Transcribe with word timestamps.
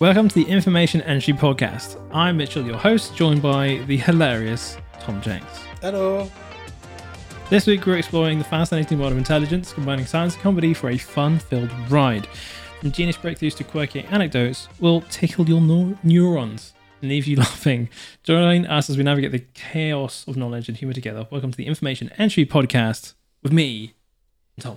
Welcome 0.00 0.28
to 0.28 0.34
the 0.36 0.44
Information 0.48 1.00
Entry 1.02 1.34
Podcast. 1.34 2.00
I'm 2.12 2.36
Mitchell, 2.36 2.64
your 2.64 2.76
host, 2.76 3.16
joined 3.16 3.42
by 3.42 3.82
the 3.88 3.96
hilarious 3.96 4.78
Tom 5.00 5.20
Jenks. 5.20 5.58
Hello. 5.80 6.30
This 7.50 7.66
week 7.66 7.84
we're 7.84 7.96
exploring 7.96 8.38
the 8.38 8.44
fascinating 8.44 9.00
world 9.00 9.10
of 9.10 9.18
intelligence, 9.18 9.72
combining 9.72 10.06
science 10.06 10.34
and 10.34 10.42
comedy 10.42 10.72
for 10.72 10.90
a 10.90 10.98
fun-filled 10.98 11.72
ride. 11.90 12.28
From 12.78 12.92
genius 12.92 13.16
breakthroughs 13.16 13.56
to 13.56 13.64
quirky 13.64 14.04
anecdotes, 14.04 14.68
we'll 14.78 15.00
tickle 15.00 15.48
your 15.48 15.60
neu- 15.60 15.98
neurons 16.04 16.74
and 17.02 17.10
leave 17.10 17.26
you 17.26 17.36
laughing. 17.38 17.88
Join 18.22 18.66
us 18.66 18.88
as 18.88 18.96
we 18.96 19.02
navigate 19.02 19.32
the 19.32 19.44
chaos 19.54 20.24
of 20.28 20.36
knowledge 20.36 20.68
and 20.68 20.76
humor 20.76 20.94
together. 20.94 21.26
Welcome 21.28 21.50
to 21.50 21.56
the 21.56 21.66
Information 21.66 22.12
Entry 22.18 22.46
Podcast 22.46 23.14
with 23.42 23.52
me, 23.52 23.94
Tom. 24.60 24.76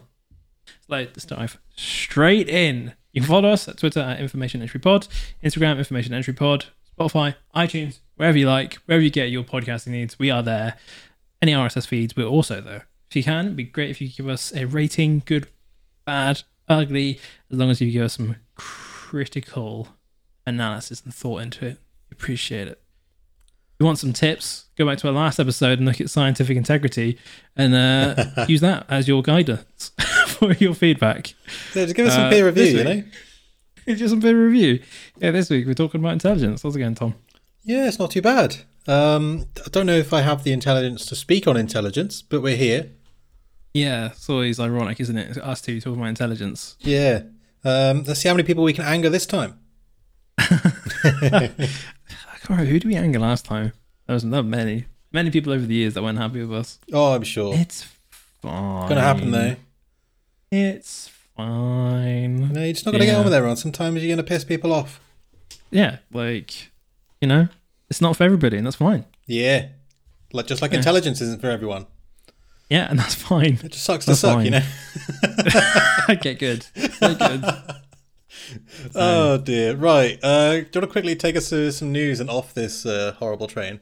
So 0.65 0.73
let's 0.87 1.25
dive 1.25 1.59
straight 1.75 2.49
in. 2.49 2.93
You 3.13 3.21
can 3.21 3.27
follow 3.27 3.49
us 3.49 3.67
at 3.67 3.77
Twitter 3.77 3.99
at 3.99 4.19
Information 4.19 4.61
Entry 4.61 4.79
Pod, 4.79 5.07
Instagram 5.43 5.77
Information 5.77 6.13
Entry 6.13 6.33
Pod, 6.33 6.65
Spotify, 6.97 7.35
iTunes, 7.55 7.99
wherever 8.15 8.37
you 8.37 8.47
like, 8.47 8.75
wherever 8.85 9.03
you 9.03 9.09
get 9.09 9.29
your 9.29 9.43
podcasting 9.43 9.87
needs, 9.87 10.17
we 10.17 10.31
are 10.31 10.43
there. 10.43 10.77
Any 11.41 11.53
RSS 11.53 11.87
feeds, 11.87 12.15
we're 12.15 12.25
also 12.25 12.61
there. 12.61 12.87
If 13.09 13.15
you 13.15 13.23
can, 13.23 13.45
it'd 13.45 13.57
be 13.57 13.63
great 13.63 13.89
if 13.89 13.99
you 13.99 14.07
give 14.07 14.29
us 14.29 14.53
a 14.55 14.65
rating, 14.65 15.23
good, 15.25 15.47
bad, 16.05 16.43
ugly, 16.69 17.19
as 17.51 17.57
long 17.57 17.69
as 17.69 17.81
you 17.81 17.91
give 17.91 18.03
us 18.03 18.13
some 18.13 18.37
critical 18.55 19.89
analysis 20.45 21.01
and 21.03 21.13
thought 21.13 21.41
into 21.41 21.65
it. 21.65 21.77
Appreciate 22.11 22.67
it. 22.67 22.81
If 23.73 23.79
you 23.79 23.85
want 23.85 23.99
some 23.99 24.13
tips, 24.13 24.65
go 24.77 24.85
back 24.85 24.99
to 24.99 25.07
our 25.07 25.13
last 25.13 25.39
episode 25.39 25.79
and 25.79 25.87
look 25.87 25.99
at 25.99 26.09
scientific 26.09 26.55
integrity 26.55 27.17
and 27.57 27.73
uh, 27.73 28.45
use 28.47 28.61
that 28.61 28.85
as 28.87 29.07
your 29.07 29.21
guidance 29.23 29.91
for 30.53 30.53
your 30.53 30.73
feedback. 30.73 31.33
Yeah, 31.75 31.83
just 31.85 31.95
give 31.95 32.07
us 32.07 32.13
some 32.15 32.25
Uh, 32.25 32.29
peer 32.31 32.45
review, 32.47 32.63
you 32.65 32.83
know? 32.83 33.03
It's 33.85 33.99
just 33.99 34.13
a 34.15 34.17
peer 34.17 34.47
review. 34.47 34.81
Yeah, 35.19 35.31
this 35.31 35.49
week 35.51 35.67
we're 35.67 35.73
talking 35.75 36.01
about 36.01 36.13
intelligence. 36.13 36.63
How's 36.63 36.75
it 36.75 36.79
going, 36.79 36.95
Tom? 36.95 37.13
Yeah, 37.63 37.87
it's 37.87 37.99
not 37.99 38.09
too 38.11 38.21
bad. 38.23 38.57
Um, 38.87 39.45
I 39.63 39.69
don't 39.69 39.85
know 39.85 39.97
if 39.97 40.13
I 40.13 40.21
have 40.21 40.43
the 40.43 40.51
intelligence 40.51 41.05
to 41.07 41.15
speak 41.15 41.47
on 41.47 41.57
intelligence, 41.57 42.23
but 42.23 42.41
we're 42.41 42.55
here. 42.55 42.89
Yeah, 43.73 44.07
it's 44.07 44.27
always 44.29 44.59
ironic, 44.59 44.99
isn't 44.99 45.15
it? 45.17 45.29
It's 45.29 45.37
us 45.37 45.61
two 45.61 45.79
talking 45.79 45.99
about 45.99 46.09
intelligence. 46.09 46.75
Yeah. 46.79 47.21
Um, 47.63 48.03
let's 48.03 48.19
see 48.21 48.27
how 48.27 48.33
many 48.33 48.43
people 48.45 48.63
we 48.63 48.73
can 48.73 48.85
anger 48.85 49.09
this 49.09 49.27
time. 49.27 49.59
I 50.37 51.51
can't 51.53 52.49
remember 52.49 52.65
who 52.71 52.79
did 52.79 52.85
we 52.85 52.95
anger 52.95 53.19
last 53.19 53.45
time. 53.45 53.73
There 54.07 54.15
was 54.15 54.23
not 54.23 54.45
many, 54.45 54.85
many 55.11 55.29
people 55.29 55.53
over 55.53 55.65
the 55.65 55.75
years 55.75 55.93
that 55.93 56.01
weren't 56.03 56.17
happy 56.17 56.41
with 56.41 56.53
us. 56.53 56.79
Oh, 56.91 57.13
I'm 57.13 57.23
sure. 57.23 57.53
It's 57.55 57.83
fine. 58.41 58.89
Gonna 58.89 59.01
happen 59.01 59.31
though. 59.31 59.55
It's 60.51 61.09
fine. 61.37 62.51
No, 62.53 62.61
you're 62.63 62.73
just 62.73 62.85
not 62.85 62.91
gonna 62.91 63.05
get 63.05 63.13
Yeah. 63.13 63.19
on 63.19 63.25
with 63.25 63.33
everyone. 63.33 63.55
Sometimes 63.57 64.03
you're 64.03 64.11
gonna 64.15 64.23
piss 64.27 64.43
people 64.43 64.73
off. 64.73 64.99
Yeah, 65.71 65.97
like 66.11 66.71
you 67.21 67.27
know, 67.27 67.47
it's 67.89 68.01
not 68.01 68.17
for 68.17 68.23
everybody, 68.23 68.57
and 68.57 68.65
that's 68.65 68.75
fine. 68.75 69.05
Yeah. 69.27 69.67
Like 70.33 70.47
just 70.47 70.61
like 70.61 70.71
Yeah. 70.71 70.77
intelligence 70.79 71.21
isn't 71.21 71.39
for 71.41 71.49
everyone. 71.49 71.85
Yeah, 72.69 72.87
and 72.89 72.97
that's 72.99 73.15
fine. 73.15 73.59
It 73.63 73.71
just 73.73 73.83
sucks 73.83 74.05
to 74.05 74.11
That's 74.11 74.21
suck, 74.21 74.35
fine. 74.35 74.45
you 74.45 74.51
know. 74.51 74.63
okay, 76.09 76.33
good. 76.35 76.65
Good. 76.99 77.45
Oh 78.95 79.37
dear. 79.37 79.75
Right. 79.75 80.19
Uh, 80.23 80.51
do 80.51 80.57
you 80.57 80.61
want 80.63 80.71
to 80.73 80.87
quickly 80.87 81.15
take 81.15 81.35
us 81.35 81.49
to 81.49 81.71
some 81.71 81.91
news 81.91 82.19
and 82.19 82.29
off 82.29 82.53
this 82.53 82.85
uh, 82.85 83.13
horrible 83.19 83.47
train 83.47 83.79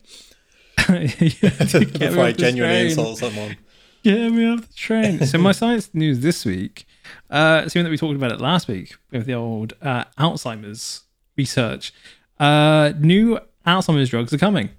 Yeah, 0.90 1.08
get 1.10 2.00
before 2.00 2.24
I 2.26 2.32
genuinely 2.34 2.76
train. 2.76 2.86
insult 2.88 3.18
someone? 3.20 3.58
Get 4.04 4.32
me 4.32 4.48
off 4.48 4.68
the 4.68 4.74
train. 4.74 5.26
so 5.26 5.38
my 5.38 5.52
science 5.62 5.90
news 5.94 6.20
this 6.22 6.46
week, 6.46 6.86
uh, 7.30 7.62
something 7.64 7.84
that 7.84 7.90
we 7.90 7.98
talked 7.98 8.16
about 8.16 8.32
it 8.32 8.40
last 8.40 8.68
week 8.68 8.96
with 9.12 9.26
the 9.26 9.34
old 9.34 9.74
uh, 9.82 10.06
Alzheimer's 10.18 11.04
research. 11.38 11.94
Uh, 12.40 12.94
new 13.00 13.40
Alzheimer's 13.68 14.10
drugs 14.10 14.32
are 14.34 14.38
coming. 14.38 14.70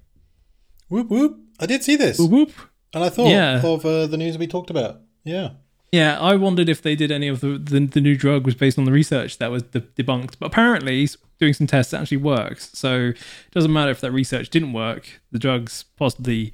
Whoop 0.88 1.08
whoop. 1.08 1.38
I 1.60 1.66
did 1.66 1.84
see 1.84 1.96
this, 1.96 2.18
Whoop 2.18 2.30
whoop. 2.30 2.52
and 2.94 3.04
I 3.04 3.10
thought 3.10 3.28
Yeah. 3.28 3.64
of 3.64 3.84
uh, 3.84 4.06
the 4.06 4.16
news 4.16 4.38
we 4.38 4.46
talked 4.46 4.70
about. 4.70 5.00
Yeah. 5.24 5.50
Yeah, 5.92 6.18
I 6.20 6.36
wondered 6.36 6.68
if 6.68 6.80
they 6.82 6.94
did 6.94 7.10
any 7.10 7.26
of 7.28 7.40
the, 7.40 7.58
the 7.58 7.80
the 7.80 8.00
new 8.00 8.16
drug 8.16 8.46
was 8.46 8.54
based 8.54 8.78
on 8.78 8.84
the 8.84 8.92
research 8.92 9.38
that 9.38 9.50
was 9.50 9.64
de- 9.64 9.80
debunked, 9.80 10.34
but 10.38 10.46
apparently 10.46 11.08
doing 11.40 11.52
some 11.52 11.66
tests 11.66 11.92
actually 11.92 12.16
works. 12.18 12.70
So 12.74 13.08
it 13.08 13.50
doesn't 13.50 13.72
matter 13.72 13.90
if 13.90 14.00
that 14.00 14.12
research 14.12 14.50
didn't 14.50 14.72
work; 14.72 15.20
the 15.32 15.38
drugs 15.40 15.84
possibly 15.96 16.52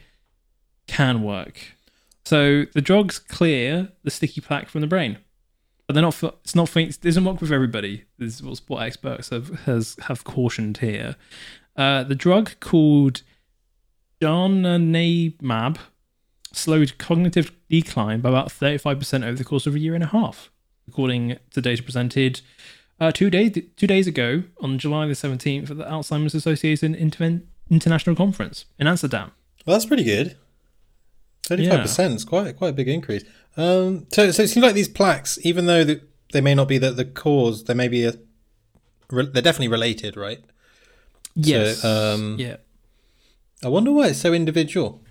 can 0.87 1.23
work. 1.23 1.76
So 2.27 2.65
the 2.75 2.81
drugs 2.81 3.21
clear 3.21 3.93
the 4.03 4.11
sticky 4.11 4.41
plaque 4.41 4.69
from 4.69 4.81
the 4.81 4.89
brain, 4.89 5.19
but 5.87 5.95
they're 5.95 6.03
not. 6.03 6.21
It's 6.43 6.57
not. 6.57 6.77
It 6.77 7.01
doesn't 7.01 7.25
work 7.25 7.41
with 7.41 7.53
everybody. 7.53 8.03
This 8.19 8.35
is 8.35 8.43
what 8.43 8.57
sport 8.57 8.83
experts 8.83 9.29
have 9.29 9.61
has 9.61 9.97
have 10.09 10.25
cautioned 10.25 10.79
here. 10.79 11.15
Uh, 11.77 12.03
the 12.03 12.17
drug 12.17 12.59
called 12.59 13.23
donanemab 14.21 15.77
slowed 16.53 16.99
cognitive 16.99 17.53
decline 17.71 18.23
by 18.23 18.31
about 18.31 18.49
35% 18.49 19.23
over 19.23 19.37
the 19.37 19.45
course 19.45 19.69
of 19.69 19.77
a 19.77 19.79
year 19.79 19.95
and 19.95 20.03
a 20.03 20.09
half, 20.09 20.51
according 20.89 21.37
to 21.53 21.61
data 21.61 21.81
presented 21.81 22.41
uh, 22.99 23.13
two 23.13 23.31
days 23.31 23.57
two 23.77 23.87
days 23.87 24.09
ago 24.09 24.43
on 24.61 24.79
July 24.79 25.07
the 25.07 25.13
17th 25.13 25.71
at 25.71 25.77
the 25.77 25.85
Alzheimer's 25.85 26.35
Association 26.35 26.93
Inter- 26.93 27.43
International 27.71 28.17
Conference 28.17 28.65
in 28.81 28.89
Amsterdam. 28.89 29.31
Well, 29.65 29.77
that's 29.77 29.87
pretty 29.87 30.03
good. 30.03 30.37
Thirty-five 31.47 31.81
percent 31.81 32.15
is 32.15 32.25
quite 32.25 32.57
quite 32.57 32.71
a 32.71 32.73
big 32.73 32.89
increase. 32.89 33.25
Um, 33.57 34.07
so 34.13 34.31
so 34.33 34.43
it 34.43 34.49
seems 34.49 34.65
like 34.65 34.75
these 34.75 34.89
plaques, 34.89 35.39
even 35.43 35.67
though 35.67 35.83
the, 35.85 36.01
they 36.33 36.41
may 36.41 36.55
not 36.55 36.69
be 36.69 36.77
the, 36.79 36.91
the 36.91 37.05
cause, 37.05 37.65
they 37.65 37.73
may 37.75 37.89
be 37.89 38.05
a, 38.05 38.13
re, 39.11 39.27
they're 39.33 39.43
definitely 39.43 39.69
related, 39.69 40.17
right? 40.17 40.41
Yes. 41.35 41.85
um, 41.85 42.37
yeah. 42.39 42.57
I 43.65 43.69
wonder 43.69 43.93
why 43.93 44.09
it's 44.09 44.19
so 44.19 44.33
individual. 44.35 45.03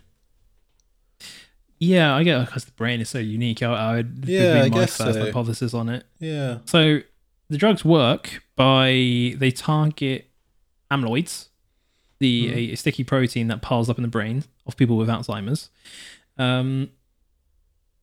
Yeah, 1.79 2.15
I 2.15 2.23
get 2.23 2.45
because 2.45 2.65
the 2.65 2.71
brain 2.71 3.01
is 3.01 3.09
so 3.09 3.19
unique. 3.19 3.61
I, 3.61 3.71
I 3.73 3.95
would 3.97 4.23
Yeah, 4.27 4.53
be 4.53 4.59
I 4.59 4.69
my 4.69 4.69
guess 4.69 4.97
first 4.97 5.17
so. 5.19 5.25
hypothesis 5.25 5.73
on 5.73 5.89
it. 5.89 6.05
Yeah. 6.19 6.59
So 6.65 6.99
the 7.49 7.57
drugs 7.57 7.83
work 7.83 8.43
by 8.55 9.35
they 9.37 9.51
target 9.51 10.29
amyloids, 10.89 11.47
the 12.19 12.47
Mhm. 12.47 12.55
a, 12.55 12.71
a 12.73 12.75
sticky 12.75 13.03
protein 13.03 13.47
that 13.49 13.61
piles 13.61 13.89
up 13.89 13.97
in 13.97 14.03
the 14.03 14.07
brain 14.09 14.43
of 14.65 14.77
people 14.77 14.95
with 14.97 15.09
Alzheimer's, 15.09 15.69
um, 16.37 16.89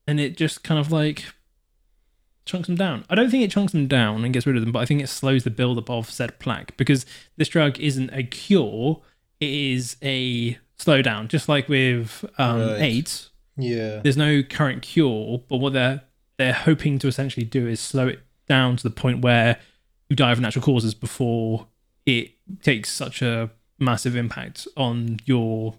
and 0.06 0.18
it 0.20 0.36
just 0.36 0.62
kind 0.64 0.80
of 0.80 0.90
like 0.92 1.24
chunks 2.44 2.66
them 2.66 2.76
down. 2.76 3.04
I 3.08 3.14
don't 3.14 3.30
think 3.30 3.44
it 3.44 3.50
chunks 3.50 3.72
them 3.72 3.86
down 3.86 4.24
and 4.24 4.32
gets 4.34 4.46
rid 4.46 4.56
of 4.56 4.62
them, 4.62 4.72
but 4.72 4.80
I 4.80 4.84
think 4.84 5.00
it 5.02 5.08
slows 5.08 5.44
the 5.44 5.50
buildup 5.50 5.88
of 5.88 6.10
said 6.10 6.38
plaque 6.38 6.76
because 6.76 7.06
this 7.36 7.48
drug 7.48 7.78
isn't 7.78 8.10
a 8.12 8.22
cure; 8.24 9.00
it 9.40 9.50
is 9.50 9.96
a 10.02 10.58
slowdown, 10.78 11.28
just 11.28 11.48
like 11.48 11.68
with 11.68 12.24
um, 12.38 12.60
Right. 12.60 12.80
AIDS 12.82 13.30
Yeah. 13.56 14.00
there's 14.02 14.16
no 14.16 14.42
current 14.42 14.82
cure, 14.82 15.42
but 15.48 15.58
what 15.58 15.72
they're 15.72 16.02
they're 16.38 16.52
hoping 16.52 16.98
to 16.98 17.06
essentially 17.08 17.44
do 17.46 17.68
is 17.68 17.78
slow 17.78 18.08
it 18.08 18.20
down 18.48 18.76
to 18.76 18.82
the 18.82 18.90
point 18.90 19.22
where 19.22 19.58
you 20.08 20.16
die 20.16 20.32
of 20.32 20.40
natural 20.40 20.64
causes 20.64 20.94
before 20.94 21.68
it 22.06 22.32
takes 22.62 22.90
such 22.90 23.22
a 23.22 23.50
massive 23.78 24.16
impact 24.16 24.66
on 24.76 25.18
your 25.24 25.74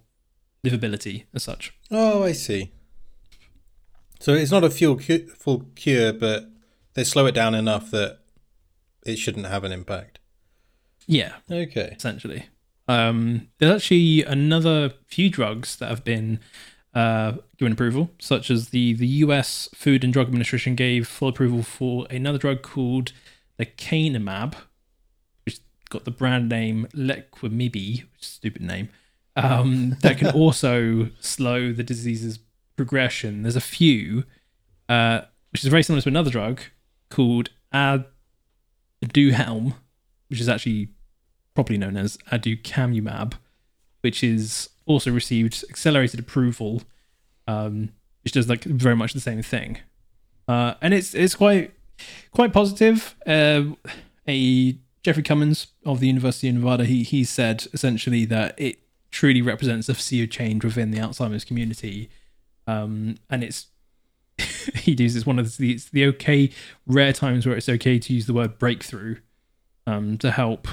livability 0.63 1.25
as 1.33 1.43
such. 1.43 1.73
Oh, 1.91 2.23
I 2.23 2.31
see. 2.31 2.71
So 4.19 4.33
it's 4.33 4.51
not 4.51 4.63
a 4.63 4.69
full 4.69 4.97
cu- 4.97 5.27
full 5.27 5.65
cure, 5.75 6.13
but 6.13 6.45
they 6.93 7.03
slow 7.03 7.25
it 7.25 7.33
down 7.33 7.53
enough 7.55 7.91
that 7.91 8.19
it 9.05 9.17
shouldn't 9.17 9.47
have 9.47 9.63
an 9.63 9.71
impact. 9.71 10.19
Yeah, 11.05 11.33
Okay. 11.51 11.93
essentially. 11.97 12.45
Um, 12.87 13.49
there's 13.59 13.75
actually 13.75 14.23
another 14.23 14.93
few 15.07 15.29
drugs 15.29 15.75
that 15.77 15.89
have 15.89 16.03
been 16.05 16.39
uh, 16.93 17.33
given 17.57 17.73
approval, 17.73 18.11
such 18.19 18.49
as 18.49 18.69
the 18.69 18.93
the 18.93 19.07
U.S. 19.07 19.67
Food 19.75 20.03
and 20.03 20.13
Drug 20.13 20.27
Administration 20.27 20.75
gave 20.75 21.07
full 21.07 21.29
approval 21.29 21.63
for 21.63 22.05
another 22.09 22.37
drug 22.37 22.61
called 22.61 23.11
the 23.57 23.65
lecanemab, 23.65 24.55
which 25.45 25.59
got 25.89 26.05
the 26.05 26.11
brand 26.11 26.47
name 26.49 26.87
Leqembi, 26.93 28.03
which 28.11 28.21
is 28.21 28.27
a 28.27 28.31
stupid 28.31 28.61
name, 28.61 28.89
um, 29.35 29.97
that 30.01 30.17
can 30.17 30.29
also 30.31 31.09
slow 31.19 31.71
the 31.73 31.83
disease's 31.83 32.39
progression. 32.75 33.43
There's 33.43 33.55
a 33.55 33.61
few, 33.61 34.25
uh, 34.89 35.21
which 35.51 35.63
is 35.63 35.69
very 35.69 35.83
similar 35.83 36.01
to 36.01 36.09
another 36.09 36.31
drug 36.31 36.61
called 37.09 37.49
Aduhelm, 37.73 38.05
which 40.27 40.39
is 40.39 40.49
actually 40.49 40.89
properly 41.53 41.77
known 41.77 41.97
as 41.97 42.17
aducanumab, 42.31 43.33
which 44.01 44.23
is 44.23 44.69
also 44.85 45.11
received 45.11 45.63
accelerated 45.69 46.19
approval, 46.19 46.83
um, 47.47 47.89
which 48.23 48.33
does 48.33 48.49
like 48.49 48.63
very 48.63 48.95
much 48.95 49.13
the 49.13 49.19
same 49.19 49.41
thing, 49.41 49.77
uh, 50.47 50.73
and 50.81 50.93
it's 50.93 51.13
it's 51.13 51.35
quite 51.35 51.73
quite 52.31 52.53
positive. 52.53 53.15
Uh, 53.25 53.63
a 54.27 54.77
Jeffrey 55.03 55.23
Cummings 55.23 55.67
of 55.85 55.99
the 55.99 56.07
University 56.07 56.49
of 56.49 56.55
Nevada, 56.55 56.85
he 56.85 57.03
he 57.03 57.23
said 57.23 57.67
essentially 57.73 58.25
that 58.25 58.55
it 58.57 58.79
truly 59.13 59.41
represents 59.43 59.87
a 59.87 59.93
sea 59.93 60.23
of 60.23 60.29
change 60.31 60.65
within 60.65 60.89
the 60.91 60.97
Alzheimer's 60.97 61.45
community, 61.45 62.09
um, 62.67 63.15
and 63.29 63.43
it's 63.43 63.67
he 64.75 64.93
uses 64.93 65.25
one 65.25 65.37
of 65.39 65.57
the 65.57 65.71
it's 65.71 65.89
the 65.91 66.05
okay 66.07 66.49
rare 66.87 67.13
times 67.13 67.45
where 67.45 67.55
it's 67.55 67.69
okay 67.69 67.99
to 67.99 68.13
use 68.13 68.25
the 68.25 68.33
word 68.33 68.57
breakthrough 68.57 69.17
um, 69.85 70.17
to 70.17 70.31
help 70.31 70.67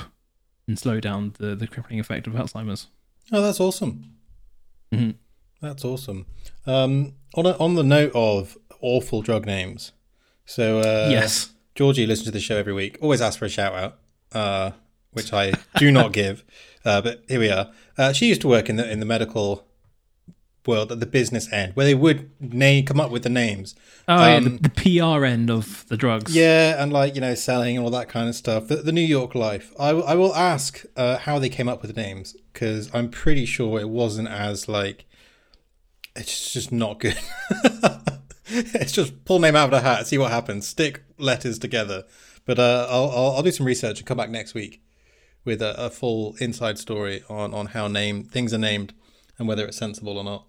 and 0.67 0.79
slow 0.79 0.99
down 0.99 1.35
the 1.39 1.55
the 1.55 1.67
crippling 1.67 2.01
effect 2.01 2.27
of 2.27 2.33
Alzheimer's. 2.33 2.87
Oh, 3.31 3.43
that's 3.43 3.61
awesome. 3.61 4.17
Mhm. 4.93 5.15
That's 5.61 5.85
awesome. 5.85 6.25
Um, 6.67 7.13
on 7.35 7.45
a, 7.45 7.51
on 7.59 7.75
the 7.75 7.85
note 7.85 8.13
of 8.15 8.57
awful 8.81 9.21
drug 9.21 9.45
names, 9.45 9.93
so 10.47 10.81
uh, 10.81 11.09
yes. 11.11 11.51
Georgie 11.75 12.07
listens 12.07 12.27
to 12.27 12.33
the 12.33 12.41
show 12.41 12.57
every 12.57 12.73
week. 12.73 12.99
Always 13.01 13.21
asks 13.21 13.37
for 13.37 13.45
a 13.45 13.49
shout 13.49 13.75
out, 13.75 13.99
uh, 14.33 14.71
which 15.13 15.33
I 15.33 15.53
do 15.77 15.91
not 15.93 16.13
give. 16.21 16.45
Uh, 16.85 17.00
but 17.00 17.23
here 17.29 17.41
we 17.41 17.50
are. 17.50 17.71
Uh, 17.99 18.12
she 18.12 18.27
used 18.29 18.41
to 18.43 18.49
work 18.49 18.69
in 18.69 18.77
the 18.77 18.91
in 18.91 19.00
the 19.00 19.06
medical 19.06 19.67
world 20.67 20.93
at 20.93 21.00
the 21.00 21.06
business 21.06 21.50
end, 21.53 21.75
where 21.75 21.87
they 21.87 21.94
would 21.94 22.31
name 22.41 22.85
come 22.85 23.00
up 23.00 23.11
with 23.11 23.23
the 23.23 23.29
names. 23.31 23.75
Oh 24.09 24.17
yeah, 24.27 24.37
Um, 24.37 24.44
the, 24.59 24.69
the 24.69 25.00
PR 25.00 25.25
end 25.25 25.50
of 25.50 25.87
the 25.88 25.97
drugs. 25.97 26.35
Yeah, 26.35 26.82
and 26.82 26.93
like 26.93 27.15
you 27.15 27.21
know, 27.21 27.35
selling 27.35 27.77
and 27.77 27.85
all 27.85 27.91
that 27.93 28.09
kind 28.09 28.29
of 28.29 28.35
stuff. 28.35 28.69
The, 28.69 28.77
the 28.77 28.93
New 28.93 29.00
York 29.00 29.35
life. 29.35 29.73
I, 29.79 29.93
will- 29.93 30.05
I 30.06 30.15
will 30.15 30.35
ask 30.35 30.85
uh, 30.97 31.19
how 31.19 31.38
they 31.38 31.49
came 31.49 31.69
up 31.69 31.82
with 31.82 31.94
the 31.94 32.00
names 32.00 32.37
because 32.53 32.91
I'm 32.94 33.09
pretty 33.11 33.47
sure 33.47 33.81
it 33.81 33.88
wasn't 33.88 34.29
as 34.29 34.69
like. 34.69 35.06
It's 36.17 36.53
just 36.53 36.73
not 36.73 36.99
good. 36.99 37.17
it's 38.47 38.93
just 38.93 39.25
pull 39.25 39.38
name 39.38 39.55
out 39.56 39.67
of 39.67 39.71
the 39.71 39.81
hat, 39.81 40.06
see 40.06 40.19
what 40.19 40.31
happens, 40.31 40.67
stick 40.67 41.03
letters 41.19 41.59
together. 41.59 42.05
But 42.44 42.59
uh, 42.59 42.87
I'll, 42.91 43.11
I'll 43.11 43.31
I'll 43.37 43.43
do 43.43 43.53
some 43.53 43.67
research 43.67 43.99
and 43.99 44.06
come 44.06 44.17
back 44.17 44.31
next 44.31 44.55
week 44.55 44.82
with 45.45 45.63
a, 45.63 45.75
a 45.83 45.91
full 45.91 46.37
inside 46.41 46.79
story 46.79 47.23
on 47.29 47.55
on 47.55 47.67
how 47.67 47.89
name 47.89 48.25
things 48.25 48.53
are 48.53 48.59
named 48.59 48.93
and 49.39 49.49
whether 49.49 49.65
it's 49.67 49.77
sensible 49.77 50.19
or 50.19 50.25
not. 50.25 50.47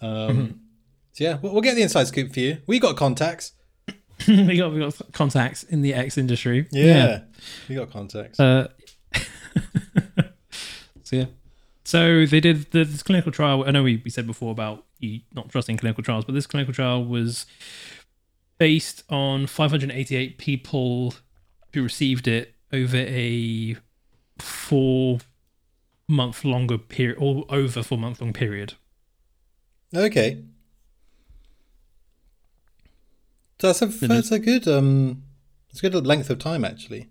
Um, 0.00 0.60
So 1.12 1.24
yeah, 1.24 1.38
we'll, 1.40 1.52
we'll 1.52 1.62
get 1.62 1.74
the 1.76 1.82
inside 1.82 2.06
scoop 2.08 2.32
for 2.32 2.40
you. 2.40 2.58
We 2.66 2.78
got 2.80 2.96
contacts. 2.96 3.52
we 4.28 4.56
got 4.56 4.72
we 4.72 4.80
got 4.80 5.00
contacts 5.12 5.62
in 5.62 5.82
the 5.82 5.94
X 5.94 6.18
industry. 6.18 6.66
Yeah, 6.72 7.20
we 7.68 7.74
got 7.76 7.90
contacts. 7.90 8.40
Uh, 8.40 8.68
so 11.02 11.16
yeah. 11.16 11.26
So 11.84 12.24
they 12.26 12.40
did 12.40 12.70
the, 12.70 12.84
this 12.84 13.02
clinical 13.02 13.30
trial. 13.30 13.64
I 13.66 13.70
know 13.70 13.82
we, 13.82 14.00
we 14.04 14.10
said 14.10 14.26
before 14.26 14.50
about 14.50 14.84
you 14.98 15.20
not 15.34 15.50
trusting 15.50 15.76
clinical 15.76 16.02
trials, 16.02 16.24
but 16.24 16.32
this 16.34 16.46
clinical 16.46 16.72
trial 16.72 17.04
was 17.04 17.46
based 18.58 19.02
on 19.10 19.46
588 19.46 20.38
people 20.38 21.14
who 21.72 21.82
received 21.82 22.26
it 22.26 22.54
over 22.72 22.96
a 22.96 23.76
four 24.38 25.18
month 26.08 26.44
longer 26.44 26.78
period, 26.78 27.18
or 27.20 27.44
over 27.48 27.82
four 27.82 27.98
month 27.98 28.20
long 28.20 28.32
period. 28.32 28.74
Okay. 29.94 30.42
So 33.60 33.68
that's 33.72 33.82
a 33.82 33.86
that's 34.08 34.32
a 34.32 34.38
good 34.38 34.66
um, 34.68 35.22
it's 35.70 35.82
a 35.82 35.88
good 35.90 36.06
length 36.06 36.28
of 36.30 36.38
time 36.38 36.64
actually. 36.64 37.08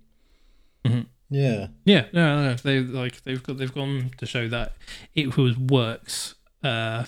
Mhm. 0.86 1.08
Yeah. 1.30 1.68
Yeah, 1.86 2.06
no, 2.14 2.50
no. 2.50 2.54
They 2.56 2.80
like 2.82 3.24
they've 3.24 3.42
got 3.42 3.58
they've 3.58 3.74
gone 3.74 4.12
to 4.18 4.26
show 4.26 4.48
that 4.50 4.74
it 5.16 5.38
was 5.38 5.58
works. 5.58 6.36
Uh, 6.64 7.06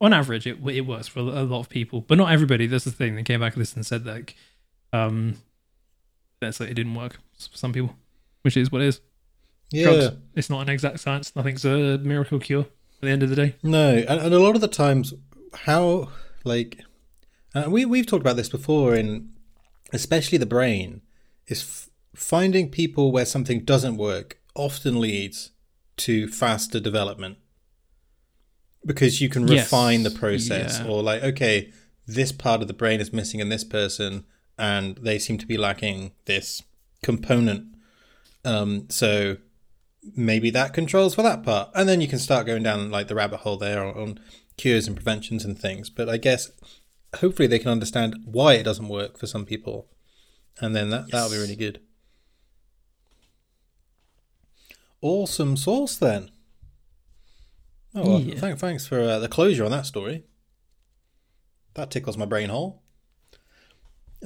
on 0.00 0.12
average, 0.12 0.46
it 0.46 0.58
it 0.68 0.82
works 0.82 1.08
for 1.08 1.20
a 1.20 1.22
lot 1.22 1.60
of 1.60 1.68
people, 1.68 2.02
but 2.02 2.18
not 2.18 2.30
everybody. 2.30 2.66
That's 2.66 2.84
the 2.84 2.90
thing. 2.90 3.14
They 3.16 3.22
came 3.22 3.40
back 3.40 3.54
and 3.54 3.60
listened 3.60 3.78
and 3.78 3.86
said 3.86 4.04
that, 4.04 4.34
um, 4.92 5.36
that's 6.40 6.60
like 6.60 6.70
it 6.70 6.74
didn't 6.74 6.94
work 6.94 7.14
for 7.50 7.56
some 7.56 7.72
people, 7.72 7.96
which 8.42 8.56
is 8.56 8.70
what 8.70 8.82
it 8.82 8.88
is. 8.88 9.00
Yeah. 9.70 9.84
Drugs. 9.84 10.16
It's 10.34 10.50
not 10.50 10.62
an 10.62 10.68
exact 10.70 11.00
science. 11.00 11.34
Nothing's 11.36 11.64
a 11.64 11.98
miracle 11.98 12.38
cure. 12.38 12.62
At 13.00 13.02
the 13.02 13.10
end 13.10 13.22
of 13.22 13.30
the 13.30 13.36
day. 13.36 13.54
No, 13.62 13.90
and, 13.96 14.20
and 14.20 14.34
a 14.34 14.40
lot 14.40 14.56
of 14.56 14.60
the 14.60 14.66
times, 14.68 15.14
how 15.54 16.08
like, 16.42 16.80
and 17.54 17.70
we 17.72 17.84
we've 17.84 18.06
talked 18.06 18.22
about 18.22 18.34
this 18.36 18.48
before 18.48 18.94
in, 18.96 19.30
especially 19.92 20.36
the 20.38 20.46
brain, 20.46 21.02
is 21.46 21.62
f- 21.62 21.90
finding 22.14 22.70
people 22.70 23.12
where 23.12 23.24
something 23.24 23.60
doesn't 23.64 23.96
work 23.98 24.38
often 24.56 24.98
leads 25.00 25.52
to 25.98 26.26
faster 26.28 26.80
development 26.80 27.38
because 28.84 29.20
you 29.20 29.28
can 29.28 29.46
Yes. 29.46 29.64
refine 29.66 30.02
the 30.02 30.10
process 30.10 30.80
Yeah. 30.80 30.86
or 30.88 31.02
like 31.02 31.22
okay 31.22 31.72
this 32.06 32.32
part 32.32 32.62
of 32.62 32.68
the 32.68 32.74
brain 32.74 33.00
is 33.00 33.12
missing 33.12 33.40
in 33.40 33.48
this 33.48 33.64
person 33.64 34.24
and 34.58 34.96
they 34.98 35.18
seem 35.18 35.38
to 35.38 35.46
be 35.46 35.56
lacking 35.56 36.12
this 36.24 36.62
component 37.02 37.74
um 38.44 38.86
so 38.88 39.36
maybe 40.16 40.50
that 40.50 40.72
controls 40.72 41.14
for 41.14 41.22
that 41.22 41.42
part. 41.42 41.70
And 41.74 41.88
then 41.88 42.00
you 42.00 42.08
can 42.08 42.18
start 42.18 42.46
going 42.46 42.62
down 42.62 42.90
like 42.90 43.08
the 43.08 43.14
rabbit 43.14 43.40
hole 43.40 43.56
there 43.56 43.84
on, 43.84 43.94
on 43.96 44.20
cures 44.56 44.86
and 44.86 44.96
preventions 44.96 45.44
and 45.44 45.58
things. 45.58 45.90
But 45.90 46.08
i 46.08 46.16
guess 46.16 46.50
hopefully 47.16 47.48
they 47.48 47.58
can 47.58 47.70
understand 47.70 48.16
why 48.24 48.54
it 48.54 48.64
doesn't 48.64 48.88
work 48.88 49.18
for 49.18 49.26
some 49.26 49.44
people. 49.44 49.88
And 50.60 50.74
then 50.74 50.90
that 50.90 51.10
that'll 51.10 51.30
be 51.30 51.36
really 51.38 51.56
good. 51.56 51.80
Awesome 55.00 55.56
source 55.56 55.96
then. 55.96 56.30
Oh 57.94 58.02
well, 58.08 58.20
Yeah. 58.20 58.34
thank, 58.38 58.58
thanks 58.58 58.86
for 58.86 59.00
uh, 59.00 59.18
the 59.18 59.28
closure 59.28 59.64
on 59.64 59.70
that 59.70 59.86
story. 59.86 60.24
That 61.74 61.90
tickles 61.90 62.16
my 62.16 62.24
brain 62.26 62.48
hole 62.48 62.82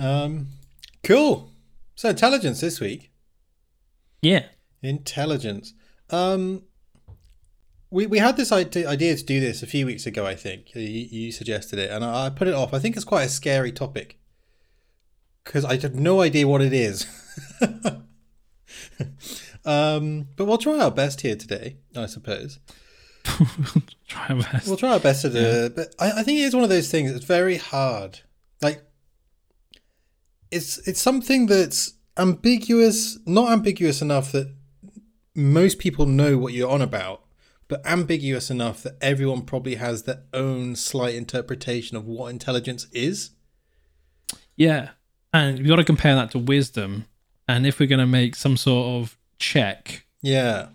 um 0.00 0.48
cool. 1.02 1.52
So 1.94 2.08
intelligence 2.08 2.60
this 2.62 2.80
week. 2.80 3.10
Yeah. 4.22 4.46
Intelligence. 4.82 5.74
Um, 6.10 6.64
we 7.90 8.06
we 8.06 8.18
had 8.18 8.36
this 8.36 8.50
idea, 8.50 8.88
idea 8.88 9.16
to 9.16 9.24
do 9.24 9.38
this 9.38 9.62
a 9.62 9.66
few 9.66 9.86
weeks 9.86 10.06
ago. 10.06 10.26
I 10.26 10.34
think 10.34 10.74
you, 10.74 10.82
you 10.82 11.32
suggested 11.32 11.78
it, 11.78 11.90
and 11.90 12.04
I, 12.04 12.26
I 12.26 12.30
put 12.30 12.48
it 12.48 12.54
off. 12.54 12.74
I 12.74 12.78
think 12.78 12.96
it's 12.96 13.04
quite 13.04 13.24
a 13.24 13.28
scary 13.28 13.70
topic 13.70 14.18
because 15.44 15.64
I 15.64 15.78
have 15.78 15.94
no 15.94 16.20
idea 16.20 16.48
what 16.48 16.62
it 16.62 16.72
is. 16.72 17.06
um, 19.64 20.28
but 20.36 20.46
we'll 20.46 20.58
try 20.58 20.78
our 20.78 20.90
best 20.90 21.20
here 21.20 21.36
today, 21.36 21.76
I 21.96 22.06
suppose. 22.06 22.58
Try 24.08 24.26
our 24.30 24.36
best. 24.36 24.66
We'll 24.66 24.76
try 24.76 24.90
our 24.90 25.00
best 25.00 25.22
to 25.22 25.30
do 25.30 25.38
it, 25.38 25.76
but 25.76 25.94
I, 25.98 26.20
I 26.20 26.22
think 26.24 26.40
it 26.40 26.42
is 26.42 26.54
one 26.54 26.64
of 26.64 26.70
those 26.70 26.90
things. 26.90 27.12
It's 27.12 27.24
very 27.24 27.56
hard. 27.56 28.18
Like, 28.60 28.82
it's 30.50 30.78
it's 30.88 31.00
something 31.00 31.46
that's 31.46 31.94
ambiguous, 32.16 33.18
not 33.26 33.52
ambiguous 33.52 34.02
enough 34.02 34.32
that 34.32 34.52
most 35.34 35.78
people 35.78 36.06
know 36.06 36.36
what 36.38 36.52
you're 36.52 36.70
on 36.70 36.82
about, 36.82 37.22
but 37.68 37.84
ambiguous 37.86 38.50
enough 38.50 38.82
that 38.82 38.96
everyone 39.00 39.42
probably 39.42 39.76
has 39.76 40.02
their 40.02 40.22
own 40.34 40.76
slight 40.76 41.14
interpretation 41.14 41.96
of 41.96 42.06
what 42.06 42.28
intelligence 42.28 42.86
is. 42.92 43.30
Yeah. 44.56 44.90
And 45.32 45.58
we 45.58 45.64
got 45.64 45.76
to 45.76 45.84
compare 45.84 46.14
that 46.14 46.30
to 46.32 46.38
wisdom. 46.38 47.06
And 47.48 47.66
if 47.66 47.80
we're 47.80 47.86
going 47.86 47.98
to 47.98 48.06
make 48.06 48.36
some 48.36 48.56
sort 48.56 49.02
of 49.02 49.16
check 49.38 50.04
Yeah, 50.20 50.68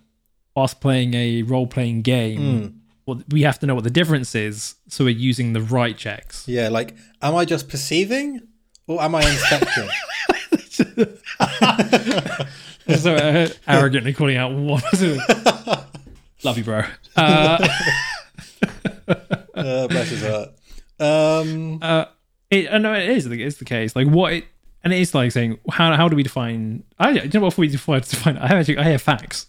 whilst 0.56 0.82
playing 0.82 1.14
a 1.14 1.44
role 1.44 1.68
playing 1.68 2.02
game, 2.02 2.40
hmm. 2.40 2.78
well, 3.06 3.22
we 3.30 3.44
have 3.44 3.60
to 3.60 3.66
know 3.68 3.76
what 3.76 3.84
the 3.84 3.90
difference 3.90 4.34
is. 4.36 4.76
So 4.88 5.06
we're 5.06 5.12
using 5.12 5.54
the 5.54 5.62
right 5.62 5.96
checks. 5.96 6.48
yeah. 6.48 6.70
Like, 6.70 6.96
am 7.22 7.36
I 7.36 7.46
just 7.46 7.70
perceiving, 7.70 8.42
or 8.88 9.02
am 9.02 9.16
I 9.16 9.22
inspecting? 9.22 9.88
so 12.98 13.16
uh, 13.16 13.48
arrogantly 13.68 14.14
calling 14.14 14.38
out 14.38 14.52
what 14.54 14.84
was 14.92 15.02
it? 15.02 15.20
Love 16.44 16.58
you, 16.58 16.64
bro. 16.64 16.84
Uh, 17.16 17.68
uh, 19.56 19.88
bless 19.88 20.10
his 20.10 20.24
heart. 20.26 20.50
Um, 21.00 21.80
uh, 21.82 22.06
it, 22.50 22.72
I 22.72 22.78
know 22.78 22.94
it 22.94 23.10
is. 23.10 23.26
It's 23.26 23.58
the 23.58 23.66
case. 23.66 23.96
Like 23.96 24.08
what 24.08 24.34
it, 24.34 24.46
and 24.84 24.94
it 24.94 25.00
is 25.00 25.14
like 25.14 25.32
saying 25.32 25.60
how 25.72 25.96
how 25.96 26.08
do 26.10 26.16
we 26.16 26.24
define? 26.24 26.84
I 27.00 27.12
you 27.12 27.30
know 27.34 27.42
what 27.42 27.58
we 27.58 27.68
define 27.68 28.02
define. 28.02 28.38
I 28.38 28.48
have 28.48 28.58
actually 28.60 28.78
I 28.78 28.84
have 28.84 29.02
facts. 29.02 29.48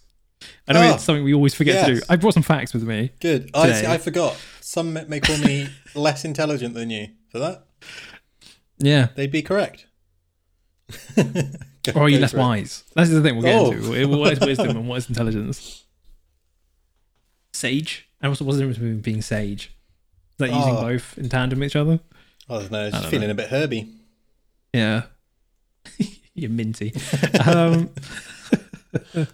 I 0.67 0.73
know 0.73 0.81
Oh, 0.81 0.93
it's 0.93 1.03
something 1.03 1.23
we 1.23 1.33
always 1.33 1.53
forget 1.53 1.85
to 1.85 1.95
do. 1.95 2.01
I 2.09 2.15
brought 2.15 2.33
some 2.33 2.43
facts 2.43 2.73
with 2.73 2.83
me. 2.83 3.11
good. 3.19 3.49
I 3.53 3.71
see, 3.73 3.87
I 3.87 3.97
forgot. 3.97 4.37
Some 4.61 4.93
may 4.93 5.19
call 5.19 5.37
me 5.39 5.67
less 5.95 6.23
intelligent 6.23 6.75
than 6.75 6.89
you 6.91 7.07
for 7.29 7.39
that. 7.39 7.65
Yeah. 8.77 9.07
They'd 9.15 9.31
be 9.31 9.41
correct. 9.41 9.87
Or 11.95 12.03
are 12.03 12.09
you 12.09 12.19
less 12.19 12.31
for 12.31 12.37
it. 12.37 12.41
wise? 12.41 12.83
That's 12.93 13.09
the 13.09 13.21
thing 13.21 13.35
we'll 13.37 13.43
get 13.43 13.55
Oh. 13.55 13.71
into. 13.71 14.07
What 14.17 14.33
is 14.33 14.39
wisdom 14.39 14.69
and 14.69 14.87
what 14.89 14.97
is 14.97 15.09
intelligence? 15.09 15.85
Sage. 17.53 18.07
And 18.21 18.31
what's 18.31 18.41
what's 18.41 18.57
the 18.57 18.63
difference 18.63 18.77
between 18.77 18.99
being 19.01 19.21
sage? 19.21 19.71
Is 20.31 20.37
that 20.37 20.49
using 20.49 20.75
Oh. 20.75 20.81
both 20.81 21.17
in 21.17 21.29
tandem 21.29 21.59
with 21.59 21.67
each 21.67 21.75
other? 21.75 21.99
I 22.49 22.53
don't 22.59 22.71
know. 22.71 22.85
It's 22.85 22.95
I 22.95 22.99
just 22.99 23.03
don't 23.03 23.11
feeling 23.11 23.29
a 23.29 23.33
bit 23.33 23.49
herby. 23.49 23.87
Yeah. 24.73 25.03
You're 26.33 26.49
minty. 26.51 26.93
um, 27.45 27.89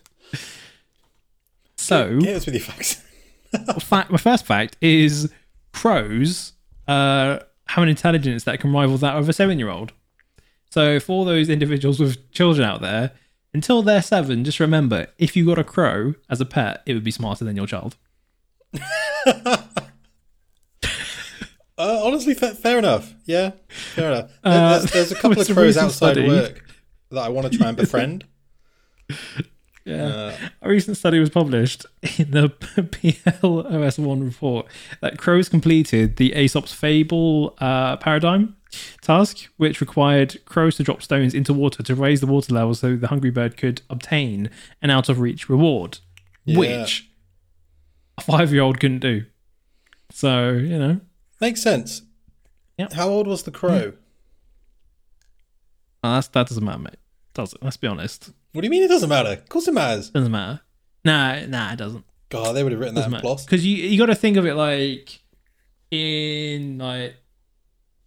so, 1.77 2.19
Get 2.19 2.35
us 2.37 2.45
with 2.45 2.55
your 2.55 2.63
facts. 2.63 3.01
fact, 3.83 4.11
my 4.11 4.17
first 4.17 4.45
fact 4.45 4.77
is 4.81 5.31
crows 5.73 6.53
uh, 6.87 7.39
have 7.67 7.83
an 7.83 7.89
intelligence 7.89 8.43
that 8.45 8.59
can 8.59 8.71
rival 8.73 8.97
that 8.97 9.15
of 9.15 9.29
a 9.29 9.33
seven 9.33 9.59
year 9.59 9.69
old. 9.69 9.91
So, 10.75 10.99
for 10.99 11.23
those 11.23 11.47
individuals 11.47 12.01
with 12.01 12.29
children 12.33 12.67
out 12.67 12.81
there, 12.81 13.11
until 13.53 13.81
they're 13.81 14.01
seven, 14.01 14.43
just 14.43 14.59
remember 14.59 15.07
if 15.17 15.33
you 15.33 15.45
got 15.45 15.57
a 15.57 15.63
crow 15.63 16.15
as 16.29 16.41
a 16.41 16.45
pet, 16.45 16.83
it 16.85 16.93
would 16.93 17.03
be 17.05 17.11
smarter 17.11 17.45
than 17.45 17.55
your 17.55 17.65
child. 17.65 17.95
Uh, 21.77 21.99
honestly, 22.05 22.33
fa- 22.33 22.55
fair 22.55 22.77
enough. 22.79 23.13
Yeah, 23.25 23.51
fair 23.67 24.11
enough. 24.11 24.31
Uh, 24.45 24.79
there's, 24.79 24.91
there's 24.91 25.11
a 25.11 25.15
couple 25.21 25.41
of 25.41 25.47
crows 25.49 25.75
outside 25.75 26.13
study. 26.13 26.25
work 26.25 26.63
that 27.11 27.19
I 27.19 27.27
want 27.27 27.51
to 27.51 27.57
try 27.57 27.67
and 27.67 27.75
befriend. 27.75 28.23
Yeah. 29.85 30.05
Uh, 30.05 30.37
a 30.63 30.69
recent 30.69 30.97
study 30.97 31.19
was 31.19 31.29
published 31.29 31.85
in 32.17 32.31
the 32.31 32.49
PLOS1 32.49 34.25
report 34.25 34.65
that 35.01 35.19
crows 35.19 35.47
completed 35.47 36.17
the 36.17 36.33
Aesop's 36.33 36.73
Fable 36.73 37.55
uh, 37.59 37.97
paradigm 37.97 38.55
task, 39.01 39.47
which 39.57 39.79
required 39.79 40.43
crows 40.45 40.75
to 40.77 40.83
drop 40.83 41.03
stones 41.03 41.35
into 41.35 41.53
water 41.53 41.83
to 41.83 41.93
raise 41.95 42.19
the 42.19 42.27
water 42.27 42.53
level 42.53 42.73
so 42.73 42.95
the 42.95 43.07
hungry 43.07 43.29
bird 43.29 43.57
could 43.57 43.83
obtain 43.89 44.49
an 44.81 44.89
out 44.89 45.07
of 45.07 45.19
reach 45.19 45.49
reward, 45.49 45.99
yeah. 46.45 46.57
which 46.57 47.07
a 48.17 48.21
five 48.21 48.51
year 48.51 48.63
old 48.63 48.79
couldn't 48.79 48.99
do. 48.99 49.25
So, 50.11 50.51
you 50.51 50.79
know. 50.79 50.99
Makes 51.39 51.61
sense. 51.61 52.01
Yep. 52.79 52.93
How 52.93 53.07
old 53.07 53.27
was 53.27 53.43
the 53.43 53.51
crow? 53.51 53.93
Oh, 56.03 56.21
that 56.21 56.31
doesn't 56.31 56.63
matter, 56.63 56.79
mate. 56.79 56.97
Does 57.33 57.53
it? 57.53 57.61
Let's 57.61 57.77
be 57.77 57.87
honest. 57.87 58.31
What 58.55 58.61
do 58.61 58.67
you 58.67 58.71
mean 58.71 58.83
it 58.83 58.87
doesn't 58.87 59.09
matter? 59.09 59.31
Of 59.31 59.49
course 59.49 59.67
it 59.67 59.73
matters. 59.73 60.11
Doesn't 60.11 60.31
matter. 60.31 60.61
Nah, 61.03 61.45
nah, 61.45 61.73
it 61.73 61.75
doesn't. 61.75 62.05
God, 62.29 62.53
they 62.53 62.63
would 62.63 62.71
have 62.71 62.79
written 62.79 62.95
that 62.95 63.07
in 63.07 63.11
PLOS. 63.11 63.45
Because 63.45 63.65
you 63.65 63.75
you 63.75 63.97
got 63.97 64.05
to 64.05 64.15
think 64.15 64.37
of 64.37 64.45
it 64.45 64.55
like 64.55 65.19
in 65.91 66.77
like 66.77 67.17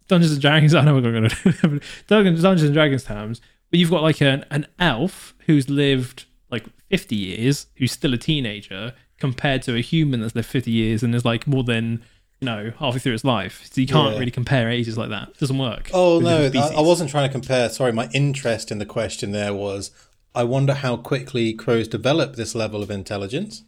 Dungeons 0.07 0.31
and 0.31 0.41
Dragons. 0.41 0.73
I 0.75 0.83
know 0.83 0.95
we're 0.95 1.01
going 1.01 1.29
to 1.29 1.53
do 1.61 1.79
Dungeons 2.07 2.63
and 2.63 2.73
Dragons 2.73 3.03
terms, 3.03 3.41
but 3.69 3.79
you've 3.79 3.91
got 3.91 4.01
like 4.01 4.21
an 4.21 4.43
an 4.49 4.65
elf 4.79 5.35
who's 5.45 5.69
lived 5.69 6.25
like 6.49 6.65
fifty 6.89 7.15
years, 7.15 7.67
who's 7.75 7.91
still 7.91 8.15
a 8.15 8.17
teenager, 8.17 8.95
compared 9.19 9.61
to 9.63 9.75
a 9.75 9.81
human 9.81 10.19
that's 10.19 10.33
lived 10.33 10.47
fifty 10.47 10.71
years 10.71 11.03
and 11.03 11.13
is 11.13 11.23
like 11.23 11.45
more 11.45 11.63
than 11.63 12.03
you 12.39 12.47
know 12.47 12.71
halfway 12.79 12.97
through 12.97 13.13
its 13.13 13.23
life. 13.23 13.69
So 13.71 13.81
you 13.81 13.87
can't 13.87 14.13
yeah. 14.13 14.19
really 14.19 14.31
compare 14.31 14.67
ages 14.67 14.97
like 14.97 15.09
that. 15.09 15.29
It 15.29 15.37
doesn't 15.37 15.59
work. 15.59 15.91
Oh 15.93 16.19
no, 16.19 16.49
I, 16.51 16.73
I 16.75 16.81
wasn't 16.81 17.11
trying 17.11 17.29
to 17.29 17.31
compare. 17.31 17.69
Sorry, 17.69 17.91
my 17.91 18.09
interest 18.15 18.71
in 18.71 18.79
the 18.79 18.87
question 18.87 19.31
there 19.31 19.53
was 19.53 19.91
I 20.35 20.43
wonder 20.43 20.73
how 20.73 20.97
quickly 20.97 21.53
crows 21.53 21.87
develop 21.87 22.35
this 22.35 22.55
level 22.55 22.83
of 22.83 22.91
intelligence. 22.91 23.63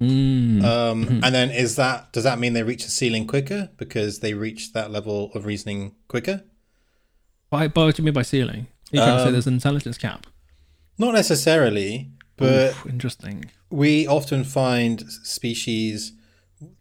Mm. 0.00 0.64
Um, 0.64 1.04
mm-hmm. 1.04 1.24
And 1.24 1.34
then 1.34 1.50
is 1.50 1.76
that 1.76 2.12
does 2.12 2.24
that 2.24 2.38
mean 2.38 2.54
they 2.54 2.62
reach 2.62 2.84
the 2.84 2.90
ceiling 2.90 3.26
quicker 3.26 3.70
because 3.76 4.20
they 4.20 4.34
reach 4.34 4.72
that 4.72 4.90
level 4.90 5.30
of 5.34 5.44
reasoning 5.44 5.94
quicker? 6.08 6.44
By, 7.50 7.68
by 7.68 7.84
what 7.84 7.96
do 7.96 8.02
you 8.02 8.04
mean 8.06 8.14
by 8.14 8.22
ceiling? 8.22 8.66
Are 8.92 8.96
you 8.96 9.00
trying 9.00 9.10
um, 9.10 9.16
to 9.16 9.22
say 9.22 9.26
um, 9.26 9.32
there's 9.32 9.46
an 9.46 9.54
intelligence 9.54 9.98
cap? 9.98 10.26
Not 10.98 11.14
necessarily, 11.14 12.10
but 12.36 12.70
Oof, 12.70 12.86
interesting. 12.86 13.46
We 13.70 14.06
often 14.06 14.44
find 14.44 15.02
species 15.02 16.12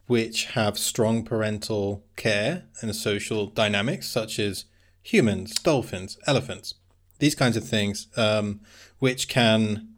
which 0.08 0.46
have 0.48 0.78
strong 0.78 1.24
parental 1.24 2.04
care 2.16 2.64
and 2.82 2.96
social 2.96 3.48
dynamics, 3.48 4.10
such 4.10 4.40
as 4.40 4.66
humans, 5.04 5.54
dolphins, 5.56 6.18
elephants, 6.26 6.76
these 7.20 7.36
kinds 7.36 7.56
of 7.56 7.64
things, 7.64 8.08
um, 8.18 8.62
which 9.00 9.28
can 9.28 9.90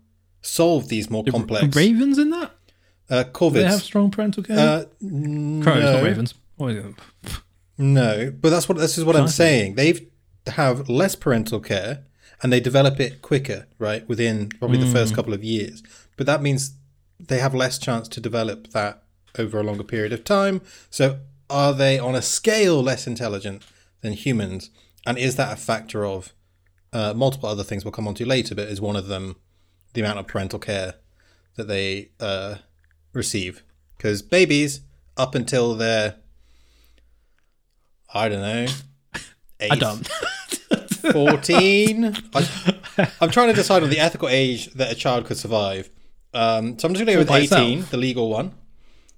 solve 0.41 0.89
these 0.89 1.10
more 1.10 1.24
the 1.24 1.31
complex. 1.31 1.75
Ravens 1.75 2.17
in 2.17 2.29
that? 2.31 2.51
Uh, 3.10 3.24
corvids. 3.25 3.53
they 3.53 3.63
have 3.63 3.81
strong 3.81 4.10
parental 4.10 4.41
care. 4.43 4.58
Uh, 4.58 4.84
Crows, 5.01 5.63
no. 5.63 5.93
not 5.93 6.03
ravens. 6.03 6.34
No, 7.77 8.31
but 8.39 8.50
that's 8.50 8.70
what 8.70 8.77
this 8.77 8.98
is 8.98 9.03
what 9.03 9.15
I'm 9.15 9.27
saying. 9.27 9.75
They 9.75 10.08
have 10.48 10.88
less 10.89 11.15
parental 11.15 11.60
care 11.60 12.05
and 12.41 12.51
they 12.51 12.60
develop 12.60 13.00
it 13.00 13.22
quicker, 13.22 13.67
right? 13.79 14.08
Within 14.08 14.50
probably 14.50 14.77
mm. 14.77 14.86
the 14.86 14.91
first 14.91 15.13
mm. 15.13 15.15
couple 15.15 15.34
of 15.34 15.43
years. 15.43 15.84
But 16.17 16.25
that 16.27 16.41
means 16.41 16.75
they 17.20 17.39
have 17.39 17.53
less 17.53 17.77
chance 17.77 18.08
to 18.10 18.22
develop 18.22 18.70
that 18.70 19.03
over 19.38 19.60
a 19.60 19.63
longer 19.63 19.84
period 19.84 20.13
of 20.13 20.24
time. 20.24 20.62
So 20.89 21.20
are 21.50 21.74
they 21.74 22.00
on 22.00 22.15
a 22.15 22.22
scale 22.22 22.81
less 22.81 23.08
intelligent 23.08 23.63
than 24.01 24.13
humans? 24.13 24.70
And 25.05 25.17
is 25.17 25.36
that 25.36 25.53
a 25.53 25.55
factor 25.55 26.05
of 26.05 26.34
uh, 26.94 27.14
multiple 27.14 27.50
other 27.50 27.64
things 27.64 27.86
we'll 27.86 27.92
come 27.92 28.08
on 28.08 28.16
to 28.16 28.26
later, 28.26 28.56
but 28.56 28.68
is 28.68 28.82
one 28.82 28.96
of 28.96 29.08
them 29.08 29.38
the 29.94 30.02
amount 30.02 30.20
of 30.20 30.28
parental 30.28 30.60
care 30.60 30.96
that 31.56 31.68
they 31.68 32.12
uh, 32.20 32.56
receive? 33.14 33.64
Because 33.98 34.22
babies, 34.22 34.82
up 35.18 35.36
until 35.36 35.76
they're, 35.76 36.16
I 38.14 38.30
don't 38.30 38.42
know, 38.42 38.68
eight, 39.60 39.72
I 39.72 39.76
don't. 39.76 40.08
14. 41.12 42.16
I, 42.34 43.12
am 43.22 43.30
trying 43.32 43.48
to 43.48 43.54
decide 43.54 43.84
on 43.84 43.90
the 43.90 44.00
ethical 44.00 44.30
age 44.30 44.72
that 44.74 44.92
a 44.92 44.96
child 44.96 45.26
could 45.26 45.38
survive. 45.38 45.90
Um, 46.34 46.78
so 46.78 46.88
I'm 46.88 46.94
just 46.94 47.06
going 47.06 47.08
to 47.08 47.14
go 47.14 47.20
with 47.20 47.32
18, 47.32 47.44
itself. 47.80 47.92
the 47.92 47.98
legal 47.98 48.30
one, 48.30 48.54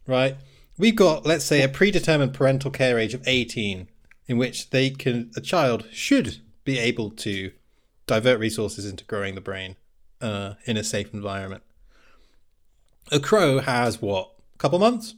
right? 0.07 0.35
We've 0.77 0.95
got, 0.95 1.25
let's 1.25 1.45
say, 1.45 1.61
a 1.61 1.69
predetermined 1.69 2.33
parental 2.33 2.71
care 2.71 2.97
age 2.97 3.13
of 3.13 3.21
18, 3.27 3.87
in 4.27 4.37
which 4.37 4.69
they 4.71 4.89
can, 4.89 5.31
a 5.35 5.41
child 5.41 5.85
should 5.91 6.41
be 6.63 6.79
able 6.79 7.11
to 7.11 7.51
divert 8.07 8.39
resources 8.39 8.85
into 8.85 9.03
growing 9.05 9.35
the 9.35 9.41
brain 9.41 9.75
uh, 10.21 10.53
in 10.65 10.77
a 10.77 10.83
safe 10.83 11.13
environment. 11.13 11.63
A 13.11 13.19
crow 13.19 13.59
has 13.59 14.01
what? 14.01 14.31
A 14.55 14.57
couple 14.57 14.79
months? 14.79 15.15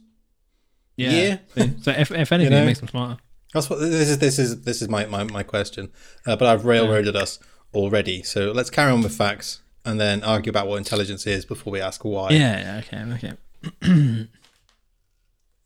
Yeah. 0.96 1.10
Year? 1.10 1.40
so 1.82 1.90
if, 1.92 2.10
if 2.10 2.32
anything, 2.32 2.40
you 2.40 2.50
know? 2.50 2.62
it 2.62 2.66
makes 2.66 2.80
them 2.80 2.88
smarter. 2.88 3.20
That's 3.52 3.70
what 3.70 3.80
this 3.80 4.08
is. 4.08 4.18
This 4.18 4.38
is 4.38 4.62
this 4.62 4.82
is 4.82 4.88
my 4.88 5.06
my, 5.06 5.24
my 5.24 5.42
question. 5.42 5.90
Uh, 6.26 6.36
but 6.36 6.48
I've 6.48 6.64
railroaded 6.64 7.14
yeah. 7.14 7.22
us 7.22 7.38
already. 7.72 8.22
So 8.22 8.52
let's 8.52 8.70
carry 8.70 8.90
on 8.92 9.02
with 9.02 9.16
facts 9.16 9.62
and 9.84 10.00
then 10.00 10.22
argue 10.24 10.50
about 10.50 10.66
what 10.66 10.76
intelligence 10.76 11.26
is 11.26 11.44
before 11.44 11.72
we 11.72 11.80
ask 11.80 12.04
why. 12.04 12.30
Yeah. 12.30 12.82
Okay. 12.84 13.04
Okay. 13.14 13.32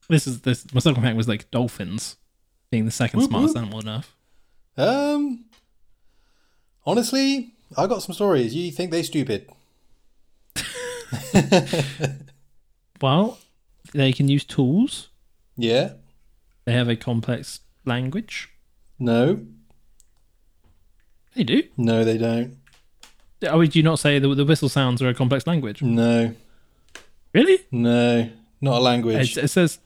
this 0.08 0.26
is 0.26 0.42
this. 0.42 0.72
My 0.74 0.80
second 0.80 1.02
fact 1.02 1.16
was 1.16 1.26
like 1.26 1.50
dolphins 1.50 2.16
being 2.70 2.84
the 2.84 2.90
second 2.90 3.20
whoop, 3.20 3.30
smartest 3.30 3.56
animal 3.56 3.78
on 3.78 3.88
Earth. 3.88 4.14
Um. 4.76 5.44
Honestly, 6.86 7.52
I 7.76 7.86
got 7.86 8.02
some 8.02 8.14
stories. 8.14 8.54
You 8.54 8.70
think 8.70 8.90
they 8.90 9.02
stupid? 9.02 9.50
well, 13.00 13.38
they 13.92 14.12
can 14.12 14.28
use 14.28 14.44
tools. 14.44 15.08
Yeah. 15.56 15.92
They 16.64 16.72
have 16.72 16.88
a 16.88 16.96
complex 16.96 17.60
language. 17.84 18.50
No. 18.98 19.40
They 21.34 21.44
do. 21.44 21.62
No, 21.76 22.04
they 22.04 22.18
don't. 22.18 22.56
Oh, 23.42 23.58
would 23.58 23.74
you 23.74 23.82
not 23.82 23.98
say 23.98 24.18
the, 24.18 24.34
the 24.34 24.44
whistle 24.44 24.68
sounds 24.68 25.00
are 25.00 25.08
a 25.08 25.14
complex 25.14 25.46
language? 25.46 25.82
No. 25.82 26.34
Really? 27.32 27.60
No, 27.70 28.28
not 28.60 28.78
a 28.78 28.80
language. 28.80 29.36
It, 29.36 29.44
it 29.44 29.48
says 29.48 29.78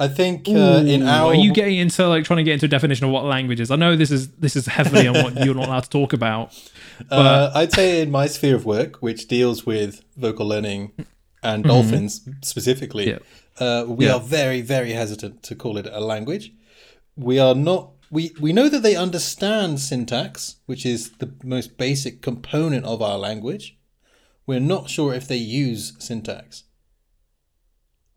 I 0.00 0.08
think 0.08 0.48
uh, 0.48 0.82
in 0.86 1.02
our 1.02 1.26
are 1.26 1.34
you 1.34 1.52
getting 1.52 1.76
into 1.76 2.08
like 2.08 2.24
trying 2.24 2.38
to 2.38 2.42
get 2.42 2.54
into 2.54 2.64
a 2.64 2.68
definition 2.70 3.04
of 3.04 3.12
what 3.12 3.26
language 3.26 3.60
is? 3.60 3.70
I 3.70 3.76
know 3.76 3.96
this 3.96 4.10
is 4.10 4.30
this 4.32 4.56
is 4.56 4.64
heavily 4.66 5.06
on 5.06 5.14
what 5.22 5.44
you're 5.44 5.54
not 5.54 5.68
allowed 5.68 5.84
to 5.84 5.90
talk 5.90 6.12
about. 6.12 6.58
Uh, 7.10 7.50
I'd 7.54 7.72
say 7.72 8.02
in 8.02 8.10
my 8.10 8.26
sphere 8.26 8.54
of 8.54 8.66
work, 8.66 8.98
which 8.98 9.26
deals 9.26 9.64
with 9.64 10.04
vocal 10.18 10.46
learning 10.46 10.92
and 11.42 11.64
mm-hmm. 11.64 11.72
dolphins 11.72 12.28
specifically, 12.42 13.08
yeah. 13.08 13.18
uh, 13.58 13.86
we 13.88 14.04
yeah. 14.04 14.16
are 14.16 14.20
very 14.20 14.60
very 14.60 14.92
hesitant 14.92 15.42
to 15.44 15.54
call 15.54 15.78
it 15.78 15.86
a 15.90 16.00
language. 16.00 16.52
We 17.16 17.38
are 17.38 17.54
not. 17.54 17.92
We, 18.10 18.32
we 18.38 18.52
know 18.52 18.68
that 18.68 18.82
they 18.82 18.96
understand 18.96 19.80
syntax, 19.80 20.56
which 20.66 20.84
is 20.84 21.12
the 21.12 21.32
most 21.42 21.78
basic 21.78 22.20
component 22.20 22.84
of 22.84 23.00
our 23.00 23.16
language. 23.16 23.78
We're 24.46 24.60
not 24.60 24.90
sure 24.90 25.14
if 25.14 25.26
they 25.26 25.38
use 25.38 25.94
syntax. 25.98 26.64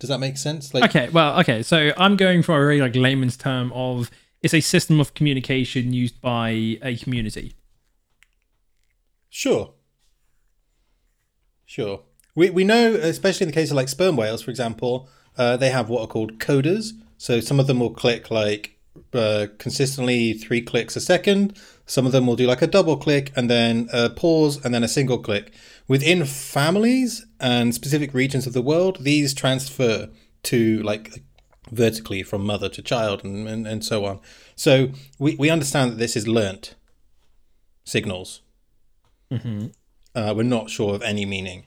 Does 0.04 0.10
that 0.10 0.20
make 0.20 0.36
sense? 0.36 0.74
Like, 0.74 0.84
okay, 0.84 1.08
well, 1.08 1.40
okay. 1.40 1.64
So 1.64 1.94
I'm 1.96 2.18
going 2.18 2.44
for 2.44 2.58
a 2.58 2.60
very 2.60 2.82
like 2.82 2.94
layman's 2.94 3.38
term 3.38 3.72
of 3.72 4.12
it's 4.42 4.54
a 4.54 4.60
system 4.60 5.00
of 5.00 5.14
communication 5.14 5.94
used 5.94 6.20
by 6.20 6.78
a 6.82 6.98
community. 6.98 7.54
Sure. 9.30 9.72
Sure. 11.66 12.02
We 12.36 12.50
we 12.50 12.66
know, 12.66 12.96
especially 12.96 13.46
in 13.46 13.52
the 13.52 13.54
case 13.54 13.72
of 13.72 13.78
like 13.78 13.88
sperm 13.88 14.18
whales, 14.18 14.42
for 14.42 14.52
example, 14.52 15.08
uh, 15.38 15.56
they 15.56 15.70
have 15.70 15.88
what 15.88 16.02
are 16.02 16.08
called 16.08 16.38
codas. 16.38 16.92
So 17.18 17.40
some 17.40 17.62
of 17.62 17.68
them 17.68 17.80
will 17.80 17.94
click 17.94 18.30
like 18.30 18.78
uh, 19.14 19.48
consistently 19.58 20.34
three 20.34 20.62
clicks 20.62 20.98
a 20.98 21.00
second. 21.00 21.58
Some 21.86 22.06
of 22.06 22.12
them 22.12 22.25
will 22.25 22.36
do 22.36 22.48
like 22.48 22.62
a 22.62 22.68
double 22.68 22.98
click 22.98 23.32
and 23.36 23.50
then 23.50 23.90
a 23.92 24.10
pause 24.10 24.63
and 24.63 24.74
then 24.74 24.84
a 24.84 24.88
single 24.88 25.18
click. 25.18 25.54
Within 25.88 26.25
families 26.25 27.25
and 27.40 27.75
specific 27.75 28.13
regions 28.13 28.48
of 28.48 28.54
the 28.54 28.62
world, 28.62 29.04
these 29.04 29.34
transfer 29.34 30.10
to 30.44 30.82
like 30.84 31.24
vertically 31.72 32.24
from 32.24 32.46
mother 32.46 32.70
to 32.70 32.82
child 32.82 33.24
and, 33.24 33.48
and, 33.48 33.68
and 33.68 33.84
so 33.84 34.06
on. 34.06 34.20
So 34.56 34.90
we, 35.20 35.36
we 35.36 35.50
understand 35.50 35.92
that 35.92 35.98
this 35.98 36.16
is 36.16 36.28
learnt 36.28 36.75
signals. 37.84 38.42
Mm-hmm. 39.32 39.68
Uh, 40.16 40.34
we're 40.36 40.44
not 40.44 40.70
sure 40.70 40.96
of 40.96 41.02
any 41.02 41.25
meaning. 41.25 41.66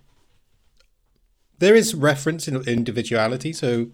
There 1.58 1.75
is 1.75 1.94
reference 1.94 2.49
in 2.49 2.56
individuality, 2.68 3.52
so 3.52 3.88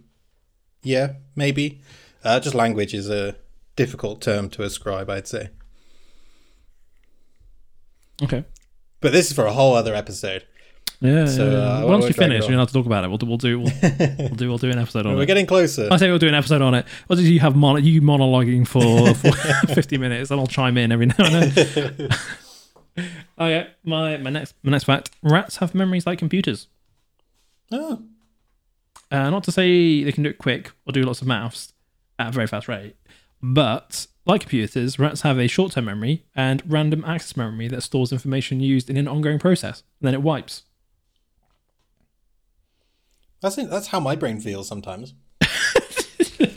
yeah, 0.82 1.14
maybe. 1.34 1.80
Uh, 2.24 2.38
just 2.38 2.54
language 2.54 2.94
is 2.94 3.08
a 3.08 3.36
difficult 3.76 4.20
term 4.20 4.50
to 4.50 4.62
ascribe, 4.62 5.08
I'd 5.10 5.26
say. 5.26 5.50
Okay. 8.22 8.44
But 9.00 9.12
this 9.12 9.30
is 9.30 9.36
for 9.36 9.46
a 9.46 9.52
whole 9.52 9.74
other 9.74 9.94
episode. 9.94 10.44
Yeah. 11.00 11.26
So 11.26 11.50
uh, 11.50 11.84
once 11.86 12.04
we 12.04 12.12
finish, 12.12 12.46
we're 12.46 12.56
have 12.56 12.68
to 12.68 12.72
talk 12.74 12.86
about 12.86 13.02
it. 13.02 13.08
We'll, 13.08 13.18
we'll 13.24 13.36
do 13.36 13.58
we'll, 13.58 13.72
we'll 14.18 14.28
do 14.28 14.48
we'll 14.48 14.58
do 14.58 14.70
an 14.70 14.78
episode 14.78 15.00
on 15.04 15.06
We're 15.06 15.12
it. 15.14 15.16
We're 15.22 15.26
getting 15.26 15.46
closer. 15.46 15.88
I 15.90 15.96
say 15.96 16.08
we'll 16.08 16.20
do 16.20 16.28
an 16.28 16.34
episode 16.34 16.62
on 16.62 16.74
it. 16.74 16.86
Or 17.10 17.16
did 17.16 17.24
you 17.24 17.40
have 17.40 17.56
mon- 17.56 17.82
you 17.84 18.00
monologuing 18.00 18.66
for, 18.68 19.12
for 19.14 19.32
fifty 19.74 19.98
minutes, 19.98 20.30
and 20.30 20.38
I'll 20.38 20.46
chime 20.46 20.78
in 20.78 20.92
every 20.92 21.06
now 21.06 21.14
and 21.18 21.52
then. 21.52 22.08
Oh 23.38 23.46
yeah, 23.48 23.68
my 23.84 24.18
my 24.18 24.28
next 24.28 24.54
my 24.62 24.70
next 24.70 24.84
fact: 24.84 25.10
rats 25.22 25.56
have 25.56 25.74
memories 25.74 26.06
like 26.06 26.18
computers. 26.18 26.68
Oh, 27.72 28.02
Uh, 29.10 29.30
not 29.30 29.44
to 29.44 29.50
say 29.52 30.04
they 30.04 30.12
can 30.12 30.22
do 30.22 30.28
it 30.30 30.36
quick 30.36 30.70
or 30.86 30.92
do 30.92 31.02
lots 31.02 31.22
of 31.22 31.26
maths 31.26 31.72
at 32.18 32.28
a 32.28 32.32
very 32.32 32.46
fast 32.46 32.68
rate, 32.68 32.94
but 33.42 34.06
like 34.24 34.42
computers, 34.42 34.98
rats 34.98 35.22
have 35.22 35.38
a 35.38 35.48
short-term 35.48 35.84
memory 35.86 36.24
and 36.34 36.62
random 36.66 37.04
access 37.04 37.36
memory 37.36 37.68
that 37.68 37.82
stores 37.82 38.12
information 38.12 38.60
used 38.60 38.88
in 38.88 38.96
an 38.96 39.08
ongoing 39.08 39.38
process, 39.38 39.82
and 40.00 40.06
then 40.06 40.14
it 40.14 40.22
wipes. 40.22 40.62
that's 43.40 43.58
it. 43.58 43.68
That's 43.68 43.88
how 43.88 43.98
my 44.00 44.14
brain 44.14 44.40
feels 44.40 44.68
sometimes. 44.68 45.14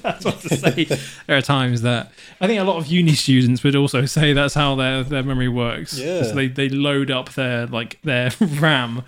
that's 0.03 0.23
what 0.25 0.39
to 0.41 0.55
say. 0.55 0.83
there 1.25 1.37
are 1.37 1.41
times 1.41 1.81
that 1.81 2.11
I 2.39 2.45
think 2.47 2.59
a 2.59 2.63
lot 2.63 2.77
of 2.77 2.85
uni 2.87 3.13
students 3.13 3.63
would 3.63 3.75
also 3.75 4.05
say 4.05 4.33
that's 4.33 4.53
how 4.53 4.75
their, 4.75 5.03
their 5.03 5.23
memory 5.23 5.49
works. 5.49 5.97
Yeah. 5.97 6.23
So 6.23 6.35
they, 6.35 6.47
they 6.47 6.69
load 6.69 7.09
up 7.09 7.33
their 7.33 7.65
like 7.65 7.99
their 8.03 8.29
RAM 8.39 9.03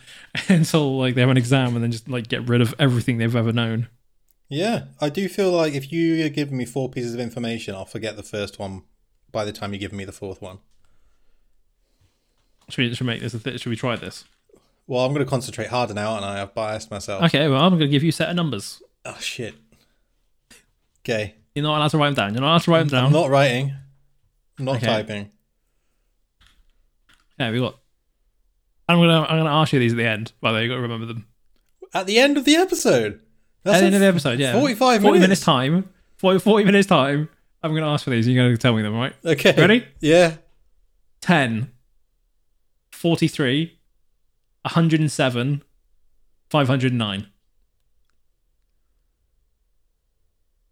until 0.49 0.97
like 0.97 1.13
they 1.13 1.21
have 1.21 1.29
an 1.29 1.37
exam 1.37 1.75
and 1.75 1.83
then 1.83 1.91
just 1.91 2.09
like 2.09 2.27
get 2.27 2.47
rid 2.49 2.61
of 2.61 2.73
everything 2.79 3.19
they've 3.19 3.35
ever 3.35 3.53
known. 3.53 3.87
Yeah, 4.49 4.85
I 5.01 5.09
do 5.09 5.27
feel 5.27 5.51
like 5.51 5.73
if 5.73 5.91
you 5.91 6.29
give 6.29 6.51
me 6.51 6.65
four 6.65 6.89
pieces 6.89 7.13
of 7.13 7.19
information, 7.19 7.75
I'll 7.75 7.85
forget 7.85 8.15
the 8.15 8.23
first 8.23 8.59
one 8.59 8.83
by 9.31 9.43
the 9.43 9.51
time 9.51 9.73
you 9.73 9.79
give 9.79 9.91
me 9.93 10.05
the 10.05 10.11
fourth 10.13 10.41
one. 10.41 10.59
Should 12.69 12.81
we, 12.83 12.93
should 12.93 13.01
we 13.07 13.13
make 13.13 13.21
this 13.21 13.33
a 13.33 13.39
th- 13.39 13.59
should 13.61 13.69
we 13.69 13.75
try 13.75 13.95
this? 13.95 14.25
Well, 14.87 15.05
I'm 15.05 15.13
going 15.13 15.25
to 15.25 15.29
concentrate 15.29 15.67
harder 15.67 15.93
now, 15.93 16.15
and 16.15 16.23
I 16.25 16.37
have 16.37 16.53
biased 16.53 16.89
myself. 16.91 17.23
Okay, 17.25 17.47
well 17.49 17.61
I'm 17.61 17.73
gonna 17.73 17.87
give 17.87 18.03
you 18.03 18.09
a 18.09 18.13
set 18.13 18.29
of 18.29 18.35
numbers. 18.35 18.81
Oh 19.05 19.17
shit. 19.19 19.55
Okay. 21.01 21.35
You're 21.55 21.63
not 21.63 21.77
allowed 21.77 21.89
to 21.89 21.97
write 21.97 22.07
them 22.07 22.15
down. 22.15 22.33
You're 22.33 22.41
not 22.41 22.49
allowed 22.51 22.61
to 22.63 22.71
write 22.71 22.79
them 22.79 22.87
down. 22.89 23.05
I'm 23.07 23.11
not 23.13 23.29
writing. 23.29 23.73
I'm 24.59 24.65
not 24.65 24.77
Okay. 24.77 24.85
typing. 24.85 25.31
Yeah, 27.39 27.51
we 27.51 27.59
got. 27.59 27.77
I'm 28.89 28.97
gonna 28.99 29.21
I'm 29.23 29.37
gonna 29.39 29.49
ask 29.51 29.73
you 29.73 29.79
these 29.79 29.93
at 29.93 29.97
the 29.97 30.07
end. 30.07 30.31
By 30.41 30.51
the 30.51 30.57
way, 30.57 30.63
you 30.63 30.69
got 30.69 30.75
to 30.75 30.81
remember 30.81 31.05
them. 31.05 31.27
At 31.93 32.05
the 32.05 32.17
end 32.19 32.37
of 32.37 32.45
the 32.45 32.55
episode. 32.55 33.21
That's 33.67 33.77
at 33.77 33.79
the 33.81 33.85
end 33.87 33.95
of 33.95 34.01
the 34.01 34.07
episode, 34.07 34.39
yeah. 34.39 34.53
45 34.53 35.01
40 35.01 35.19
minutes. 35.19 35.21
minutes 35.21 35.41
time. 35.41 35.89
40, 36.17 36.39
40 36.39 36.65
minutes 36.65 36.87
time. 36.87 37.29
I'm 37.61 37.73
gonna 37.73 37.91
ask 37.91 38.03
for 38.03 38.11
these. 38.11 38.27
You're 38.27 38.43
gonna 38.43 38.57
tell 38.57 38.73
me 38.73 38.81
them, 38.81 38.95
right? 38.95 39.13
Okay. 39.25 39.53
Ready? 39.57 39.85
Yeah. 39.99 40.37
10, 41.21 41.71
43, 42.91 43.77
107, 44.63 45.63
509. 46.49 47.27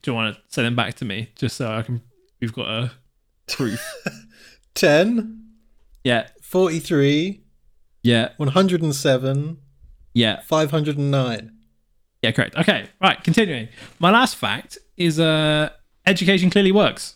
Do 0.01 0.11
you 0.11 0.15
want 0.15 0.35
to 0.35 0.41
send 0.47 0.67
them 0.67 0.75
back 0.75 0.93
to 0.95 1.05
me 1.05 1.31
just 1.35 1.57
so 1.57 1.71
I 1.71 1.81
can? 1.81 2.01
We've 2.39 2.53
got 2.53 2.67
a 2.67 2.91
proof. 3.47 3.81
10, 4.75 5.43
yeah, 6.03 6.27
43, 6.41 7.41
yeah, 8.03 8.29
107, 8.37 9.57
yeah, 10.13 10.41
509. 10.41 11.54
Yeah. 12.25 12.31
Correct. 12.31 12.55
Okay, 12.57 12.87
right. 13.01 13.23
Continuing. 13.23 13.67
My 13.99 14.11
last 14.11 14.35
fact 14.35 14.77
is: 14.97 15.19
uh, 15.19 15.69
education 16.05 16.49
clearly 16.49 16.71
works. 16.71 17.15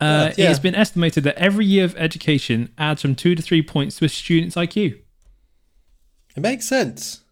Uh, 0.00 0.04
Uh, 0.04 0.32
It 0.36 0.46
has 0.46 0.60
been 0.60 0.74
estimated 0.76 1.24
that 1.24 1.36
every 1.36 1.66
year 1.66 1.84
of 1.84 1.96
education 1.96 2.70
adds 2.78 3.02
from 3.02 3.14
two 3.14 3.34
to 3.34 3.42
three 3.42 3.62
points 3.62 3.96
to 3.98 4.04
a 4.04 4.08
student's 4.08 4.54
IQ. 4.56 4.98
It 6.36 6.40
makes 6.40 6.66
sense. 6.68 7.22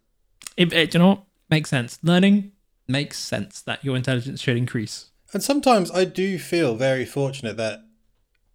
It, 0.57 0.73
it, 0.73 0.92
you 0.94 0.99
know 1.01 1.09
what? 1.09 1.23
Makes 1.49 1.71
sense. 1.71 1.99
Learning 2.03 2.53
makes 2.88 3.18
sense 3.18 3.62
that 3.62 3.85
your 3.85 3.94
intelligence 3.97 4.40
should 4.40 4.57
increase. 4.57 5.11
And 5.33 5.42
sometimes 5.42 5.90
I 5.92 6.05
do 6.05 6.38
feel 6.38 6.75
very 6.75 7.05
fortunate 7.05 7.57
that 7.57 7.85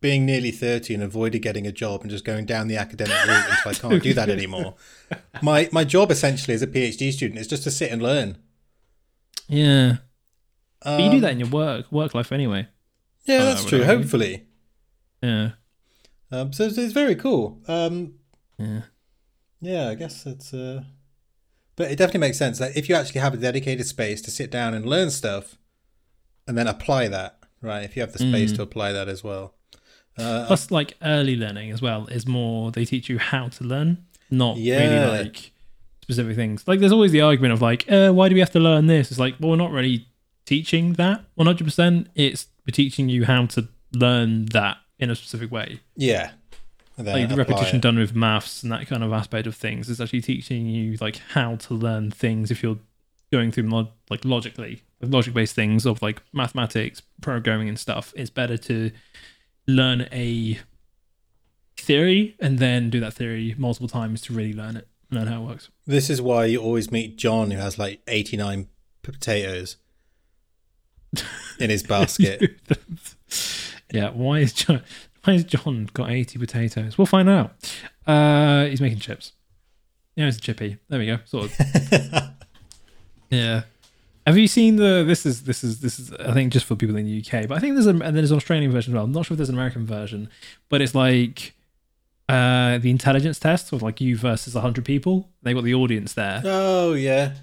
being 0.02 0.26
nearly 0.26 0.52
30 0.52 0.96
and 0.96 1.04
avoided 1.04 1.40
getting 1.40 1.66
a 1.68 1.72
job 1.72 2.02
and 2.02 2.10
just 2.10 2.26
going 2.26 2.46
down 2.46 2.68
the 2.68 2.76
academic 2.78 3.16
route 3.26 3.46
until 3.50 3.72
I 3.72 3.74
can't 3.76 4.04
do 4.04 4.14
that 4.16 4.30
anymore. 4.38 4.76
My 5.42 5.70
my 5.72 5.84
job 5.84 6.12
essentially 6.12 6.54
as 6.56 6.62
a 6.62 6.68
PhD 6.68 7.12
student 7.14 7.40
is 7.40 7.48
just 7.48 7.64
to 7.64 7.72
sit 7.72 7.92
and 7.92 8.02
learn. 8.02 8.38
Yeah. 9.48 9.98
Um, 10.84 10.98
But 10.98 11.04
you 11.04 11.12
do 11.12 11.20
that 11.22 11.32
in 11.32 11.40
your 11.40 11.50
work 11.50 11.92
work 11.92 12.14
life 12.16 12.32
anyway. 12.32 12.68
Yeah, 13.26 13.44
that's 13.44 13.64
true. 13.66 13.84
Hopefully. 13.84 14.48
Yeah. 15.22 15.52
Um, 16.32 16.52
so 16.54 16.64
it's, 16.66 16.78
it's 16.78 16.94
very 16.94 17.16
cool. 17.16 17.62
Um, 17.68 18.16
Yeah. 18.58 18.82
yeah, 19.62 19.90
I 19.90 19.96
guess 19.96 20.26
it's. 20.26 20.54
Uh, 20.54 20.84
but 21.76 21.92
it 21.92 21.98
definitely 21.98 22.22
makes 22.22 22.38
sense 22.38 22.58
that 22.60 22.76
if 22.76 22.90
you 22.90 22.96
actually 22.96 23.22
have 23.22 23.34
a 23.34 23.38
dedicated 23.38 23.86
space 23.86 24.22
to 24.24 24.32
sit 24.32 24.50
down 24.52 24.74
and 24.74 24.86
learn 24.86 25.12
stuff, 25.12 25.58
and 26.48 26.58
then 26.58 26.68
apply 26.68 27.08
that, 27.10 27.40
right? 27.62 27.84
If 27.84 27.96
you 27.96 28.02
have 28.02 28.14
the 28.14 28.20
space 28.20 28.52
Mm. 28.54 28.56
to 28.58 28.62
apply 28.64 28.92
that 28.94 29.08
as 29.08 29.24
well. 29.24 29.54
Uh, 30.18 30.46
Plus, 30.48 30.70
like 30.72 30.96
early 31.02 31.36
learning 31.36 31.72
as 31.72 31.82
well 31.82 32.08
is 32.08 32.28
more 32.28 32.72
they 32.72 32.86
teach 32.86 33.10
you 33.10 33.18
how 33.20 33.48
to 33.50 33.64
learn, 33.64 34.06
not 34.30 34.58
Yeah. 34.58 34.80
really 35.08 35.18
like 35.24 35.52
specific 36.02 36.36
things. 36.36 36.68
Like, 36.68 36.80
there's 36.80 36.92
always 36.92 37.12
the 37.12 37.22
argument 37.22 37.54
of 37.54 37.62
like, 37.62 37.90
uh, 37.92 38.12
why 38.12 38.28
do 38.30 38.36
we 38.36 38.40
have 38.42 38.52
to 38.52 38.60
learn 38.60 38.88
this? 38.88 39.10
It's 39.12 39.20
like, 39.20 39.36
well, 39.40 39.52
we're 39.52 39.56
not 39.58 39.72
really 39.72 40.08
teaching 40.46 40.94
that 40.94 41.24
100%. 41.38 42.08
It's 42.16 42.48
we're 42.68 42.72
teaching 42.74 43.10
you 43.10 43.26
how 43.26 43.46
to 43.48 43.68
learn 43.94 44.46
that 44.48 44.78
in 45.00 45.10
a 45.10 45.16
specific 45.16 45.52
way. 45.52 45.80
yeah. 45.96 46.32
Like 46.98 47.30
the 47.30 47.36
repetition 47.36 47.78
it. 47.78 47.82
done 47.82 47.98
with 47.98 48.14
maths 48.14 48.62
and 48.62 48.72
that 48.72 48.86
kind 48.86 49.04
of 49.04 49.12
aspect 49.12 49.48
of 49.48 49.56
things 49.56 49.90
is 49.90 50.00
actually 50.00 50.22
teaching 50.22 50.68
you 50.68 50.98
like 51.02 51.20
how 51.32 51.56
to 51.56 51.74
learn 51.74 52.12
things 52.12 52.52
if 52.52 52.62
you're 52.62 52.78
going 53.32 53.52
through 53.52 53.64
log- 53.70 53.90
like 54.12 54.24
logically 54.24 54.84
with 55.00 55.12
logic 55.12 55.34
based 55.34 55.56
things 55.56 55.88
of 55.88 56.00
like 56.04 56.22
mathematics 56.32 57.02
programming 57.22 57.68
and 57.70 57.80
stuff 57.80 58.14
it's 58.16 58.30
better 58.30 58.56
to 58.56 58.92
learn 59.76 60.08
a 60.12 60.60
theory 61.78 62.36
and 62.40 62.60
then 62.60 62.90
do 62.90 63.00
that 63.00 63.14
theory 63.14 63.56
multiple 63.58 63.88
times 63.88 64.22
to 64.22 64.34
really 64.34 64.54
learn 64.54 64.76
it 64.78 64.88
learn 65.10 65.28
how 65.28 65.42
it 65.44 65.48
works 65.48 65.70
This 65.88 66.10
is 66.10 66.22
why 66.22 66.46
you 66.46 66.62
always 66.62 66.92
meet 66.92 67.18
John, 67.18 67.52
who 67.52 67.58
has 67.58 67.78
like 67.80 68.02
89 68.08 68.68
potatoes 69.02 69.78
in 71.60 71.70
his 71.70 71.84
basket. 71.94 72.60
yeah 73.92 74.10
why 74.12 74.40
is 74.40 74.54
john 74.54 74.82
why 75.24 75.34
has 75.34 75.44
john 75.44 75.90
got 75.94 76.10
80 76.10 76.40
potatoes 76.40 76.98
we'll 76.98 77.06
find 77.08 77.28
out 77.30 77.54
uh 78.08 78.66
he's 78.66 78.80
making 78.80 79.00
chips 79.00 79.34
yeah 80.16 80.28
it's 80.28 80.38
a 80.38 80.42
chippy 80.42 80.78
there 80.88 81.00
we 81.00 81.08
go 81.08 81.18
Sort 81.26 81.46
of. 81.46 82.32
Yeah. 83.30 83.64
Have 84.28 84.38
you 84.38 84.48
seen 84.48 84.76
the? 84.76 85.04
This 85.06 85.26
is 85.26 85.44
this 85.44 85.64
is 85.64 85.80
this 85.82 86.00
is. 86.00 86.14
I 86.14 86.34
think 86.34 86.54
just 86.54 86.66
for 86.66 86.76
people 86.76 86.96
in 86.96 87.06
the 87.06 87.20
UK, 87.20 87.48
but 87.48 87.58
I 87.58 87.60
think 87.60 87.74
there's 87.76 87.88
a 87.88 87.90
and 87.90 88.16
there's 88.16 88.32
an 88.32 88.38
Australian 88.38 88.72
version 88.72 88.94
as 88.94 88.96
well. 88.96 89.04
I'm 89.06 89.12
not 89.12 89.26
sure 89.26 89.34
if 89.34 89.38
there's 89.38 89.50
an 89.50 89.56
American 89.56 89.86
version, 89.86 90.30
but 90.70 90.82
it's 90.82 90.94
like 90.94 91.56
uh 92.30 92.78
the 92.78 92.90
intelligence 92.92 93.40
test 93.40 93.74
of 93.74 93.82
like 93.82 94.00
you 94.00 94.16
versus 94.16 94.54
hundred 94.54 94.86
people. 94.86 95.30
They 95.42 95.54
got 95.54 95.64
the 95.64 95.74
audience 95.74 96.14
there. 96.14 96.42
oh, 96.46 96.94
yeah. 96.94 97.34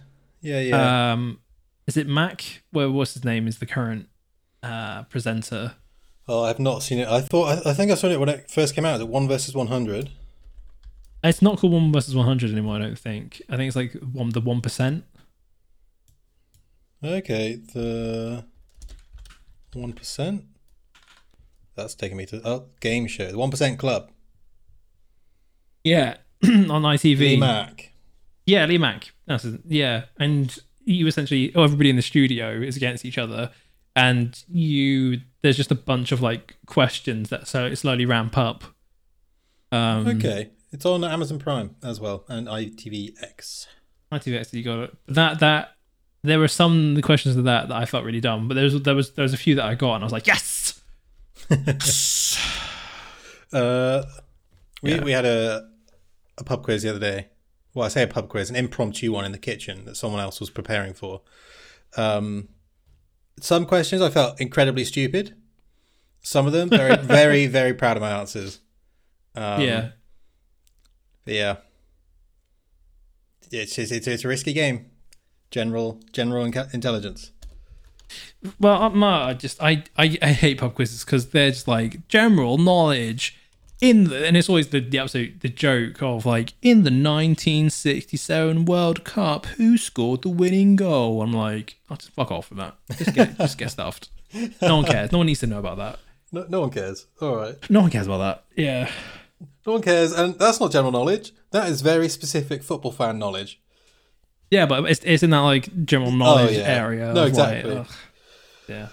Yeah, 0.40 0.60
yeah. 0.60 1.12
Um, 1.12 1.40
is 1.86 1.96
it 1.96 2.06
Mac? 2.06 2.62
Well, 2.72 2.92
what's 2.92 3.14
his 3.14 3.24
name? 3.24 3.48
Is 3.48 3.58
the 3.58 3.66
current 3.66 4.08
uh 4.62 5.02
presenter? 5.04 5.74
oh, 6.30 6.44
I've 6.44 6.58
not 6.58 6.82
seen 6.82 6.98
it. 6.98 7.08
I 7.08 7.22
thought, 7.22 7.66
I, 7.66 7.70
I 7.70 7.74
think 7.74 7.90
I 7.90 7.94
saw 7.94 8.06
it 8.08 8.20
when 8.20 8.28
it 8.28 8.50
first 8.50 8.74
came 8.74 8.84
out. 8.84 8.96
Is 8.96 9.00
it 9.00 9.08
1 9.08 9.28
versus 9.28 9.54
100? 9.54 10.10
It's 11.24 11.40
not 11.40 11.58
called 11.58 11.72
one 11.72 11.90
versus 11.90 12.14
one 12.14 12.26
hundred 12.26 12.52
anymore. 12.52 12.76
I 12.76 12.78
don't 12.80 12.98
think. 12.98 13.42
I 13.48 13.56
think 13.56 13.66
it's 13.68 13.76
like 13.76 13.92
one 13.94 14.28
the 14.30 14.40
one 14.40 14.60
percent. 14.60 15.04
Okay, 17.02 17.60
the 17.74 18.44
1%. 19.72 20.42
That's 21.76 21.94
taking 21.94 22.16
me 22.16 22.26
to, 22.26 22.40
oh, 22.44 22.66
game 22.80 23.06
show. 23.06 23.26
The 23.30 23.38
1% 23.38 23.78
Club. 23.78 24.10
Yeah, 25.84 26.16
on 26.44 26.82
ITV. 26.82 27.18
Lee 27.18 27.36
Mack. 27.36 27.92
Yeah, 28.46 28.66
Lee 28.66 28.78
Mack. 28.78 29.12
That's 29.26 29.46
yeah, 29.66 30.04
and 30.18 30.56
you 30.84 31.06
essentially, 31.06 31.52
oh, 31.54 31.62
everybody 31.64 31.90
in 31.90 31.96
the 31.96 32.02
studio 32.02 32.50
is 32.50 32.76
against 32.76 33.04
each 33.04 33.18
other, 33.18 33.50
and 33.94 34.42
you 34.48 35.20
there's 35.42 35.56
just 35.56 35.70
a 35.70 35.74
bunch 35.76 36.12
of 36.12 36.20
like 36.20 36.56
questions 36.66 37.28
that 37.28 37.46
so 37.46 37.72
slowly 37.74 38.06
ramp 38.06 38.36
up. 38.36 38.64
Um, 39.70 40.06
Okay. 40.08 40.50
It's 40.72 40.84
on 40.84 41.04
Amazon 41.04 41.38
Prime 41.38 41.76
as 41.82 42.00
well 42.00 42.24
and 42.28 42.46
ITVX. 42.46 43.66
ITVX, 44.12 44.52
you 44.52 44.62
got 44.62 44.78
it. 44.80 44.96
That 45.06 45.40
that 45.40 45.74
there 46.22 46.38
were 46.38 46.48
some 46.48 46.94
the 46.94 47.02
questions 47.02 47.36
of 47.36 47.44
that 47.44 47.68
that 47.68 47.76
I 47.76 47.84
felt 47.84 48.04
really 48.04 48.20
dumb, 48.20 48.48
but 48.48 48.54
there 48.54 48.64
was 48.64 48.82
there 48.82 48.94
was 48.94 49.12
there 49.12 49.22
was 49.22 49.34
a 49.34 49.38
few 49.38 49.54
that 49.56 49.64
I 49.64 49.74
got 49.74 49.94
and 49.94 50.04
I 50.04 50.06
was 50.06 50.12
like, 50.12 50.26
yes. 50.26 50.80
Uh, 53.50 54.02
we, 54.82 54.94
Yeah. 54.94 55.02
we 55.02 55.12
had 55.12 55.24
a, 55.24 55.66
a 56.36 56.44
pub 56.44 56.62
quiz 56.62 56.82
the 56.82 56.90
other 56.90 56.98
day. 56.98 57.28
Well, 57.72 57.86
I 57.86 57.88
say 57.88 58.02
a 58.02 58.06
pub 58.06 58.28
quiz, 58.28 58.50
an 58.50 58.56
impromptu 58.56 59.10
one 59.12 59.24
in 59.24 59.32
the 59.32 59.38
kitchen 59.38 59.84
that 59.86 59.96
someone 59.96 60.20
else 60.20 60.38
was 60.40 60.50
preparing 60.50 60.92
for. 60.92 61.22
Um, 61.96 62.48
some 63.40 63.64
questions 63.64 64.02
I 64.02 64.10
felt 64.10 64.38
incredibly 64.40 64.84
stupid. 64.84 65.34
Some 66.20 66.46
of 66.46 66.52
them 66.52 66.68
very, 66.68 66.96
very, 67.02 67.46
very 67.46 67.72
proud 67.72 67.96
of 67.96 68.02
my 68.02 68.10
answers. 68.10 68.60
Um, 69.34 69.62
yeah, 69.62 69.90
but 71.24 71.34
yeah. 71.34 71.56
It's, 73.50 73.78
it's, 73.78 73.90
it's, 73.92 74.06
it's 74.06 74.24
a 74.24 74.28
risky 74.28 74.52
game. 74.52 74.90
General 75.50 76.00
general 76.12 76.44
inca- 76.44 76.68
intelligence. 76.72 77.32
Well, 78.60 78.74
uh, 78.82 78.86
I'm 78.86 78.98
not, 78.98 79.28
I 79.28 79.34
just 79.34 79.62
I, 79.62 79.84
I 79.96 80.16
I 80.22 80.32
hate 80.32 80.58
pub 80.58 80.74
quizzes 80.74 81.04
because 81.04 81.30
they're 81.30 81.50
just 81.50 81.68
like 81.68 82.08
general 82.08 82.56
knowledge, 82.58 83.36
in 83.80 84.04
the, 84.04 84.26
and 84.26 84.36
it's 84.36 84.48
always 84.48 84.68
the, 84.68 84.80
the 84.80 84.98
absolute 84.98 85.40
the 85.40 85.48
joke 85.48 86.02
of 86.02 86.26
like 86.26 86.54
in 86.62 86.78
the 86.78 86.90
1967 86.90 88.64
World 88.64 89.04
Cup, 89.04 89.46
who 89.46 89.76
scored 89.76 90.22
the 90.22 90.28
winning 90.28 90.76
goal? 90.76 91.22
I'm 91.22 91.32
like, 91.32 91.78
oh, 91.90 91.96
just 91.96 92.12
fuck 92.12 92.30
off 92.30 92.50
with 92.50 92.58
that. 92.58 92.76
Just 92.96 93.14
get 93.14 93.36
just 93.38 93.58
get 93.58 93.70
stuffed. 93.70 94.08
No 94.60 94.76
one 94.76 94.84
cares. 94.84 95.12
No 95.12 95.18
one 95.18 95.26
needs 95.26 95.40
to 95.40 95.46
know 95.46 95.58
about 95.58 95.78
that. 95.78 95.98
No, 96.32 96.46
no 96.48 96.60
one 96.60 96.70
cares. 96.70 97.06
All 97.20 97.36
right. 97.36 97.70
No 97.70 97.80
one 97.80 97.90
cares 97.90 98.06
about 98.06 98.18
that. 98.18 98.44
Yeah. 98.62 98.90
No 99.66 99.74
one 99.74 99.82
cares, 99.82 100.12
and 100.12 100.38
that's 100.38 100.60
not 100.60 100.72
general 100.72 100.92
knowledge. 100.92 101.32
That 101.50 101.68
is 101.68 101.80
very 101.80 102.08
specific 102.08 102.62
football 102.62 102.92
fan 102.92 103.18
knowledge. 103.18 103.60
Yeah, 104.50 104.66
but 104.66 104.84
it's, 104.90 105.00
it's 105.04 105.22
in 105.22 105.30
that 105.30 105.40
like 105.40 105.84
general 105.84 106.12
knowledge 106.12 106.56
yeah. 106.56 106.62
area. 106.62 107.12
No, 107.12 107.22
of, 107.22 107.28
exactly. 107.28 107.74
Like, 107.74 107.86
ugh. 107.86 107.96
yeah. 108.68 108.88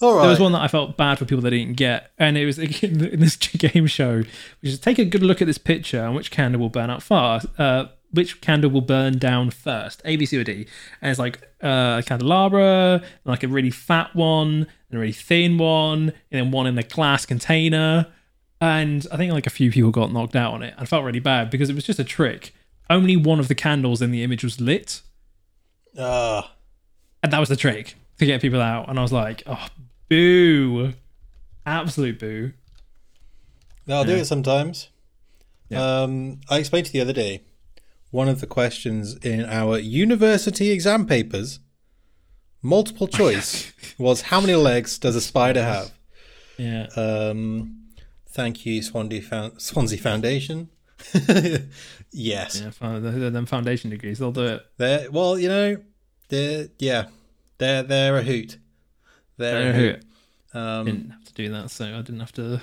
All 0.00 0.14
right. 0.16 0.22
There 0.22 0.30
was 0.30 0.40
one 0.40 0.52
that 0.52 0.60
I 0.60 0.68
felt 0.68 0.96
bad 0.96 1.18
for 1.18 1.24
people 1.24 1.42
that 1.42 1.50
didn't 1.50 1.76
get, 1.76 2.10
and 2.18 2.36
it 2.36 2.46
was 2.46 2.58
in 2.82 3.20
this 3.20 3.36
game 3.36 3.86
show, 3.86 4.18
which 4.18 4.28
is 4.62 4.78
take 4.78 4.98
a 4.98 5.04
good 5.04 5.22
look 5.22 5.40
at 5.40 5.46
this 5.46 5.58
picture 5.58 6.02
and 6.04 6.14
which 6.14 6.30
candle 6.30 6.60
will 6.60 6.68
burn 6.68 6.90
out 6.90 7.02
fast. 7.02 7.46
Uh, 7.58 7.86
which 8.14 8.40
candle 8.40 8.70
will 8.70 8.80
burn 8.80 9.18
down 9.18 9.50
first? 9.50 10.00
A, 10.04 10.16
B, 10.16 10.24
C, 10.24 10.38
or 10.38 10.44
D? 10.44 10.68
And 11.02 11.10
it's 11.10 11.18
like 11.18 11.42
uh, 11.62 12.00
a 12.00 12.02
candelabra, 12.06 13.02
like 13.24 13.42
a 13.42 13.48
really 13.48 13.70
fat 13.70 14.14
one, 14.14 14.66
and 14.88 14.96
a 14.96 14.98
really 14.98 15.12
thin 15.12 15.58
one, 15.58 16.12
and 16.30 16.46
then 16.46 16.50
one 16.52 16.66
in 16.66 16.76
the 16.76 16.84
glass 16.84 17.26
container. 17.26 18.06
And 18.60 19.06
I 19.10 19.16
think 19.16 19.32
like 19.32 19.46
a 19.46 19.50
few 19.50 19.70
people 19.70 19.90
got 19.90 20.12
knocked 20.12 20.36
out 20.36 20.54
on 20.54 20.62
it. 20.62 20.74
I 20.78 20.84
felt 20.84 21.04
really 21.04 21.20
bad 21.20 21.50
because 21.50 21.68
it 21.68 21.74
was 21.74 21.84
just 21.84 21.98
a 21.98 22.04
trick. 22.04 22.54
Only 22.90 23.16
one 23.16 23.40
of 23.40 23.48
the 23.48 23.54
candles 23.54 24.02
in 24.02 24.10
the 24.10 24.22
image 24.22 24.44
was 24.44 24.60
lit, 24.60 25.00
Ah, 25.98 26.52
and 27.22 27.32
that 27.32 27.38
was 27.40 27.48
the 27.48 27.56
trick 27.56 27.94
to 28.18 28.26
get 28.26 28.42
people 28.42 28.60
out. 28.60 28.88
And 28.88 28.98
I 28.98 29.02
was 29.02 29.12
like, 29.12 29.42
oh, 29.46 29.66
boo. 30.08 30.92
Absolute 31.66 32.18
boo. 32.18 32.52
I'll 33.88 34.04
do 34.04 34.16
it 34.16 34.26
sometimes. 34.26 34.88
Yeah. 35.70 36.02
Um, 36.02 36.40
I 36.50 36.58
explained 36.58 36.86
to 36.86 36.92
you 36.92 37.04
the 37.04 37.10
other 37.10 37.18
day. 37.18 37.42
One 38.10 38.28
of 38.28 38.40
the 38.40 38.46
questions 38.46 39.16
in 39.16 39.44
our 39.46 39.78
university 39.78 40.70
exam 40.70 41.06
papers, 41.06 41.58
multiple 42.62 43.08
choice, 43.08 43.72
was 43.98 44.22
how 44.22 44.40
many 44.40 44.54
legs 44.54 44.98
does 44.98 45.16
a 45.16 45.20
spider 45.20 45.62
have? 45.62 45.92
Yeah. 46.58 46.86
Um, 46.96 47.86
thank 48.28 48.64
you, 48.66 48.82
Swansea, 48.82 49.22
Found- 49.22 49.60
Swansea 49.60 49.98
Foundation. 49.98 50.68
yes. 52.12 52.60
Yeah, 52.60 52.70
fo- 52.70 53.00
the- 53.00 53.10
the- 53.10 53.30
them 53.30 53.46
foundation 53.46 53.90
degrees, 53.90 54.18
they'll 54.18 54.32
do 54.32 54.46
it. 54.46 54.66
They're, 54.76 55.10
well, 55.10 55.38
you 55.38 55.48
know, 55.48 55.76
they're, 56.28 56.68
yeah, 56.78 57.06
they're, 57.58 57.82
they're 57.82 58.16
a 58.16 58.22
hoot. 58.22 58.58
They're, 59.36 59.70
a 59.70 59.72
hoot. 59.72 60.04
Um, 60.54 60.86
didn't 60.86 61.10
have 61.10 61.24
to 61.24 61.32
do 61.34 61.48
that, 61.50 61.70
so 61.70 61.84
I 61.86 62.02
didn't 62.02 62.20
have 62.20 62.32
to. 62.32 62.60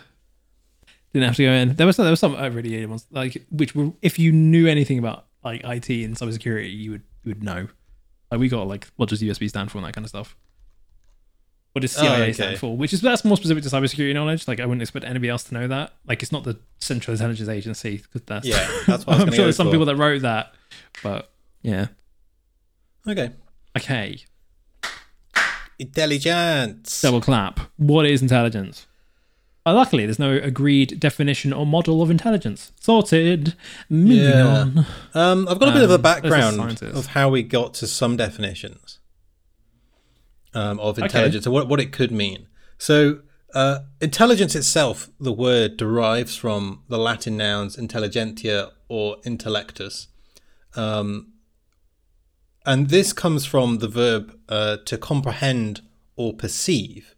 Didn't 1.13 1.27
have 1.27 1.35
to 1.35 1.43
go 1.43 1.51
in. 1.51 1.75
There 1.75 1.85
was 1.85 1.97
there 1.97 2.09
was 2.09 2.21
some 2.21 2.35
really 2.55 2.85
ones, 2.85 3.05
like 3.11 3.45
which 3.51 3.75
were 3.75 3.91
if 4.01 4.17
you 4.17 4.31
knew 4.31 4.65
anything 4.67 4.97
about 4.97 5.25
like 5.43 5.59
IT 5.65 5.89
and 5.89 6.15
cybersecurity, 6.15 6.73
you 6.73 6.91
would 6.91 7.01
you 7.25 7.31
would 7.31 7.43
know. 7.43 7.67
Like 8.31 8.39
we 8.39 8.47
got 8.47 8.65
like 8.67 8.87
what 8.95 9.09
does 9.09 9.21
USB 9.21 9.49
stand 9.49 9.69
for 9.69 9.77
and 9.77 9.85
that 9.85 9.93
kind 9.93 10.05
of 10.05 10.09
stuff. 10.09 10.37
What 11.73 11.81
does 11.83 11.97
Oh, 11.97 12.01
CIA 12.01 12.21
okay. 12.23 12.33
stand 12.33 12.57
for? 12.57 12.75
Which 12.75 12.91
is 12.93 12.99
that's 13.01 13.23
more 13.23 13.37
specific 13.37 13.63
to 13.63 13.69
cybersecurity 13.69 14.13
knowledge. 14.13 14.47
Like 14.47 14.59
I 14.59 14.65
wouldn't 14.65 14.81
expect 14.81 15.05
anybody 15.05 15.29
else 15.29 15.43
to 15.45 15.53
know 15.53 15.67
that. 15.67 15.93
Like 16.07 16.21
it's 16.21 16.31
not 16.31 16.43
the 16.43 16.57
Central 16.79 17.13
Intelligence 17.13 17.47
Agency 17.47 17.97
because 17.97 18.21
that's 18.25 18.45
Yeah, 18.45 18.69
that's 18.87 19.05
what 19.07 19.15
I'm 19.21 19.27
sure 19.31 19.45
there's 19.45 19.55
some 19.55 19.67
for. 19.67 19.71
people 19.71 19.85
that 19.85 19.95
wrote 19.95 20.21
that, 20.23 20.53
but 21.01 21.31
yeah. 21.61 21.87
okay. 23.07 23.31
Okay, 23.77 24.19
Intelligence. 25.79 27.01
double 27.01 27.21
clap. 27.21 27.59
What 27.77 28.05
is 28.05 28.21
intelligence? 28.21 28.85
Uh, 29.65 29.73
luckily, 29.73 30.05
there's 30.05 30.19
no 30.19 30.31
agreed 30.37 30.99
definition 30.99 31.53
or 31.53 31.65
model 31.65 32.01
of 32.01 32.09
intelligence. 32.11 32.71
Sorted. 32.79 33.55
Moving 33.89 34.17
Yeah. 34.23 34.47
on. 34.47 34.85
Um, 35.13 35.47
I've 35.47 35.59
got 35.59 35.69
a 35.69 35.71
bit 35.73 35.83
of 35.83 35.91
a 35.91 35.95
Um, 35.95 36.01
background 36.01 36.81
of 36.81 37.05
how 37.07 37.29
we 37.29 37.43
got 37.43 37.73
to 37.75 37.87
some 37.87 38.17
definitions 38.17 38.99
um, 40.53 40.79
of 40.79 40.99
intelligence 40.99 41.45
and 41.45 41.53
what, 41.53 41.67
what 41.67 41.79
it 41.79 41.91
could 41.91 42.11
mean. 42.11 42.47
So, 42.77 43.21
uh, 43.53 43.79
intelligence 43.99 44.55
itself, 44.55 45.09
the 45.19 45.33
word 45.33 45.77
derives 45.77 46.35
from 46.35 46.83
the 46.87 46.97
Latin 46.97 47.35
nouns 47.35 47.75
intelligentia 47.75 48.71
or 48.87 49.17
intellectus. 49.25 50.07
Um, 50.75 51.33
and 52.65 52.89
this 52.89 53.11
comes 53.11 53.45
from 53.45 53.79
the 53.79 53.87
verb 53.87 54.37
uh, 54.47 54.77
to 54.85 54.97
comprehend 54.97 55.81
or 56.15 56.33
perceive. 56.33 57.15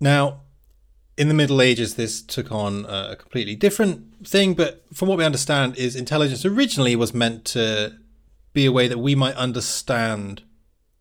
Now, 0.00 0.42
in 1.18 1.28
the 1.28 1.34
Middle 1.34 1.60
Ages, 1.60 1.96
this 1.96 2.22
took 2.22 2.50
on 2.50 2.86
uh, 2.86 3.08
a 3.10 3.16
completely 3.16 3.54
different 3.54 4.26
thing, 4.26 4.54
but 4.54 4.84
from 4.94 5.08
what 5.08 5.18
we 5.18 5.24
understand, 5.24 5.76
is 5.76 5.94
intelligence 5.94 6.46
originally 6.46 6.96
was 6.96 7.12
meant 7.12 7.44
to 7.46 7.98
be 8.52 8.64
a 8.64 8.72
way 8.72 8.88
that 8.88 8.98
we 8.98 9.14
might 9.14 9.34
understand 9.34 10.42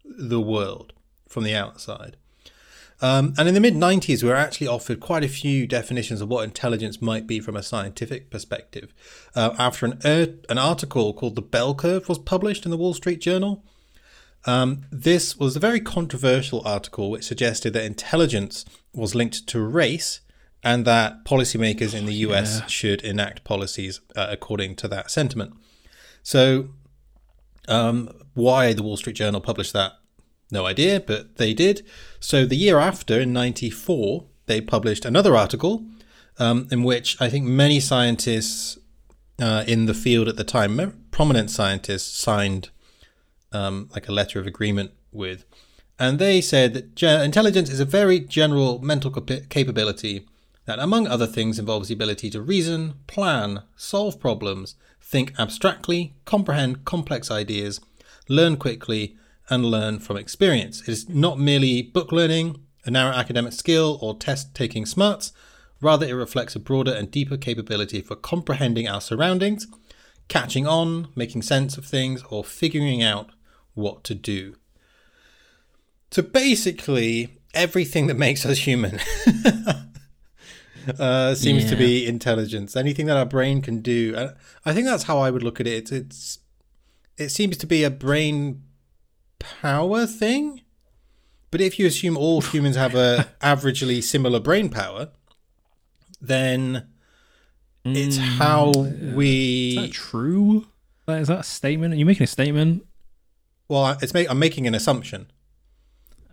the 0.04 0.42
world 0.42 0.94
from 1.32 1.44
the 1.44 1.56
outside. 1.56 2.18
Um, 3.04 3.34
and 3.38 3.48
in 3.48 3.56
the 3.56 3.60
mid 3.60 3.74
90s, 3.74 4.22
we 4.22 4.30
were 4.30 4.36
actually 4.36 4.68
offered 4.68 5.00
quite 5.00 5.24
a 5.24 5.28
few 5.28 5.66
definitions 5.66 6.22
of 6.22 6.30
what 6.30 6.44
intelligence 6.44 7.02
might 7.02 7.26
be 7.26 7.40
from 7.40 7.56
a 7.56 7.64
scientific 7.64 8.30
perspective. 8.30 8.94
Uh, 9.36 9.56
after 9.58 9.88
an, 9.88 10.00
er- 10.06 10.36
an 10.50 10.60
article 10.60 11.12
called 11.14 11.36
The 11.36 11.42
Bell 11.42 11.74
Curve 11.74 12.08
was 12.08 12.20
published 12.20 12.64
in 12.66 12.70
the 12.72 12.78
Wall 12.78 12.94
Street 12.94 13.20
Journal, 13.20 13.64
um, 14.46 14.86
this 14.92 15.36
was 15.38 15.56
a 15.56 15.60
very 15.60 15.80
controversial 15.80 16.62
article 16.66 17.10
which 17.10 17.24
suggested 17.24 17.74
that 17.74 17.86
intelligence 17.86 18.66
was 18.94 19.16
linked 19.16 19.48
to 19.48 19.60
race 19.62 20.22
and 20.64 20.86
that 20.86 21.26
policymakers 21.26 21.96
in 21.96 22.06
the 22.06 22.14
US 22.28 22.60
Yeah. 22.60 22.66
should 22.68 23.02
enact 23.02 23.44
policies 23.44 24.00
uh, 24.16 24.28
according 24.30 24.76
to 24.76 24.88
that 24.90 25.10
sentiment. 25.10 25.54
So, 26.22 26.70
um, 27.68 28.10
why 28.36 28.74
the 28.74 28.84
Wall 28.84 28.98
Street 28.98 29.16
Journal 29.16 29.42
published 29.42 29.74
that, 29.74 29.94
no 30.52 30.66
idea, 30.66 31.00
but 31.00 31.38
they 31.38 31.54
did. 31.54 31.86
So, 32.20 32.46
the 32.46 32.56
year 32.56 32.80
after, 32.80 33.20
in 33.20 33.34
94, 33.34 34.26
they 34.46 34.62
published 34.62 35.06
another 35.06 35.36
article 35.36 35.86
um, 36.38 36.68
in 36.72 36.84
which 36.84 37.20
I 37.22 37.30
think 37.30 37.46
many 37.46 37.80
scientists 37.80 38.78
uh, 39.42 39.64
in 39.68 39.86
the 39.86 39.94
field 39.94 40.28
at 40.28 40.38
the 40.38 40.44
time, 40.44 41.06
prominent 41.12 41.50
scientists, 41.52 42.18
signed 42.20 42.70
um, 43.52 43.90
like 43.94 44.08
a 44.08 44.12
letter 44.12 44.40
of 44.40 44.48
agreement 44.48 44.92
with. 45.12 45.46
And 46.00 46.20
they 46.20 46.42
said 46.42 46.74
that 46.74 46.96
ge- 46.96 47.04
intelligence 47.04 47.70
is 47.70 47.80
a 47.80 47.86
very 47.86 48.20
general 48.20 48.80
mental 48.80 49.12
capa- 49.12 49.42
capability 49.50 50.28
that, 50.66 50.80
among 50.80 51.08
other 51.08 51.28
things, 51.28 51.60
involves 51.60 51.90
the 51.90 51.94
ability 51.94 52.30
to 52.32 52.42
reason, 52.42 52.96
plan, 53.08 53.64
solve 53.76 54.20
problems, 54.20 54.76
think 55.02 55.34
abstractly, 55.38 56.16
comprehend 56.26 56.86
complex 56.86 57.30
ideas, 57.30 57.80
learn 58.28 58.58
quickly, 58.58 59.16
and 59.50 59.66
learn 59.66 60.00
from 60.00 60.18
experience. 60.18 60.82
It 60.82 60.90
is 60.90 61.10
not 61.10 61.40
merely 61.40 61.82
book 61.82 62.12
learning, 62.12 62.62
a 62.86 62.92
narrow 62.92 63.14
academic 63.14 63.54
skill, 63.54 63.98
or 64.02 64.16
test 64.16 64.56
taking 64.56 64.86
smarts. 64.86 65.34
Rather, 65.82 66.08
it 66.08 66.14
reflects 66.14 66.56
a 66.56 66.60
broader 66.60 66.94
and 66.94 67.10
deeper 67.10 67.38
capability 67.38 68.02
for 68.02 68.16
comprehending 68.16 68.88
our 68.88 69.02
surroundings, 69.02 69.68
catching 70.28 70.68
on, 70.68 71.08
making 71.16 71.42
sense 71.42 71.78
of 71.78 71.86
things, 71.86 72.24
or 72.30 72.44
figuring 72.44 73.02
out 73.02 73.32
what 73.74 74.04
to 74.04 74.16
do. 74.16 74.56
So 76.12 76.22
basically, 76.22 77.40
everything 77.54 78.08
that 78.08 78.18
makes 78.18 78.46
us 78.46 78.60
human 78.60 79.00
uh, 81.00 81.36
seems 81.36 81.70
to 81.70 81.76
be 81.76 82.06
intelligence. 82.06 82.76
Anything 82.76 83.08
that 83.08 83.18
our 83.18 83.26
brain 83.26 83.62
can 83.62 83.82
do. 83.82 84.30
I 84.66 84.74
think 84.74 84.86
that's 84.86 85.04
how 85.04 85.20
I 85.20 85.32
would 85.32 85.44
look 85.44 85.60
at 85.60 85.68
it. 85.68 85.74
It's, 85.74 85.92
it's 85.92 86.40
it 87.18 87.30
seems 87.30 87.58
to 87.58 87.68
be 87.68 87.84
a 87.84 87.90
brain 87.90 88.64
power 89.62 90.06
thing. 90.06 90.62
But 91.52 91.62
if 91.62 91.78
you 91.80 91.86
assume 91.86 92.18
all 92.18 92.42
humans 92.54 92.76
have 92.76 92.96
a 92.96 93.30
averagely 93.42 94.02
similar 94.04 94.40
brain 94.40 94.70
power, 94.70 95.10
then 96.20 96.88
it's 97.84 98.18
mm, 98.18 98.22
how 98.38 98.72
Is 98.72 99.16
we 99.16 99.76
that 99.76 99.92
true? 99.92 100.68
Is 101.08 101.28
that 101.28 101.40
a 101.40 101.44
statement? 101.44 101.94
Are 101.94 101.98
you 101.98 102.06
making 102.06 102.24
a 102.24 102.28
statement? 102.28 102.86
well 103.68 103.98
it's 104.02 104.14
make, 104.14 104.30
i'm 104.30 104.38
making 104.38 104.68
an 104.68 104.76
assumption 104.76 105.32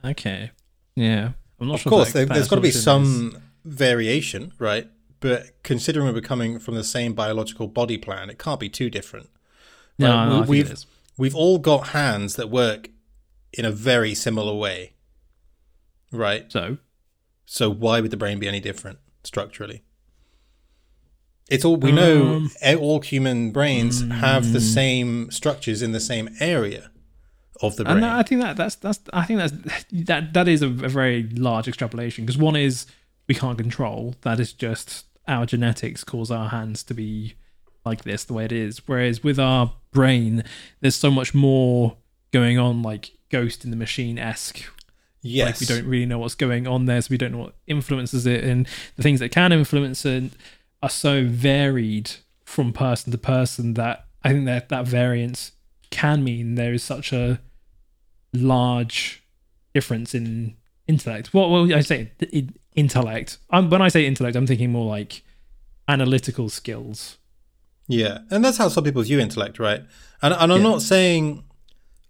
Okay. 0.05 0.51
Yeah. 0.97 1.33
I'm 1.61 1.69
not 1.69 1.75
of 1.75 1.81
sure. 1.83 1.91
course 1.91 2.13
that- 2.13 2.27
there, 2.27 2.35
there's 2.35 2.49
got 2.49 2.57
to 2.57 2.63
be 2.63 2.69
assumption 2.71 3.27
is- 3.29 3.33
some 3.35 3.43
variation 3.65 4.53
right 4.59 4.89
but 5.21 5.63
considering 5.63 6.13
we're 6.13 6.21
coming 6.21 6.59
from 6.59 6.75
the 6.75 6.83
same 6.83 7.13
biological 7.15 7.69
body 7.69 7.97
plan 7.97 8.29
it 8.29 8.39
can't 8.41 8.59
be 8.59 8.69
too 8.69 8.91
different 8.91 9.29
No, 10.01 10.09
Right, 10.11 10.25
no, 10.25 10.31
we- 10.31 10.35
I 10.35 10.39
think 10.41 10.49
we've- 10.49 10.73
is. 10.73 10.87
we've 11.17 11.35
all 11.37 11.59
got 11.59 11.89
hands 11.89 12.35
that 12.35 12.51
work 12.51 12.89
in 13.53 13.65
a 13.65 13.71
very 13.71 14.15
similar 14.15 14.55
way 14.55 14.95
right? 16.13 16.51
So, 16.51 16.79
so 17.47 17.71
why 17.71 18.01
would 18.01 18.11
the 18.11 18.17
brain 18.17 18.39
be 18.39 18.49
any 18.49 18.61
different 18.61 18.99
structurally? 19.25 19.83
It's 21.51 21.65
all 21.65 21.77
we 21.77 21.93
know 21.93 22.47
Um, 22.63 22.79
all 22.79 23.01
human 23.01 23.53
brains 23.53 24.03
have 24.03 24.53
the 24.53 24.61
same 24.61 25.31
structures 25.31 25.81
in 25.81 25.93
the 25.93 26.01
same 26.01 26.29
area 26.41 26.91
of 27.63 27.77
the 27.77 27.85
brain 27.85 27.97
and 27.97 28.05
that, 28.05 28.19
I 28.19 28.23
think 28.23 28.43
that 28.43 28.57
that's 28.57 28.77
that's 28.77 29.01
I 29.13 29.25
think 29.25 29.41
that's 29.41 29.85
that 30.07 30.35
that 30.35 30.47
is 30.47 30.63
a, 30.63 30.67
a 30.67 30.89
very 30.89 31.23
large 31.31 31.67
extrapolation 31.67 32.25
because 32.27 32.39
one 32.39 32.55
is 32.55 32.87
we 33.27 33.35
can't 33.35 33.59
control. 33.59 34.15
That 34.21 34.39
is 34.41 34.53
just 34.53 35.07
our 35.27 35.47
genetics 35.47 36.05
cause 36.05 36.31
our 36.31 36.51
hands 36.51 36.83
to 36.85 36.95
be 36.95 37.35
like 37.85 38.05
this 38.05 38.25
the 38.25 38.35
way 38.35 38.45
it 38.45 38.53
is. 38.53 38.87
Whereas 38.87 39.25
with 39.25 39.41
our 39.41 39.73
brain 39.91 40.45
there's 40.81 40.97
so 40.97 41.11
much 41.11 41.35
more 41.35 41.97
going 42.31 42.59
on 42.59 42.83
like 42.83 43.18
ghost 43.31 43.65
in 43.65 43.71
the 43.71 43.77
machine 43.77 44.19
esque 44.19 44.63
Yes. 45.21 45.47
like 45.47 45.61
we 45.61 45.67
don't 45.77 45.89
really 45.91 46.07
know 46.07 46.19
what's 46.19 46.37
going 46.37 46.67
on 46.69 46.85
there 46.87 47.03
so 47.03 47.09
we 47.11 47.19
don't 47.19 47.33
know 47.33 47.39
what 47.39 47.55
influences 47.67 48.25
it 48.25 48.45
and 48.45 48.69
the 48.97 49.03
things 49.03 49.19
that 49.21 49.31
can 49.31 49.53
influence 49.53 50.05
it 50.07 50.33
are 50.83 50.89
so 50.89 51.25
varied 51.25 52.11
from 52.45 52.73
person 52.73 53.11
to 53.11 53.19
person 53.19 53.75
that 53.75 54.07
i 54.23 54.31
think 54.33 54.45
that 54.47 54.69
that 54.69 54.87
variance 54.87 55.53
can 55.91 56.23
mean 56.23 56.55
there 56.55 56.73
is 56.73 56.83
such 56.85 57.13
a 57.13 57.41
large 58.33 59.23
difference 59.75 60.15
in 60.15 60.55
intellect 60.87 61.33
what 61.35 61.51
well 61.51 61.73
i 61.75 61.81
say 61.81 62.11
in- 62.33 62.55
intellect 62.75 63.39
um, 63.51 63.69
when 63.71 63.83
i 63.83 63.89
say 63.89 64.07
intellect 64.07 64.37
i'm 64.37 64.47
thinking 64.47 64.71
more 64.71 64.87
like 64.87 65.23
analytical 65.89 66.49
skills 66.49 67.17
Yeah, 67.89 68.19
and 68.31 68.45
that's 68.45 68.59
how 68.59 68.69
some 68.69 68.85
people 68.85 69.01
view 69.03 69.19
intellect, 69.19 69.59
right? 69.59 69.81
And 70.21 70.35
and 70.35 70.53
I'm 70.53 70.61
Yeah. 70.61 70.69
not 70.73 70.83
saying 70.83 71.45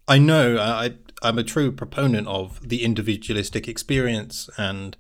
I 0.09 0.18
know 0.18 0.59
I 0.59 0.94
I'm 1.22 1.38
a 1.38 1.44
true 1.44 1.72
proponent 1.72 2.28
of 2.28 2.68
the 2.68 2.85
individualistic 2.85 3.68
experience 3.68 4.48
and 4.57 4.96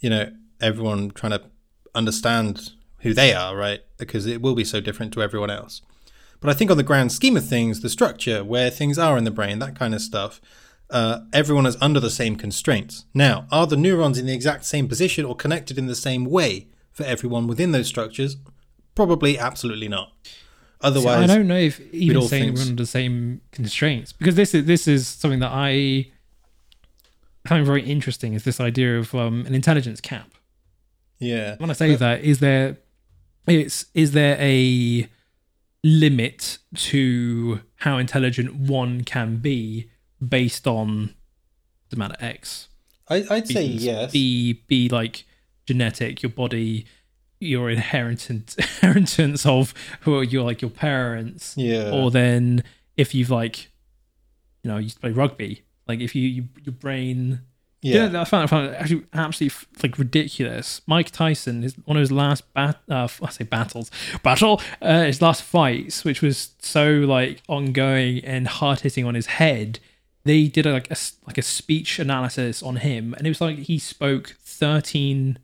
you 0.00 0.10
know 0.10 0.32
everyone 0.60 1.10
trying 1.10 1.32
to 1.32 1.42
understand 1.94 2.70
who 3.00 3.14
they 3.14 3.34
are, 3.34 3.56
right? 3.56 3.80
Because 3.98 4.26
it 4.26 4.42
will 4.42 4.54
be 4.54 4.64
so 4.64 4.80
different 4.80 5.12
to 5.14 5.22
everyone 5.22 5.50
else. 5.50 5.82
But 6.40 6.50
I 6.50 6.54
think 6.54 6.70
on 6.70 6.76
the 6.76 6.82
grand 6.82 7.12
scheme 7.12 7.36
of 7.36 7.46
things, 7.46 7.80
the 7.80 7.88
structure, 7.88 8.42
where 8.44 8.70
things 8.70 8.98
are 8.98 9.18
in 9.18 9.24
the 9.24 9.30
brain, 9.30 9.58
that 9.58 9.78
kind 9.78 9.94
of 9.94 10.00
stuff, 10.00 10.40
uh, 10.88 11.20
everyone 11.32 11.66
is 11.66 11.76
under 11.80 12.00
the 12.00 12.10
same 12.10 12.36
constraints. 12.36 13.04
Now, 13.14 13.46
are 13.50 13.66
the 13.66 13.76
neurons 13.76 14.18
in 14.18 14.26
the 14.26 14.34
exact 14.34 14.64
same 14.64 14.88
position 14.88 15.24
or 15.24 15.36
connected 15.36 15.78
in 15.78 15.86
the 15.86 15.94
same 15.94 16.24
way 16.24 16.68
for 16.92 17.04
everyone 17.04 17.46
within 17.46 17.72
those 17.72 17.86
structures? 17.86 18.36
Probably, 18.94 19.38
absolutely 19.38 19.88
not. 19.88 20.12
Otherwise, 20.82 21.30
I 21.30 21.34
don't 21.34 21.46
know 21.46 21.56
if 21.56 21.80
even 21.92 22.22
saying 22.22 22.54
we're 22.54 22.62
under 22.62 22.82
the 22.82 22.86
same 22.86 23.42
constraints 23.52 24.12
because 24.12 24.34
this 24.34 24.54
is 24.54 24.64
this 24.64 24.88
is 24.88 25.06
something 25.06 25.40
that 25.40 25.52
I 25.52 26.10
find 27.46 27.66
very 27.66 27.82
interesting 27.82 28.32
is 28.34 28.44
this 28.44 28.60
idea 28.60 28.98
of 28.98 29.14
um, 29.14 29.44
an 29.46 29.54
intelligence 29.54 30.00
cap. 30.00 30.30
yeah, 31.18 31.56
When 31.58 31.70
I 31.70 31.74
say 31.74 31.94
that, 31.96 32.22
is 32.22 32.40
there 32.40 32.78
it's 33.46 33.86
is 33.94 34.12
there 34.12 34.36
a 34.40 35.08
limit 35.82 36.58
to 36.74 37.60
how 37.76 37.98
intelligent 37.98 38.54
one 38.54 39.02
can 39.04 39.38
be 39.38 39.90
based 40.26 40.66
on 40.66 41.14
the 41.90 41.96
matter 41.96 42.16
X? 42.20 42.68
I, 43.08 43.24
I'd 43.30 43.48
say 43.48 43.64
yes. 43.64 44.12
Be 44.12 44.62
be 44.66 44.88
like 44.88 45.24
genetic, 45.66 46.22
your 46.22 46.30
body, 46.30 46.86
your 47.40 47.70
inheritance 47.70 48.54
inheritance 48.82 49.44
of 49.46 49.74
who 50.02 50.16
are 50.16 50.24
your 50.24 50.44
like 50.44 50.62
your 50.62 50.70
parents, 50.70 51.54
yeah, 51.56 51.90
or 51.90 52.10
then 52.10 52.62
if 52.96 53.14
you've 53.14 53.30
like, 53.30 53.70
you 54.62 54.70
know, 54.70 54.76
you 54.76 54.90
play 55.00 55.10
rugby, 55.10 55.64
like 55.88 56.00
if 56.00 56.14
you, 56.14 56.28
you 56.28 56.44
your 56.62 56.74
brain. 56.74 57.40
yeah, 57.80 58.10
Yeah, 58.10 58.20
I 58.20 58.24
found, 58.24 58.44
I 58.44 58.46
found 58.46 58.68
it 58.68 58.74
actually 58.74 59.04
absolutely 59.14 59.56
like 59.82 59.98
ridiculous. 59.98 60.82
Mike 60.86 61.10
Tyson, 61.10 61.64
is 61.64 61.74
one 61.86 61.96
of 61.96 62.00
his 62.02 62.12
last 62.12 62.52
bat, 62.52 62.78
uh, 62.90 63.08
I 63.22 63.30
say 63.30 63.44
battles, 63.44 63.90
battle, 64.22 64.60
uh, 64.82 65.04
his 65.04 65.22
last 65.22 65.42
fights, 65.42 66.04
which 66.04 66.20
was 66.20 66.50
so 66.58 66.90
like 66.90 67.42
ongoing 67.48 68.22
and 68.24 68.46
hard 68.46 68.80
hitting 68.80 69.06
on 69.06 69.14
his 69.14 69.26
head. 69.26 69.80
They 70.24 70.48
did 70.48 70.66
a, 70.66 70.72
like 70.74 70.90
a 70.90 70.96
like 71.26 71.38
a 71.38 71.42
speech 71.42 71.98
analysis 71.98 72.62
on 72.62 72.76
him, 72.76 73.14
and 73.14 73.26
it 73.26 73.30
was 73.30 73.40
like 73.40 73.56
he 73.60 73.78
spoke 73.78 74.36
thirteen 74.42 75.38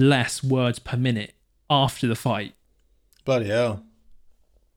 less 0.00 0.42
words 0.42 0.78
per 0.78 0.96
minute 0.96 1.34
after 1.68 2.06
the 2.06 2.16
fight 2.16 2.54
bloody 3.24 3.46
hell. 3.46 3.84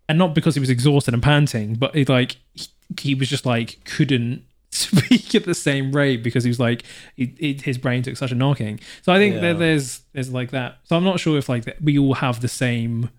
and 0.10 0.18
not 0.18 0.36
because 0.36 0.54
he 0.56 0.60
was 0.60 0.70
exhausted 0.70 1.14
and 1.14 1.24
panting, 1.24 1.76
but 1.76 1.96
it, 1.96 2.10
like 2.10 2.38
he, 2.54 2.68
he 3.00 3.16
was 3.16 3.30
just 3.30 3.46
like 3.46 3.80
couldn't 3.86 4.44
speak 4.72 5.34
at 5.36 5.46
the 5.46 5.54
same 5.56 5.92
rate 5.92 6.22
because 6.24 6.44
he 6.44 6.50
was 6.50 6.60
like 6.60 6.84
it, 7.18 7.30
it, 7.40 7.62
his 7.62 7.78
brain 7.78 8.04
took 8.04 8.18
such 8.18 8.32
a 8.32 8.36
knocking. 8.36 8.80
So 9.02 9.12
I 9.14 9.18
think 9.18 9.36
Yeah. 9.36 9.42
that 9.42 9.60
there's 9.60 10.02
there's 10.14 10.32
like 10.32 10.52
that. 10.52 10.80
So 10.84 10.96
I'm 10.98 11.04
not 11.04 11.20
sure 11.20 11.38
if 11.38 11.48
like 11.50 11.66
that 11.66 11.82
we 11.82 11.98
all 11.98 12.16
have 12.16 12.42
the 12.42 12.48
same. 12.48 13.10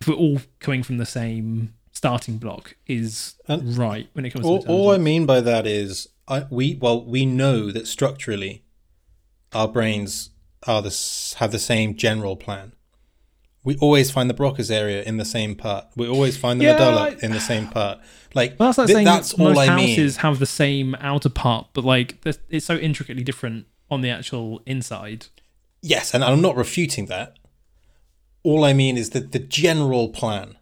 If 0.00 0.08
we're 0.08 0.14
all 0.14 0.40
coming 0.60 0.82
from 0.82 0.96
the 0.96 1.04
same 1.06 1.74
starting 1.92 2.38
block 2.38 2.74
is 2.86 3.34
And 3.46 3.76
right 3.76 4.08
when 4.14 4.24
it 4.24 4.30
comes 4.30 4.46
All, 4.46 4.62
to 4.62 4.68
all 4.68 4.90
I 4.92 4.96
mean 4.96 5.26
by 5.26 5.42
that 5.42 5.66
is, 5.66 6.08
I 6.26 6.46
we 6.50 6.76
well 6.80 7.04
we 7.04 7.26
know 7.26 7.70
that 7.70 7.86
structurally, 7.86 8.64
our 9.52 9.68
brains 9.68 10.30
are 10.66 10.82
this 10.82 11.34
have 11.34 11.52
the 11.52 11.58
same 11.58 11.96
general 11.96 12.36
plan. 12.36 12.72
We 13.62 13.76
always 13.76 14.10
find 14.10 14.30
the 14.30 14.34
Broca's 14.34 14.70
area 14.70 15.02
in 15.02 15.18
the 15.18 15.24
same 15.24 15.54
part. 15.54 15.84
We 15.94 16.08
always 16.08 16.36
find 16.36 16.58
the 16.60 16.64
Yeah, 16.64 16.72
medulla 16.72 17.16
in 17.22 17.32
the 17.32 17.40
same 17.40 17.66
part. 17.68 17.98
Like 18.34 18.56
Well, 18.58 18.68
that's 18.68 18.78
like 18.78 18.86
th- 18.86 18.94
saying 18.96 19.04
that's 19.04 19.36
most 19.36 19.56
all 19.56 19.58
I 19.58 19.76
mean. 19.76 19.88
houses 19.88 20.16
have 20.18 20.38
the 20.38 20.46
same 20.46 20.94
outer 21.00 21.28
part, 21.28 21.68
but 21.74 21.84
like 21.84 22.16
it's 22.48 22.64
so 22.64 22.76
intricately 22.76 23.22
different 23.22 23.66
on 23.90 24.00
the 24.00 24.08
actual 24.10 24.62
inside. 24.66 25.26
Yes, 25.82 26.14
and 26.14 26.24
I'm 26.24 26.40
not 26.40 26.56
refuting 26.56 27.06
that. 27.06 27.38
All 28.42 28.64
I 28.64 28.72
mean 28.72 28.96
is 28.96 29.10
that 29.10 29.32
the 29.32 29.38
general 29.38 30.08
plan 30.08 30.56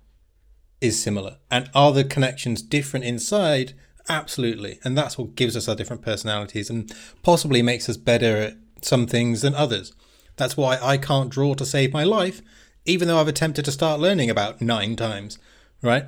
is 0.80 1.00
similar. 1.00 1.36
And 1.50 1.70
are 1.74 1.92
the 1.92 2.04
connections 2.04 2.62
different 2.62 3.04
inside? 3.04 3.74
Absolutely. 4.08 4.80
And 4.84 4.96
that's 4.96 5.18
what 5.18 5.34
gives 5.36 5.56
us 5.56 5.68
our 5.68 5.76
different 5.76 6.02
personalities 6.02 6.70
and 6.70 6.92
possibly 7.22 7.62
makes 7.62 7.88
us 7.88 7.96
better 7.96 8.36
at 8.38 8.54
some 8.82 9.06
things 9.06 9.42
than 9.42 9.54
others. 9.54 9.92
That's 10.36 10.56
why 10.56 10.78
I 10.80 10.96
can't 10.98 11.30
draw 11.30 11.54
to 11.54 11.66
save 11.66 11.92
my 11.92 12.04
life, 12.04 12.42
even 12.84 13.08
though 13.08 13.18
I've 13.20 13.28
attempted 13.28 13.64
to 13.64 13.72
start 13.72 14.00
learning 14.00 14.30
about 14.30 14.60
nine 14.60 14.94
times, 14.96 15.38
right? 15.82 16.04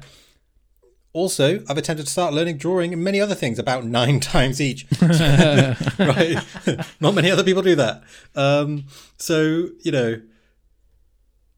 Also, 1.12 1.64
I've 1.68 1.76
attempted 1.76 2.06
to 2.06 2.12
start 2.12 2.32
learning 2.32 2.58
drawing 2.58 2.92
and 2.92 3.02
many 3.02 3.20
other 3.20 3.34
things 3.34 3.58
about 3.58 3.84
nine 3.98 4.20
times 4.20 4.60
each. 4.60 4.86
right? 5.02 6.36
Not 7.00 7.14
many 7.14 7.30
other 7.30 7.42
people 7.44 7.62
do 7.62 7.74
that. 7.74 8.02
Um, 8.36 8.84
so, 9.16 9.68
you 9.80 9.90
know, 9.90 10.20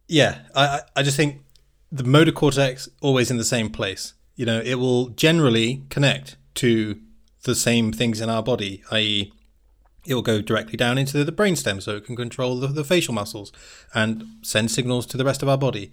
yeah, 0.09 0.40
I, 0.55 0.66
I- 0.66 0.81
I 0.96 1.03
just 1.03 1.16
think 1.16 1.42
the 1.90 2.05
motor 2.05 2.33
cortex 2.33 2.88
always 3.03 3.31
in 3.31 3.37
the 3.37 3.44
same 3.44 3.68
place. 3.70 4.14
You 4.37 4.46
know, 4.46 4.61
it 4.64 4.77
will 4.77 5.09
generally 5.11 5.83
connect 5.90 6.37
to 6.55 6.98
the 7.44 7.55
same 7.55 7.92
things 7.92 8.20
in 8.20 8.31
our 8.31 8.42
body, 8.42 8.83
i.e., 8.90 9.33
it 10.04 10.14
will 10.14 10.22
go 10.22 10.40
directly 10.40 10.76
down 10.76 10.98
into 10.98 11.24
the 11.24 11.32
brainstem 11.32 11.82
so 11.82 11.96
it 11.96 12.04
can 12.04 12.16
control 12.16 12.58
the, 12.58 12.66
the 12.66 12.84
facial 12.84 13.14
muscles 13.14 13.52
and 13.94 14.24
send 14.42 14.70
signals 14.70 15.06
to 15.06 15.16
the 15.16 15.24
rest 15.24 15.42
of 15.42 15.48
our 15.48 15.58
body. 15.58 15.92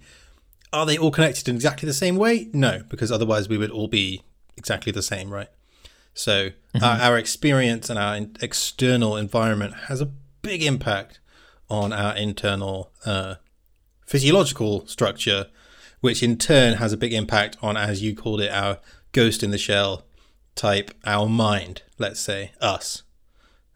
Are 0.72 0.86
they 0.86 0.98
all 0.98 1.10
connected 1.10 1.48
in 1.48 1.56
exactly 1.56 1.86
the 1.86 1.92
same 1.92 2.16
way? 2.16 2.48
No, 2.52 2.82
because 2.88 3.10
otherwise 3.10 3.48
we 3.48 3.58
would 3.58 3.70
all 3.70 3.88
be 3.88 4.22
exactly 4.56 4.92
the 4.92 5.02
same, 5.02 5.30
right? 5.30 5.48
So 6.14 6.50
our, 6.82 7.00
our 7.00 7.18
experience 7.18 7.88
and 7.88 7.98
our 7.98 8.18
external 8.40 9.16
environment 9.16 9.74
has 9.88 10.00
a 10.00 10.10
big 10.42 10.62
impact 10.62 11.20
on 11.68 11.92
our 11.92 12.16
internal 12.16 12.90
uh, 13.04 13.36
physiological 14.06 14.86
structure, 14.86 15.46
which 16.00 16.22
in 16.22 16.36
turn 16.36 16.74
has 16.74 16.92
a 16.92 16.96
big 16.96 17.12
impact 17.12 17.56
on, 17.62 17.76
as 17.76 18.02
you 18.02 18.14
called 18.14 18.40
it, 18.40 18.50
our 18.50 18.78
ghost 19.12 19.42
in 19.42 19.50
the 19.50 19.58
shell 19.58 20.04
type, 20.54 20.90
our 21.04 21.28
mind, 21.28 21.82
let's 21.98 22.20
say, 22.20 22.52
us. 22.60 23.02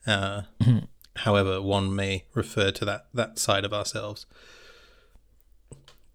Uh, 0.07 0.43
However, 1.19 1.63
one 1.63 1.95
may 1.95 2.25
refer 2.35 2.73
to 2.73 2.85
that, 2.85 3.07
that 3.15 3.39
side 3.39 3.65
of 3.65 3.73
ourselves. 3.73 4.27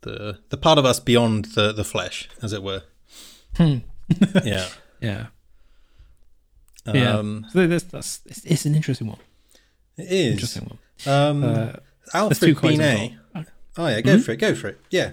The 0.02 0.40
the 0.50 0.58
part 0.58 0.78
of 0.78 0.86
us 0.86 1.00
beyond 1.00 1.46
the, 1.56 1.72
the 1.74 1.84
flesh, 1.84 2.30
as 2.42 2.54
it 2.54 2.64
were. 2.64 2.84
yeah. 3.60 3.80
Yeah. 5.02 5.28
Yeah. 6.94 7.14
Um, 7.18 7.46
So 7.54 7.66
that's, 7.68 7.84
that's 7.86 8.20
it's, 8.26 8.44
it's 8.46 8.66
an 8.66 8.76
interesting 8.76 9.08
one. 9.08 9.20
It 9.98 10.08
is. 10.12 10.32
Interesting 10.34 10.66
one. 11.06 11.14
Um, 11.16 11.44
Uh, 11.44 11.74
Alfred 12.14 12.60
Binet. 12.62 13.14
Oh 13.78 13.88
yeah, 13.88 14.02
go 14.02 14.20
for 14.20 14.32
it. 14.34 14.38
Go 14.38 14.56
for 14.56 14.68
it. 14.70 14.82
Yeah. 14.90 15.12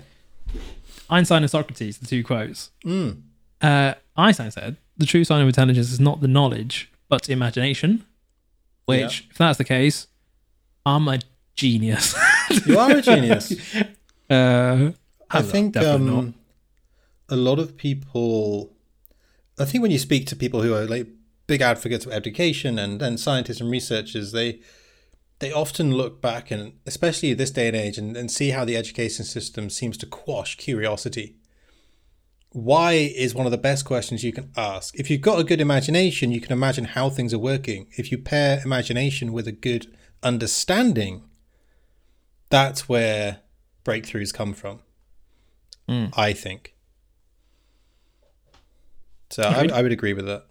Einstein 1.09 1.43
and 1.43 1.51
Socrates, 1.51 1.99
the 1.99 2.07
two 2.07 2.25
quotes. 2.25 2.71
Mm. 2.85 3.23
Uh, 3.61 3.95
Einstein 4.17 4.51
said, 4.51 4.77
"The 4.97 5.07
true 5.07 5.23
sign 5.23 5.41
of 5.43 5.47
intelligence 5.47 5.93
is 5.93 6.01
not 6.01 6.21
the 6.21 6.27
knowledge, 6.29 6.91
but 7.09 7.29
imagination." 7.29 8.05
Which, 8.87 9.01
Yeah. 9.01 9.31
if 9.31 9.39
that's 9.39 9.59
the 9.59 9.65
case, 9.65 10.07
I'm 10.85 11.07
a 11.09 11.19
genius. 11.55 12.15
You 12.65 12.79
are 12.79 12.91
a 12.97 13.03
genius. 13.03 13.53
uh, 14.31 14.93
I 15.31 15.43
think 15.43 15.77
um, 15.77 16.35
a 17.29 17.37
lot 17.37 17.59
of 17.59 17.77
people. 17.77 18.73
I 19.59 19.65
think 19.65 19.83
when 19.83 19.91
you 19.91 19.99
speak 19.99 20.27
to 20.27 20.37
people 20.37 20.63
who 20.63 20.75
are 20.75 20.85
like 20.87 21.09
big 21.47 21.63
advocates 21.63 22.07
of 22.07 22.13
education 22.13 22.79
and, 22.79 23.01
and 23.03 23.19
scientists 23.19 23.61
and 23.61 23.71
researchers, 23.71 24.33
they 24.33 24.61
they 25.39 25.53
often 25.53 25.95
look 25.95 26.23
back 26.23 26.51
and 26.51 26.75
especially 26.87 27.35
this 27.35 27.51
day 27.51 27.67
and 27.69 27.77
age 27.77 27.99
and, 27.99 28.17
and 28.17 28.31
see 28.31 28.51
how 28.51 28.65
the 28.65 28.77
education 28.77 29.25
system 29.25 29.69
seems 29.69 29.97
to 29.99 30.07
quash 30.07 30.57
curiosity. 30.57 31.37
Why 32.57 32.93
is 32.93 33.35
one 33.35 33.45
of 33.45 33.53
the 33.53 33.59
best 33.59 33.85
questions 33.85 34.25
you 34.25 34.33
can 34.33 34.51
ask. 34.57 34.99
If 34.99 35.11
you've 35.11 35.21
got 35.21 35.39
a 35.39 35.45
good 35.45 35.61
imagination, 35.61 36.33
you 36.33 36.41
can 36.41 36.53
imagine 36.53 36.87
how 36.87 37.11
things 37.11 37.35
are 37.35 37.39
working. 37.39 37.87
If 37.99 38.11
you 38.11 38.17
pair 38.17 38.63
imagination 38.65 39.35
with 39.35 39.47
a 39.47 39.53
good 39.53 39.95
understanding, 40.23 41.25
that's 42.49 42.89
where 42.89 43.41
breakthroughs 43.85 44.33
come 44.33 44.55
from. 44.55 44.81
Mm. 45.87 46.15
I 46.17 46.33
think. 46.33 46.75
So 49.29 49.43
I, 49.43 49.69
I 49.71 49.83
would 49.83 49.93
agree 49.93 50.15
with 50.15 50.25
that. 50.25 50.47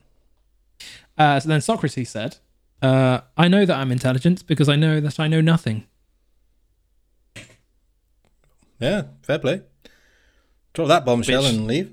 Uh, 1.17 1.39
so 1.39 1.49
then 1.49 1.59
Socrates 1.59 2.11
said, 2.11 2.37
uh, 2.83 3.21
I 3.35 3.47
know 3.47 3.65
that 3.65 3.75
I'm 3.75 3.91
intelligent 3.91 4.45
because 4.45 4.69
I 4.69 4.75
know 4.75 4.99
that 4.99 5.19
I 5.19 5.27
know 5.27 5.41
nothing. 5.41 5.87
Yeah, 8.79 9.05
fair 9.23 9.39
play. 9.39 9.61
Drop 10.75 10.87
that 10.89 11.05
bombshell 11.05 11.41
Which- 11.43 11.53
and 11.53 11.67
leave. 11.67 11.91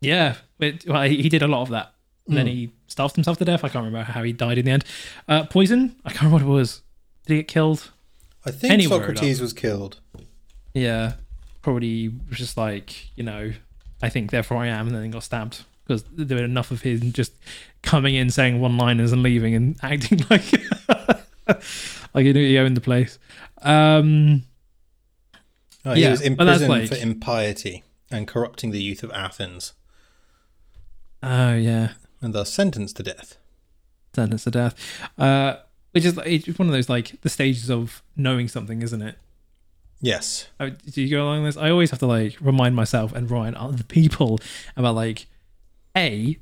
Yeah, 0.00 0.34
it, 0.58 0.84
well, 0.86 1.02
he 1.04 1.22
he 1.22 1.28
did 1.28 1.42
a 1.42 1.46
lot 1.48 1.62
of 1.62 1.68
that. 1.70 1.94
And 2.28 2.36
then 2.36 2.46
he 2.46 2.70
starved 2.86 3.14
himself 3.16 3.38
to 3.38 3.44
death. 3.44 3.64
I 3.64 3.68
can't 3.68 3.84
remember 3.84 4.10
how 4.10 4.22
he 4.22 4.32
died 4.32 4.56
in 4.58 4.64
the 4.64 4.70
end. 4.70 4.84
Uh, 5.28 5.44
poison? 5.44 5.96
I 6.04 6.10
can't 6.10 6.22
remember 6.22 6.46
what 6.46 6.52
it 6.54 6.58
was. 6.58 6.82
Did 7.26 7.34
he 7.34 7.38
get 7.40 7.48
killed? 7.48 7.90
I 8.46 8.50
think 8.52 8.72
Anywhere 8.72 9.00
Socrates 9.00 9.40
was 9.40 9.52
killed. 9.52 9.98
Yeah, 10.72 11.14
probably 11.62 12.08
was 12.28 12.38
just 12.38 12.56
like, 12.56 13.16
you 13.16 13.24
know, 13.24 13.52
I 14.02 14.08
think 14.08 14.30
therefore 14.30 14.58
I 14.58 14.68
am, 14.68 14.86
and 14.86 14.96
then 14.96 15.02
he 15.04 15.08
got 15.10 15.22
stabbed 15.24 15.64
because 15.86 16.04
there 16.12 16.38
were 16.38 16.44
enough 16.44 16.70
of 16.70 16.82
him 16.82 17.12
just 17.12 17.32
coming 17.82 18.14
in, 18.14 18.30
saying 18.30 18.60
one 18.60 18.76
liners 18.78 19.12
and 19.12 19.22
leaving 19.22 19.54
and 19.54 19.76
acting 19.82 20.20
like 20.30 20.44
like 22.14 22.24
he 22.24 22.32
knew 22.32 22.46
he 22.46 22.58
owned 22.58 22.76
the 22.76 22.80
place. 22.80 23.18
Um, 23.62 24.44
Oh, 25.84 25.94
he 25.94 26.02
Yeah, 26.02 26.10
was 26.12 26.20
imprisoned 26.20 26.68
like- 26.70 26.88
for 26.88 26.94
impiety 26.94 27.82
and 28.12 28.28
corrupting 28.28 28.70
the 28.70 28.82
youth 28.82 29.02
of 29.02 29.10
Athens, 29.12 29.72
oh, 31.22 31.54
yeah. 31.54 31.92
and 32.20 32.34
thus 32.34 32.52
sentenced 32.52 32.96
to 32.96 33.02
death. 33.02 33.36
sentence 34.14 34.44
to 34.44 34.50
death. 34.50 34.74
Uh, 35.18 35.56
which 35.92 36.04
is 36.04 36.18
it's 36.24 36.58
one 36.58 36.68
of 36.68 36.72
those 36.72 36.88
like 36.88 37.20
the 37.20 37.28
stages 37.28 37.70
of 37.70 38.02
knowing 38.16 38.48
something, 38.48 38.82
isn't 38.82 39.02
it? 39.02 39.16
Yes. 40.00 40.48
Oh, 40.58 40.70
do 40.70 41.00
you 41.00 41.08
go 41.08 41.22
along 41.22 41.44
this? 41.44 41.56
I 41.56 41.70
always 41.70 41.90
have 41.90 42.00
to 42.00 42.06
like 42.06 42.36
remind 42.40 42.74
myself 42.74 43.12
and 43.12 43.30
remind 43.30 43.56
other 43.56 43.84
people 43.84 44.40
about 44.76 44.96
like 44.96 45.26
a 45.96 46.38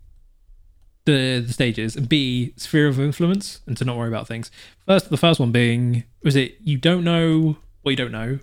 the 1.05 1.43
the 1.47 1.53
stages 1.53 1.97
and 1.97 2.09
b 2.09 2.53
sphere 2.57 2.89
of 2.89 3.01
influence 3.01 3.61
and 3.67 3.77
to 3.77 3.85
not 3.85 3.97
worry 3.97 4.09
about 4.09 4.27
things. 4.29 4.51
First, 4.87 5.11
the 5.11 5.17
first 5.17 5.41
one 5.41 5.53
being 5.53 6.05
was 6.23 6.37
it 6.37 6.57
you 6.63 6.79
don't 6.79 7.05
know 7.05 7.57
what 7.83 7.91
you 7.91 7.97
don't 7.97 8.13
know. 8.13 8.39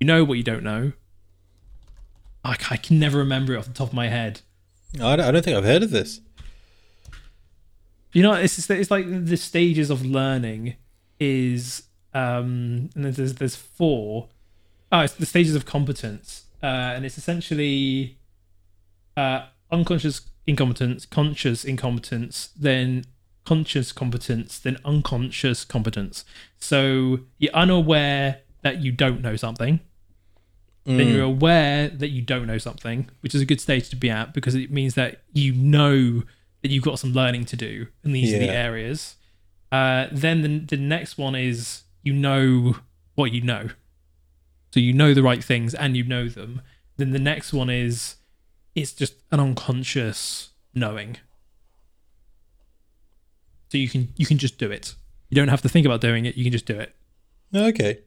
You 0.00 0.06
know 0.06 0.24
what 0.24 0.34
you 0.34 0.44
don't 0.44 0.62
know. 0.62 0.92
I, 2.46 2.56
I 2.70 2.76
can 2.76 2.98
never 2.98 3.18
remember 3.18 3.54
it 3.54 3.58
off 3.58 3.66
the 3.66 3.72
top 3.72 3.88
of 3.88 3.94
my 3.94 4.08
head. 4.08 4.40
I 4.94 5.16
don't, 5.16 5.20
I 5.20 5.30
don't 5.30 5.44
think 5.44 5.56
I've 5.56 5.64
heard 5.64 5.82
of 5.82 5.90
this. 5.90 6.20
You 8.12 8.22
know, 8.22 8.32
it's 8.32 8.56
just, 8.56 8.70
it's 8.70 8.90
like 8.90 9.06
the 9.08 9.36
stages 9.36 9.90
of 9.90 10.04
learning 10.04 10.76
is 11.18 11.82
um 12.14 12.88
and 12.94 13.04
there's 13.04 13.34
there's 13.34 13.56
four. 13.56 14.28
Oh, 14.92 15.00
it's 15.00 15.14
the 15.14 15.26
stages 15.26 15.54
of 15.54 15.66
competence, 15.66 16.44
uh, 16.62 16.66
and 16.66 17.04
it's 17.04 17.18
essentially 17.18 18.18
uh 19.16 19.46
unconscious 19.70 20.22
incompetence, 20.46 21.04
conscious 21.04 21.64
incompetence, 21.64 22.50
then 22.56 23.04
conscious 23.44 23.92
competence, 23.92 24.58
then 24.58 24.78
unconscious 24.84 25.64
competence. 25.64 26.24
So 26.58 27.20
you're 27.38 27.52
unaware 27.52 28.40
that 28.62 28.80
you 28.82 28.92
don't 28.92 29.20
know 29.20 29.36
something. 29.36 29.80
Then 30.86 31.08
you're 31.08 31.24
aware 31.24 31.88
that 31.88 32.10
you 32.10 32.22
don't 32.22 32.46
know 32.46 32.58
something, 32.58 33.10
which 33.20 33.34
is 33.34 33.40
a 33.40 33.44
good 33.44 33.60
stage 33.60 33.88
to 33.88 33.96
be 33.96 34.08
at 34.08 34.32
because 34.32 34.54
it 34.54 34.70
means 34.70 34.94
that 34.94 35.22
you 35.32 35.52
know 35.52 36.22
that 36.62 36.70
you've 36.70 36.84
got 36.84 36.98
some 37.00 37.12
learning 37.12 37.44
to 37.46 37.56
do, 37.56 37.88
and 38.04 38.14
these 38.14 38.32
are 38.32 38.38
the 38.38 38.50
areas. 38.50 39.16
Uh, 39.72 40.06
then 40.12 40.42
the, 40.42 40.76
the 40.76 40.76
next 40.76 41.18
one 41.18 41.34
is 41.34 41.82
you 42.02 42.12
know 42.12 42.76
what 43.16 43.32
you 43.32 43.40
know, 43.40 43.70
so 44.70 44.78
you 44.78 44.92
know 44.92 45.12
the 45.12 45.22
right 45.22 45.42
things 45.42 45.74
and 45.74 45.96
you 45.96 46.04
know 46.04 46.28
them. 46.28 46.62
Then 46.98 47.10
the 47.10 47.18
next 47.18 47.52
one 47.52 47.68
is 47.68 48.16
it's 48.76 48.92
just 48.92 49.14
an 49.32 49.40
unconscious 49.40 50.50
knowing. 50.72 51.16
So 53.70 53.78
you 53.78 53.88
can 53.88 54.12
you 54.16 54.26
can 54.26 54.38
just 54.38 54.58
do 54.58 54.70
it. 54.70 54.94
You 55.30 55.34
don't 55.34 55.48
have 55.48 55.62
to 55.62 55.68
think 55.68 55.84
about 55.84 56.00
doing 56.00 56.26
it. 56.26 56.36
You 56.36 56.44
can 56.44 56.52
just 56.52 56.66
do 56.66 56.78
it. 56.78 56.94
Okay. 57.54 57.98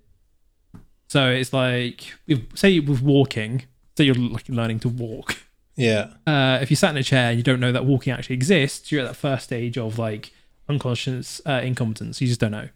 So 1.09 1.29
it's 1.29 1.51
like, 1.51 2.13
if, 2.27 2.39
say 2.55 2.79
with 2.79 3.01
walking, 3.01 3.63
say 3.97 4.05
you're 4.05 4.15
like 4.15 4.47
learning 4.47 4.79
to 4.81 4.89
walk. 4.89 5.37
Yeah. 5.75 6.11
Uh, 6.27 6.59
if 6.61 6.69
you 6.69 6.75
sat 6.75 6.91
in 6.91 6.97
a 6.97 7.03
chair 7.03 7.29
and 7.29 7.37
you 7.37 7.43
don't 7.43 7.59
know 7.59 7.71
that 7.71 7.85
walking 7.85 8.13
actually 8.13 8.35
exists, 8.35 8.91
you're 8.91 9.01
at 9.01 9.07
that 9.07 9.15
first 9.15 9.45
stage 9.45 9.77
of 9.77 9.97
like 9.97 10.31
unconscious 10.67 11.41
uh, 11.45 11.61
incompetence. 11.63 12.21
You 12.21 12.27
just 12.27 12.39
don't 12.39 12.51
know. 12.51 12.69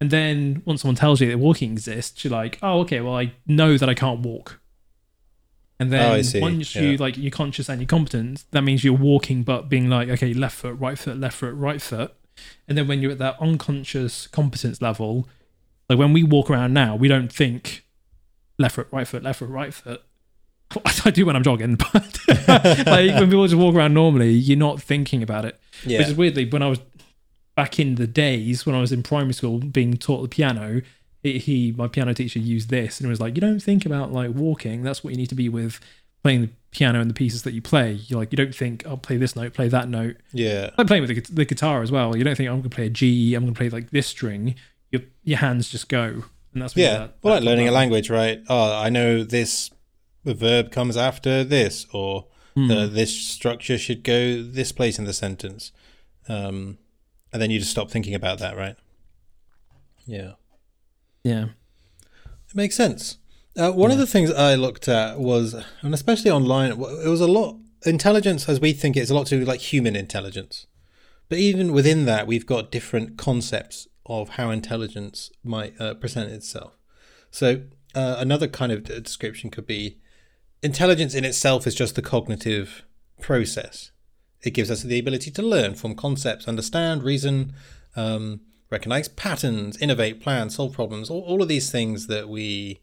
And 0.00 0.10
then 0.10 0.62
once 0.64 0.82
someone 0.82 0.96
tells 0.96 1.20
you 1.20 1.28
that 1.30 1.38
walking 1.38 1.72
exists, 1.72 2.24
you're 2.24 2.32
like, 2.32 2.58
oh, 2.62 2.80
okay, 2.80 3.00
well, 3.00 3.16
I 3.16 3.32
know 3.46 3.78
that 3.78 3.88
I 3.88 3.94
can't 3.94 4.20
walk. 4.20 4.60
And 5.78 5.92
then 5.92 6.10
Oh, 6.10 6.14
I 6.14 6.22
see. 6.22 6.40
once 6.40 6.74
Yeah. 6.74 6.82
you 6.82 6.96
like 6.96 7.16
you're 7.16 7.30
conscious 7.30 7.68
and 7.68 7.80
you're 7.80 7.86
competent, 7.86 8.44
that 8.50 8.62
means 8.62 8.82
you're 8.82 8.94
walking, 8.94 9.42
but 9.42 9.68
being 9.68 9.88
like, 9.88 10.08
okay, 10.08 10.32
left 10.34 10.56
foot, 10.56 10.76
right 10.80 10.98
foot, 10.98 11.18
left 11.18 11.36
foot, 11.38 11.54
right 11.54 11.80
foot. 11.80 12.14
And 12.66 12.76
then 12.76 12.88
when 12.88 13.00
you're 13.00 13.12
at 13.12 13.18
that 13.18 13.36
unconscious 13.40 14.26
competence 14.26 14.82
level, 14.82 15.28
like 15.88 15.98
when 15.98 16.12
we 16.12 16.22
walk 16.22 16.50
around 16.50 16.72
now, 16.72 16.96
we 16.96 17.08
don't 17.08 17.32
think 17.32 17.84
left 18.58 18.76
foot, 18.76 18.88
right 18.90 19.06
foot, 19.06 19.22
left 19.22 19.38
foot, 19.38 19.48
right 19.48 19.72
foot. 19.72 20.02
I 21.04 21.10
do 21.10 21.26
when 21.26 21.36
I'm 21.36 21.44
jogging, 21.44 21.76
but 21.92 22.18
like 22.28 23.14
when 23.14 23.26
people 23.26 23.46
just 23.46 23.54
walk 23.56 23.74
around 23.74 23.94
normally, 23.94 24.32
you're 24.32 24.58
not 24.58 24.82
thinking 24.82 25.22
about 25.22 25.44
it. 25.44 25.58
Yeah. 25.84 25.98
Which 25.98 26.08
is 26.08 26.14
weirdly 26.14 26.48
when 26.48 26.62
I 26.62 26.68
was 26.68 26.80
back 27.54 27.78
in 27.78 27.94
the 27.94 28.06
days 28.06 28.66
when 28.66 28.74
I 28.74 28.80
was 28.80 28.92
in 28.92 29.02
primary 29.02 29.32
school 29.32 29.58
being 29.58 29.96
taught 29.96 30.22
the 30.22 30.28
piano, 30.28 30.82
he, 31.22 31.38
he 31.38 31.74
my 31.76 31.88
piano 31.88 32.14
teacher 32.14 32.38
used 32.38 32.68
this 32.68 33.00
and 33.00 33.06
it 33.06 33.10
was 33.10 33.20
like, 33.20 33.34
you 33.34 33.40
don't 33.40 33.60
think 33.60 33.86
about 33.86 34.12
like 34.12 34.30
walking. 34.30 34.82
That's 34.82 35.02
what 35.02 35.10
you 35.10 35.16
need 35.16 35.28
to 35.28 35.34
be 35.34 35.48
with 35.48 35.80
playing 36.22 36.42
the 36.42 36.50
piano 36.72 37.00
and 37.00 37.08
the 37.08 37.14
pieces 37.14 37.42
that 37.44 37.52
you 37.52 37.62
play. 37.62 37.92
You're 37.92 38.18
like 38.18 38.32
you 38.32 38.36
don't 38.36 38.54
think 38.54 38.86
I'll 38.86 38.96
play 38.96 39.16
this 39.16 39.36
note, 39.36 39.54
play 39.54 39.68
that 39.68 39.88
note. 39.88 40.16
yeah. 40.32 40.66
I'm 40.70 40.74
like 40.78 40.86
playing 40.88 41.06
with 41.06 41.26
the, 41.26 41.32
the 41.32 41.44
guitar 41.44 41.82
as 41.82 41.92
well. 41.92 42.16
You 42.16 42.24
don't 42.24 42.36
think 42.36 42.48
I'm 42.48 42.56
going 42.56 42.64
to 42.64 42.68
play 42.70 42.86
a 42.86 42.90
G. 42.90 43.34
I'm 43.34 43.44
going 43.44 43.54
to 43.54 43.58
play 43.58 43.68
like 43.70 43.90
this 43.90 44.06
string. 44.06 44.56
Your 44.90 45.02
your 45.24 45.38
hands 45.38 45.68
just 45.70 45.88
go, 45.88 46.24
and 46.52 46.62
that's 46.62 46.74
what 46.74 46.82
Yeah. 46.82 46.98
that- 46.98 47.16
well, 47.22 47.34
like 47.34 47.44
learning 47.44 47.68
a 47.68 47.72
language, 47.72 48.08
right? 48.10 48.40
Oh, 48.48 48.72
I 48.78 48.88
know 48.88 49.22
this 49.24 49.70
the 50.24 50.34
verb 50.34 50.70
comes 50.72 50.96
after 50.96 51.44
this, 51.44 51.86
or 51.92 52.26
uh, 52.58 52.86
this 52.86 53.14
structure 53.14 53.76
should 53.76 54.02
go 54.02 54.42
this 54.42 54.72
place 54.72 54.98
in 54.98 55.04
the 55.04 55.12
sentence. 55.12 55.72
Um, 56.28 56.78
and 57.32 57.40
then 57.42 57.50
you 57.50 57.58
just 57.58 57.70
stop 57.70 57.90
thinking 57.90 58.14
about 58.14 58.38
that, 58.38 58.56
right? 58.56 58.76
Yeah. 60.06 60.32
Yeah. 61.22 61.44
It 62.48 62.54
makes 62.54 62.74
sense. 62.74 63.18
Uh, 63.56 63.72
one 63.72 63.90
of 63.90 63.98
the 63.98 64.06
things 64.06 64.30
I 64.30 64.54
looked 64.54 64.88
at 64.88 65.18
was, 65.18 65.54
and 65.82 65.94
especially 65.94 66.30
online, 66.30 66.70
it 66.72 66.78
was 67.08 67.20
a 67.20 67.26
lot. 67.26 67.58
Intelligence, 67.84 68.48
as 68.48 68.58
we 68.60 68.72
think 68.72 68.96
it, 68.96 69.00
is 69.00 69.10
a 69.10 69.14
lot 69.14 69.26
to 69.26 69.34
do 69.36 69.40
with 69.40 69.48
like 69.48 69.60
human 69.60 69.94
intelligence. 69.96 70.66
But 71.28 71.38
even 71.38 71.72
within 71.72 72.04
that, 72.06 72.26
we've 72.26 72.46
got 72.46 72.70
different 72.72 73.16
concepts 73.18 73.86
of 74.08 74.30
how 74.30 74.50
intelligence 74.50 75.30
might 75.44 75.78
uh, 75.80 75.94
present 75.94 76.30
itself. 76.30 76.76
So, 77.30 77.62
uh, 77.94 78.16
another 78.18 78.48
kind 78.48 78.72
of 78.72 78.84
description 78.84 79.50
could 79.50 79.66
be 79.66 79.98
intelligence 80.62 81.14
in 81.14 81.24
itself 81.24 81.66
is 81.66 81.74
just 81.74 81.94
the 81.94 82.02
cognitive 82.02 82.84
process. 83.20 83.90
It 84.42 84.50
gives 84.50 84.70
us 84.70 84.82
the 84.82 84.98
ability 84.98 85.30
to 85.32 85.42
learn 85.42 85.74
from 85.74 85.94
concepts, 85.94 86.46
understand, 86.46 87.02
reason, 87.02 87.54
um, 87.94 88.40
recognize 88.70 89.08
patterns, 89.08 89.76
innovate, 89.78 90.20
plan, 90.20 90.50
solve 90.50 90.72
problems, 90.72 91.10
all, 91.10 91.22
all 91.22 91.42
of 91.42 91.48
these 91.48 91.70
things 91.70 92.06
that 92.06 92.28
we 92.28 92.80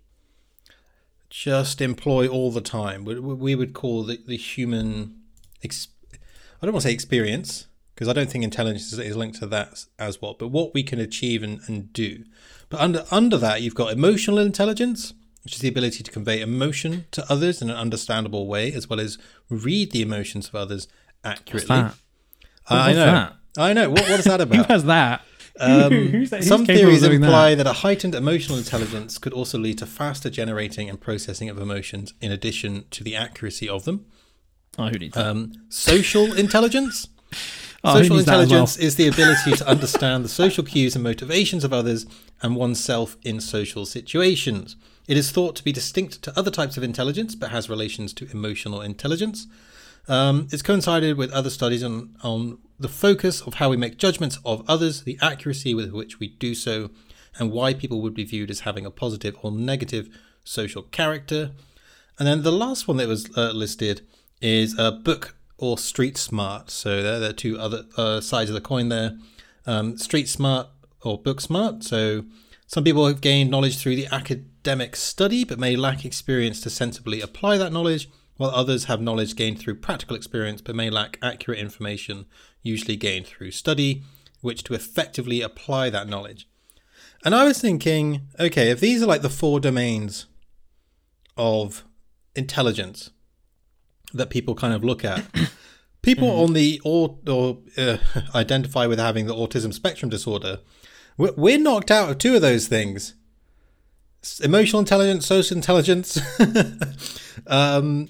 just 1.30 1.82
employ 1.82 2.28
all 2.28 2.52
the 2.52 2.62
time. 2.62 3.06
We, 3.06 3.20
we 3.20 3.56
would 3.56 3.74
call 3.74 4.04
the, 4.04 4.20
the 4.26 4.38
human, 4.38 5.22
ex- 5.64 5.88
I 6.14 6.66
don't 6.66 6.74
want 6.74 6.84
to 6.84 6.90
say 6.90 6.94
experience, 6.94 7.68
because 8.04 8.18
I 8.18 8.20
don't 8.20 8.30
think 8.30 8.44
intelligence 8.44 8.92
is, 8.92 9.00
is 9.00 9.16
linked 9.16 9.40
to 9.40 9.46
that 9.48 9.86
as 9.98 10.22
well, 10.22 10.36
but 10.38 10.50
what 10.50 10.74
we 10.74 10.84
can 10.84 11.00
achieve 11.00 11.42
and, 11.42 11.62
and 11.68 11.94
do. 11.94 12.26
But 12.68 12.82
under, 12.82 13.06
under 13.12 13.38
that, 13.38 13.62
you've 13.62 13.76
got 13.76 13.94
emotional 13.94 14.40
intelligence, 14.40 15.14
which 15.46 15.54
is 15.56 15.60
the 15.62 15.70
ability 15.70 16.04
to 16.04 16.12
convey 16.12 16.42
emotion 16.42 17.06
to 17.12 17.26
others 17.32 17.62
in 17.62 17.70
an 17.70 17.78
understandable 17.78 18.46
way, 18.48 18.74
as 18.74 18.90
well 18.90 19.00
as 19.00 19.18
read 19.50 19.92
the 19.94 20.02
emotions 20.02 20.50
of 20.50 20.56
others 20.56 20.90
accurately. 21.24 21.76
What's 21.78 21.96
that? 22.68 22.74
I 22.76 22.92
know. 22.92 23.06
that? 23.06 23.34
I 23.58 23.72
know. 23.72 23.90
What, 23.90 24.02
what 24.02 24.20
is 24.20 24.26
that 24.26 24.42
about? 24.42 24.56
Who 24.56 24.62
about? 24.64 24.72
has 24.72 24.84
that? 24.84 25.22
Um, 25.62 25.92
Who's 26.10 26.30
that- 26.32 26.40
who's 26.40 26.48
some 26.50 26.66
theories 26.66 27.04
doing 27.04 27.22
that? 27.22 27.28
imply 27.28 27.56
that? 27.56 27.66
a 27.68 27.72
heightened 27.74 28.16
emotional 28.16 28.58
intelligence 28.58 29.18
could 29.18 29.32
also 29.32 29.58
lead 29.58 29.78
to 29.78 29.86
faster 29.86 30.30
generating 30.30 30.90
and 30.90 31.00
processing 31.00 31.48
of 31.48 31.58
emotions, 31.58 32.14
in 32.20 32.34
addition 32.34 32.84
to 32.92 33.02
the 33.02 33.16
accuracy 33.16 33.70
of 33.70 33.86
them. 33.86 34.06
Oh, 34.78 34.90
who 34.90 35.00
needs 35.00 35.16
that? 35.16 35.26
Um, 35.26 35.54
social 35.70 36.34
intelligence. 36.34 37.08
Oh, 37.84 37.96
social 37.96 38.18
as 38.18 38.26
well? 38.26 38.42
intelligence 38.42 38.78
is 38.78 38.96
the 38.96 39.08
ability 39.08 39.52
to 39.54 39.68
understand 39.68 40.24
the 40.24 40.30
social 40.30 40.64
cues 40.64 40.96
and 40.96 41.04
motivations 41.04 41.64
of 41.64 41.74
others 41.74 42.06
and 42.42 42.56
oneself 42.56 43.18
in 43.24 43.42
social 43.42 43.86
situations. 43.86 44.78
It 45.08 45.18
is 45.18 45.32
thought 45.32 45.56
to 45.58 45.64
be 45.64 45.74
distinct 45.74 46.22
to 46.24 46.40
other 46.40 46.52
types 46.52 46.78
of 46.78 46.84
intelligence, 46.84 47.36
but 47.36 47.52
has 47.52 47.70
relations 47.70 48.14
to 48.14 48.32
emotional 48.32 48.82
intelligence. 48.82 49.48
Um, 50.08 50.48
it's 50.52 50.62
coincided 50.62 51.18
with 51.18 51.32
other 51.32 51.50
studies 51.50 51.84
on, 51.84 52.16
on 52.24 52.60
the 52.80 52.88
focus 52.88 53.42
of 53.42 53.56
how 53.56 53.70
we 53.70 53.78
make 53.78 53.98
judgments 53.98 54.40
of 54.46 54.64
others, 54.70 55.04
the 55.04 55.18
accuracy 55.22 55.74
with 55.74 55.92
which 55.92 56.20
we 56.20 56.28
do 56.30 56.56
so, 56.56 56.90
and 57.38 57.52
why 57.52 57.74
people 57.74 58.02
would 58.02 58.14
be 58.14 58.24
viewed 58.24 58.50
as 58.50 58.62
having 58.62 58.86
a 58.86 58.92
positive 58.92 59.36
or 59.42 59.52
negative 59.52 60.08
social 60.44 60.84
character. 60.84 61.52
And 62.18 62.28
then 62.28 62.44
the 62.44 62.52
last 62.52 62.88
one 62.88 62.98
that 62.98 63.08
was 63.08 63.30
uh, 63.36 63.52
listed 63.52 64.08
is 64.42 64.78
a 64.78 64.92
book 64.92 65.36
or 65.64 65.78
street 65.78 66.18
smart. 66.18 66.70
So 66.70 67.22
are 67.24 67.34
two 67.34 67.58
other 67.58 67.86
uh, 67.98 68.22
sides 68.22 68.50
of 68.50 68.54
the 68.54 68.62
coin 68.62 68.90
there. 68.90 69.18
Um, 69.66 69.98
street 69.98 70.28
smart 70.28 70.68
or 71.02 71.18
book 71.18 71.40
smart. 71.40 71.84
So 71.84 72.26
some 72.68 72.84
people 72.84 73.08
have 73.08 73.22
gained 73.22 73.50
knowledge 73.50 73.78
through 73.78 73.96
the 73.96 74.08
academic 74.08 74.96
study 74.96 75.44
but 75.44 75.60
may 75.60 75.76
lack 75.76 76.04
experience 76.04 76.60
to 76.62 76.70
sensibly 76.70 77.22
apply 77.22 77.58
that 77.58 77.72
knowledge, 77.72 78.10
while 78.36 78.50
others 78.50 78.86
have 78.86 79.02
knowledge 79.02 79.36
gained 79.36 79.60
through 79.60 79.76
practical 79.76 80.16
experience 80.16 80.62
but 80.62 80.76
may 80.76 80.90
lack 80.90 81.18
accurate 81.22 81.60
information, 81.60 82.26
usually 82.62 82.98
gained 82.98 83.28
through 83.28 83.52
study, 83.52 84.04
which 84.42 84.64
to 84.64 84.74
effectively 84.74 85.42
apply 85.42 85.90
that 85.90 86.10
knowledge. 86.10 86.48
And 87.24 87.34
I 87.34 87.46
was 87.46 87.62
thinking, 87.62 88.28
okay, 88.38 88.70
if 88.70 88.82
these 88.82 89.02
are 89.02 89.08
like 89.08 89.22
the 89.22 89.30
four 89.30 89.62
domains 89.62 90.26
of 91.38 91.86
intelligence 92.36 93.12
that 94.14 94.30
people 94.30 94.56
kind 94.56 94.74
of 94.74 94.84
look 94.84 95.04
at, 95.04 95.26
people 96.02 96.28
mm-hmm. 96.28 96.44
on 96.44 96.54
the 96.54 96.82
or, 96.84 97.18
or 97.28 97.60
uh, 97.78 97.98
identify 98.36 98.86
with 98.86 99.00
having 99.00 99.26
the 99.26 99.36
autism 99.36 99.74
spectrum 99.74 100.10
disorder, 100.10 100.60
we're, 101.18 101.34
we're 101.34 101.60
knocked 101.60 101.92
out 101.92 102.10
of 102.10 102.18
two 102.18 102.36
of 102.36 102.42
those 102.42 102.68
things: 102.68 103.16
emotional 104.42 104.80
intelligence, 104.80 105.26
social 105.26 105.58
intelligence. 105.58 106.20
um, 107.48 108.10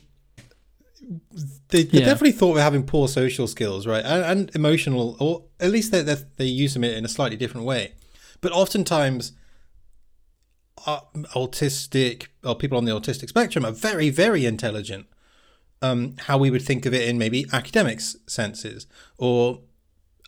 they, 1.69 1.83
they 1.83 1.99
yeah. 1.99 2.05
definitely 2.05 2.31
thought 2.31 2.53
we're 2.53 2.61
having 2.61 2.83
poor 2.83 3.07
social 3.07 3.47
skills, 3.47 3.87
right? 3.87 4.05
And, 4.05 4.23
and 4.23 4.55
emotional, 4.55 5.17
or 5.19 5.45
at 5.59 5.71
least 5.71 5.91
they, 5.91 6.03
they, 6.03 6.15
they 6.37 6.45
use 6.45 6.73
them 6.73 6.83
in 6.83 7.03
a 7.03 7.09
slightly 7.09 7.35
different 7.35 7.65
way. 7.65 7.93
But 8.41 8.51
oftentimes, 8.51 9.33
uh, 10.85 10.99
autistic 11.35 12.27
or 12.43 12.55
people 12.55 12.77
on 12.77 12.85
the 12.85 12.91
autistic 12.91 13.29
spectrum 13.29 13.65
are 13.65 13.71
very, 13.71 14.09
very 14.09 14.45
intelligent. 14.45 15.07
Um, 15.83 16.15
how 16.17 16.37
we 16.37 16.49
would 16.49 16.61
think 16.61 16.85
of 16.85 16.93
it 16.93 17.09
in 17.09 17.17
maybe 17.17 17.45
academics 17.51 18.15
senses 18.25 18.87
or 19.17 19.59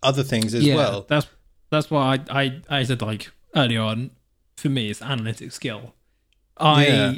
other 0.03 0.22
things 0.22 0.53
as 0.53 0.66
yeah, 0.66 0.76
well. 0.76 1.06
That's 1.08 1.28
that's 1.70 1.89
why 1.89 2.20
I, 2.30 2.41
I, 2.43 2.62
I 2.70 2.84
said 2.84 3.01
like 3.01 3.32
earlier 3.56 3.82
on. 3.82 4.12
For 4.58 4.70
me, 4.70 4.89
it's 4.89 5.01
analytic 5.01 5.51
skill. 5.53 5.95
I 6.58 6.86
yeah. 6.86 7.14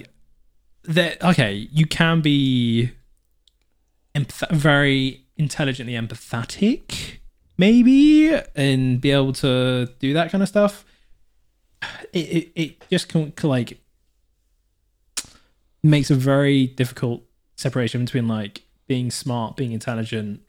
that 0.84 1.24
okay. 1.24 1.68
You 1.72 1.86
can 1.86 2.22
be 2.22 2.92
empath- 4.16 4.52
very 4.52 5.26
intelligently 5.36 5.94
empathetic, 5.94 7.20
maybe, 7.58 8.34
and 8.56 9.02
be 9.02 9.12
able 9.12 9.34
to 9.34 9.88
do 10.00 10.14
that 10.14 10.32
kind 10.32 10.42
of 10.42 10.48
stuff. 10.48 10.86
It 12.14 12.20
it, 12.20 12.52
it 12.56 12.86
just 12.90 13.10
can, 13.10 13.34
like 13.44 13.80
makes 15.84 16.12
a 16.12 16.16
very 16.16 16.68
difficult 16.68 17.27
separation 17.58 18.06
between 18.06 18.28
like 18.28 18.64
being 18.88 19.12
smart, 19.12 19.58
being 19.58 19.74
intelligent, 19.74 20.42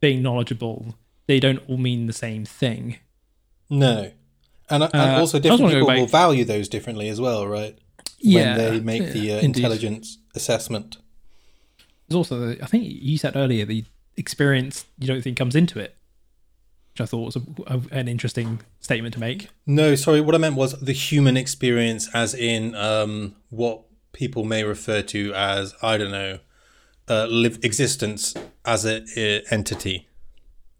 being 0.00 0.22
knowledgeable. 0.22 0.94
They 1.26 1.40
don't 1.40 1.60
all 1.68 1.78
mean 1.78 2.06
the 2.06 2.12
same 2.12 2.44
thing. 2.44 2.98
No, 3.68 4.12
and, 4.70 4.82
and 4.84 4.94
uh, 4.94 5.18
also 5.18 5.38
different 5.38 5.72
people 5.72 5.86
will 5.86 6.06
value 6.06 6.44
those 6.44 6.68
differently 6.68 7.08
as 7.08 7.20
well, 7.20 7.46
right? 7.46 7.76
Yeah, 8.18 8.56
when 8.56 8.74
they 8.74 8.80
make 8.80 9.02
yeah, 9.02 9.12
the 9.12 9.32
uh, 9.34 9.40
intelligence 9.40 10.18
assessment. 10.34 10.98
There's 12.08 12.16
also, 12.16 12.52
I 12.62 12.66
think 12.66 12.84
you 12.86 13.18
said 13.18 13.36
earlier, 13.36 13.64
the 13.64 13.84
experience 14.16 14.84
you 14.98 15.06
don't 15.06 15.22
think 15.22 15.36
comes 15.36 15.56
into 15.56 15.78
it, 15.78 15.96
which 16.92 17.00
I 17.00 17.06
thought 17.06 17.24
was 17.24 17.36
a, 17.36 17.42
a, 17.66 17.80
an 17.90 18.08
interesting 18.08 18.60
statement 18.80 19.14
to 19.14 19.20
make. 19.20 19.48
No, 19.66 19.94
sorry, 19.94 20.20
what 20.20 20.34
I 20.34 20.38
meant 20.38 20.56
was 20.56 20.78
the 20.80 20.92
human 20.92 21.36
experience, 21.36 22.08
as 22.14 22.34
in 22.34 22.74
um, 22.74 23.36
what 23.50 23.82
people 24.12 24.44
may 24.44 24.64
refer 24.64 25.02
to 25.02 25.32
as, 25.34 25.74
I 25.82 25.96
don't 25.96 26.10
know, 26.10 26.38
uh, 27.08 27.26
live 27.26 27.58
existence 27.62 28.34
as 28.64 28.84
an 28.84 29.06
entity. 29.50 30.08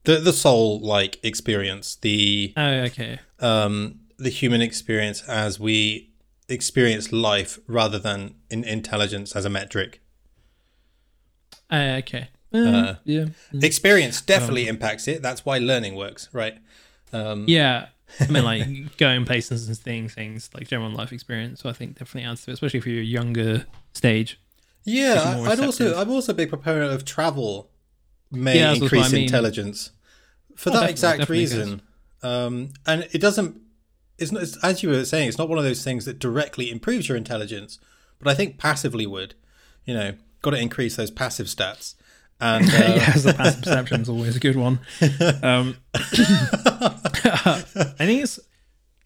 The 0.04 0.16
the 0.16 0.32
soul 0.32 0.80
like 0.80 1.20
experience, 1.22 1.96
the 1.96 2.52
oh 2.56 2.70
okay, 2.86 3.20
um, 3.38 4.00
the 4.18 4.30
human 4.30 4.60
experience 4.60 5.22
as 5.28 5.60
we 5.60 6.10
experience 6.48 7.12
life 7.12 7.58
rather 7.66 7.98
than 7.98 8.34
in 8.50 8.64
intelligence 8.64 9.36
as 9.36 9.44
a 9.44 9.50
metric. 9.50 10.00
Uh, 11.70 12.00
okay. 12.00 12.28
Uh, 12.54 12.58
uh, 12.58 12.94
yeah. 13.04 13.26
Experience 13.54 14.20
definitely 14.20 14.68
um, 14.68 14.76
impacts 14.76 15.08
it. 15.08 15.22
That's 15.22 15.44
why 15.44 15.58
learning 15.58 15.94
works, 15.94 16.28
right? 16.32 16.58
Um, 17.12 17.46
yeah. 17.48 17.88
I 18.20 18.26
mean, 18.28 18.44
like 18.44 18.96
going 18.96 19.24
places 19.24 19.68
and 19.68 19.76
seeing 19.76 20.08
things, 20.08 20.50
like 20.54 20.68
general 20.68 20.90
life 20.90 21.12
experience. 21.12 21.60
So 21.60 21.68
I 21.68 21.72
think 21.72 21.98
definitely 21.98 22.28
adds 22.28 22.44
to 22.44 22.50
it, 22.50 22.54
especially 22.54 22.80
for 22.80 22.90
your 22.90 23.02
younger 23.02 23.66
stage. 23.92 24.38
Yeah, 24.84 25.44
I'd 25.48 25.60
also 25.60 25.96
I'm 25.96 26.10
also 26.10 26.32
a 26.32 26.34
big 26.34 26.48
proponent 26.48 26.92
of 26.92 27.04
travel 27.04 27.70
may 28.30 28.58
yeah, 28.58 28.72
increase 28.72 29.06
I 29.06 29.12
mean. 29.12 29.22
intelligence 29.24 29.90
for 30.56 30.70
oh, 30.70 30.72
that 30.74 30.90
exact 30.90 31.28
reason. 31.28 31.82
Um, 32.22 32.70
and 32.86 33.08
it 33.12 33.20
doesn't. 33.20 33.60
It's 34.18 34.32
not 34.32 34.42
it's, 34.42 34.56
as 34.64 34.82
you 34.82 34.90
were 34.90 35.04
saying. 35.04 35.28
It's 35.28 35.38
not 35.38 35.48
one 35.48 35.58
of 35.58 35.64
those 35.64 35.84
things 35.84 36.04
that 36.04 36.18
directly 36.18 36.70
improves 36.70 37.08
your 37.08 37.16
intelligence, 37.16 37.78
but 38.18 38.28
I 38.28 38.34
think 38.34 38.58
passively 38.58 39.06
would. 39.06 39.34
You 39.84 39.94
know, 39.94 40.14
got 40.42 40.50
to 40.50 40.60
increase 40.60 40.96
those 40.96 41.10
passive 41.10 41.46
stats. 41.46 41.94
And 42.40 42.64
uh, 42.68 42.94
yes, 42.96 43.22
the 43.22 43.34
passive 43.34 43.62
perception 43.62 44.00
is 44.02 44.08
always 44.08 44.36
a 44.36 44.40
good 44.40 44.56
one. 44.56 44.80
Um, 45.42 45.76
I 47.98 48.06
think 48.06 48.22
it's 48.22 48.40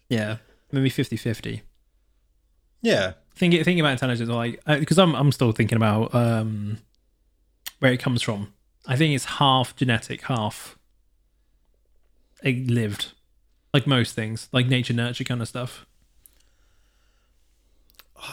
yeah, 0.09 0.37
maybe 0.71 0.89
50-50. 0.89 1.61
Yeah, 2.81 3.13
thinking 3.35 3.63
thinking 3.63 3.79
about 3.79 3.93
intelligence, 3.93 4.29
like 4.29 4.63
because 4.65 4.99
uh, 4.99 5.03
I'm 5.03 5.15
I'm 5.15 5.31
still 5.31 5.51
thinking 5.51 5.75
about 5.75 6.13
um, 6.13 6.79
where 7.79 7.91
it 7.91 7.97
comes 7.99 8.21
from. 8.21 8.53
I 8.85 8.95
think 8.95 9.15
it's 9.15 9.25
half 9.25 9.75
genetic, 9.75 10.23
half 10.23 10.77
it 12.43 12.69
lived, 12.69 13.13
like 13.73 13.87
most 13.87 14.15
things, 14.15 14.47
like 14.51 14.67
nature 14.67 14.93
nurture 14.93 15.23
kind 15.23 15.41
of 15.41 15.47
stuff. 15.47 15.85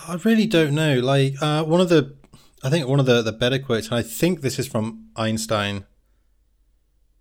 I 0.08 0.18
really 0.24 0.46
don't 0.46 0.74
know. 0.74 1.00
Like 1.00 1.34
uh, 1.40 1.64
one 1.64 1.80
of 1.80 1.88
the 1.88 2.14
I 2.62 2.70
think 2.70 2.88
one 2.88 3.00
of 3.00 3.06
the, 3.06 3.20
the 3.20 3.32
better 3.32 3.58
quotes, 3.58 3.88
and 3.88 3.96
I 3.96 4.02
think 4.02 4.40
this 4.40 4.58
is 4.58 4.66
from 4.66 5.10
Einstein. 5.16 5.84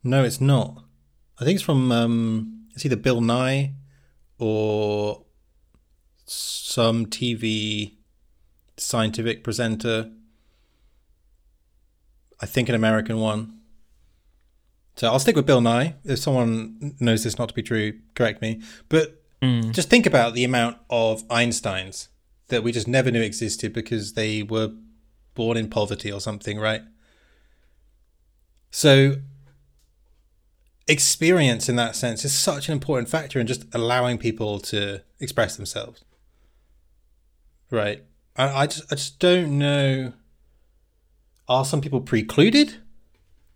No, 0.01 0.23
it's 0.23 0.39
not. 0.39 0.83
I 1.39 1.43
think 1.43 1.55
it's 1.55 1.63
from 1.63 1.91
um, 1.91 2.62
it's 2.73 2.85
either 2.85 2.95
Bill 2.95 3.21
Nye 3.21 3.73
or 4.39 5.23
some 6.25 7.05
TV 7.05 7.95
scientific 8.77 9.43
presenter. 9.43 10.11
I 12.41 12.45
think 12.45 12.69
an 12.69 12.75
American 12.75 13.17
one. 13.17 13.59
So 14.95 15.07
I'll 15.07 15.19
stick 15.19 15.35
with 15.35 15.45
Bill 15.45 15.61
Nye. 15.61 15.95
If 16.03 16.19
someone 16.19 16.95
knows 16.99 17.23
this 17.23 17.37
not 17.37 17.49
to 17.49 17.55
be 17.55 17.63
true, 17.63 17.99
correct 18.15 18.41
me. 18.41 18.61
But 18.89 19.23
mm. 19.41 19.71
just 19.71 19.89
think 19.89 20.05
about 20.05 20.33
the 20.33 20.43
amount 20.43 20.77
of 20.89 21.27
Einsteins 21.29 22.09
that 22.49 22.63
we 22.63 22.71
just 22.71 22.87
never 22.87 23.09
knew 23.09 23.21
existed 23.21 23.73
because 23.73 24.13
they 24.13 24.43
were 24.43 24.71
born 25.33 25.57
in 25.57 25.69
poverty 25.69 26.11
or 26.11 26.21
something, 26.21 26.59
right? 26.59 26.81
So 28.69 29.15
experience 30.93 31.67
in 31.67 31.75
that 31.75 31.95
sense 31.95 32.23
is 32.23 32.33
such 32.33 32.69
an 32.69 32.73
important 32.73 33.09
factor 33.09 33.39
in 33.39 33.47
just 33.47 33.65
allowing 33.73 34.17
people 34.17 34.59
to 34.59 35.01
express 35.19 35.57
themselves. 35.57 36.05
Right. 37.69 38.03
I, 38.37 38.61
I 38.61 38.67
just 38.67 38.91
I 38.91 38.95
just 38.95 39.19
don't 39.19 39.57
know. 39.57 40.13
Are 41.49 41.65
some 41.65 41.81
people 41.81 41.99
precluded? 41.99 42.75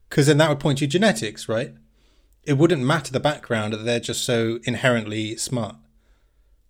Because 0.10 0.28
then 0.28 0.38
that 0.38 0.50
would 0.50 0.60
point 0.60 0.80
to 0.80 0.88
genetics, 0.88 1.48
right? 1.48 1.74
It 2.44 2.58
wouldn't 2.58 2.84
matter 2.84 3.12
the 3.12 3.20
background 3.20 3.74
that 3.74 3.86
they're 3.86 4.00
just 4.00 4.24
so 4.24 4.60
inherently 4.64 5.38
smart. 5.38 5.76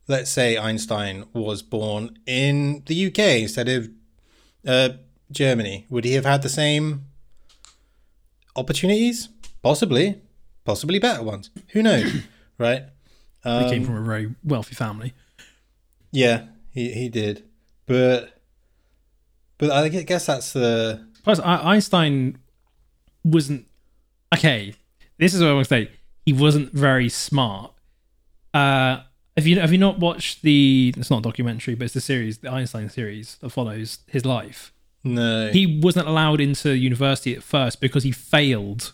Let's 0.08 0.32
say 0.32 0.58
Einstein 0.58 1.26
was 1.34 1.62
born 1.62 2.20
in 2.26 2.84
the 2.86 3.08
UK 3.08 3.20
instead 3.42 3.68
of 3.68 3.90
uh, 4.66 4.90
Germany, 5.32 5.86
would 5.90 6.06
he 6.06 6.14
have 6.14 6.26
had 6.26 6.42
the 6.42 6.50
same 6.50 7.06
opportunities? 8.56 9.30
Possibly, 9.62 10.22
possibly 10.68 11.00
better 11.00 11.24
ones. 11.24 11.50
Who 11.70 11.82
knows, 11.82 12.14
right? 12.60 12.84
Um, 13.44 13.64
he 13.64 13.70
came 13.72 13.86
from 13.86 13.96
a 13.96 14.04
very 14.04 14.36
wealthy 14.44 14.76
family. 14.76 15.14
Yeah, 16.12 16.48
he 16.70 16.92
he 16.92 17.10
did, 17.10 17.44
but 17.88 18.42
but 19.58 19.72
I 19.72 19.88
guess 19.90 20.28
that's 20.28 20.54
the. 20.54 21.08
Plus, 21.24 21.40
Einstein 21.40 22.38
wasn't 23.24 23.66
okay. 24.36 24.76
This 25.18 25.34
is 25.34 25.42
what 25.42 25.50
I 25.50 25.54
want 25.54 25.68
to 25.68 25.70
say. 25.70 25.92
He 26.26 26.34
wasn't 26.34 26.74
very 26.74 27.10
smart. 27.10 27.74
Uh, 28.54 29.02
have 29.38 29.48
you 29.48 29.60
have 29.60 29.72
you 29.72 29.78
not 29.78 30.00
watched 30.00 30.42
the? 30.42 30.94
It's 30.98 31.10
not 31.10 31.20
a 31.20 31.22
documentary, 31.22 31.76
but 31.76 31.86
it's 31.86 31.94
the 31.94 32.02
series, 32.02 32.40
the 32.40 32.52
Einstein 32.52 32.90
series 32.90 33.38
that 33.42 33.50
follows 33.50 34.00
his 34.08 34.26
life. 34.26 34.74
No, 35.04 35.50
he 35.50 35.80
wasn't 35.82 36.08
allowed 36.08 36.42
into 36.42 36.76
university 36.76 37.34
at 37.34 37.44
first 37.44 37.80
because 37.80 38.04
he 38.04 38.12
failed 38.12 38.94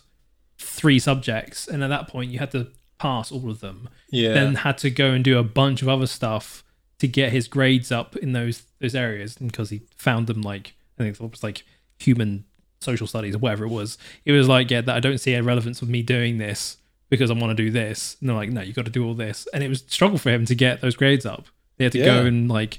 three 0.58 0.98
subjects, 0.98 1.66
and 1.68 1.82
at 1.82 1.88
that 1.88 2.08
point, 2.08 2.30
you 2.30 2.38
had 2.38 2.50
to 2.52 2.68
pass 2.98 3.30
all 3.32 3.50
of 3.50 3.60
them. 3.60 3.88
Yeah. 4.10 4.34
Then 4.34 4.54
had 4.56 4.78
to 4.78 4.90
go 4.90 5.10
and 5.10 5.24
do 5.24 5.38
a 5.38 5.42
bunch 5.44 5.82
of 5.82 5.88
other 5.88 6.06
stuff 6.06 6.62
to 7.00 7.08
get 7.08 7.32
his 7.32 7.48
grades 7.48 7.90
up 7.92 8.16
in 8.16 8.32
those 8.32 8.62
those 8.80 8.94
areas 8.94 9.36
because 9.36 9.70
he 9.70 9.82
found 9.96 10.26
them 10.26 10.42
like 10.42 10.74
I 10.98 11.02
think 11.02 11.20
it 11.20 11.30
was 11.30 11.42
like 11.42 11.64
human 11.98 12.44
social 12.80 13.06
studies 13.06 13.34
or 13.34 13.38
whatever 13.38 13.64
it 13.64 13.68
was. 13.70 13.98
It 14.24 14.32
was 14.32 14.48
like, 14.48 14.70
yeah, 14.70 14.80
that 14.82 14.94
I 14.96 15.00
don't 15.00 15.18
see 15.18 15.34
a 15.34 15.42
relevance 15.42 15.82
of 15.82 15.88
me 15.88 16.02
doing 16.02 16.38
this 16.38 16.76
because 17.10 17.30
I 17.30 17.34
want 17.34 17.56
to 17.56 17.62
do 17.62 17.70
this. 17.70 18.16
And 18.20 18.28
they're 18.28 18.36
like, 18.36 18.50
no, 18.50 18.60
you 18.60 18.72
got 18.72 18.84
to 18.84 18.90
do 18.90 19.04
all 19.06 19.14
this. 19.14 19.48
And 19.52 19.62
it 19.64 19.68
was 19.68 19.84
struggle 19.88 20.18
for 20.18 20.30
him 20.30 20.44
to 20.46 20.54
get 20.54 20.80
those 20.80 20.94
grades 20.94 21.26
up. 21.26 21.46
They 21.76 21.84
had 21.84 21.92
to 21.92 21.98
Yeah. 21.98 22.04
go 22.04 22.26
and 22.26 22.48
like 22.48 22.78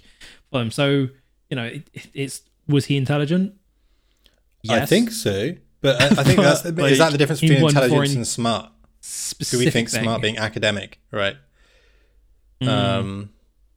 him. 0.53 0.71
So 0.71 1.09
you 1.49 1.55
know, 1.55 1.65
it, 1.65 1.83
it's 2.13 2.41
was 2.67 2.85
he 2.85 2.97
intelligent? 2.97 3.53
I 4.69 4.85
think 4.85 5.11
so. 5.11 5.55
But 5.85 6.01
I, 6.01 6.05
I 6.05 6.23
think 6.23 6.39
that's 6.47 6.63
But, 6.63 6.91
is 6.91 6.97
that 6.97 7.11
the 7.11 7.17
difference 7.19 7.41
between 7.41 7.63
intelligence 7.63 8.15
and 8.15 8.27
smart? 8.27 8.71
Do 9.51 9.59
we 9.59 9.69
think 9.69 9.91
thing. 9.91 10.01
smart 10.01 10.19
being 10.19 10.39
academic, 10.39 10.99
right? 11.11 11.37
Mm. 12.59 12.67
Um, 12.67 13.29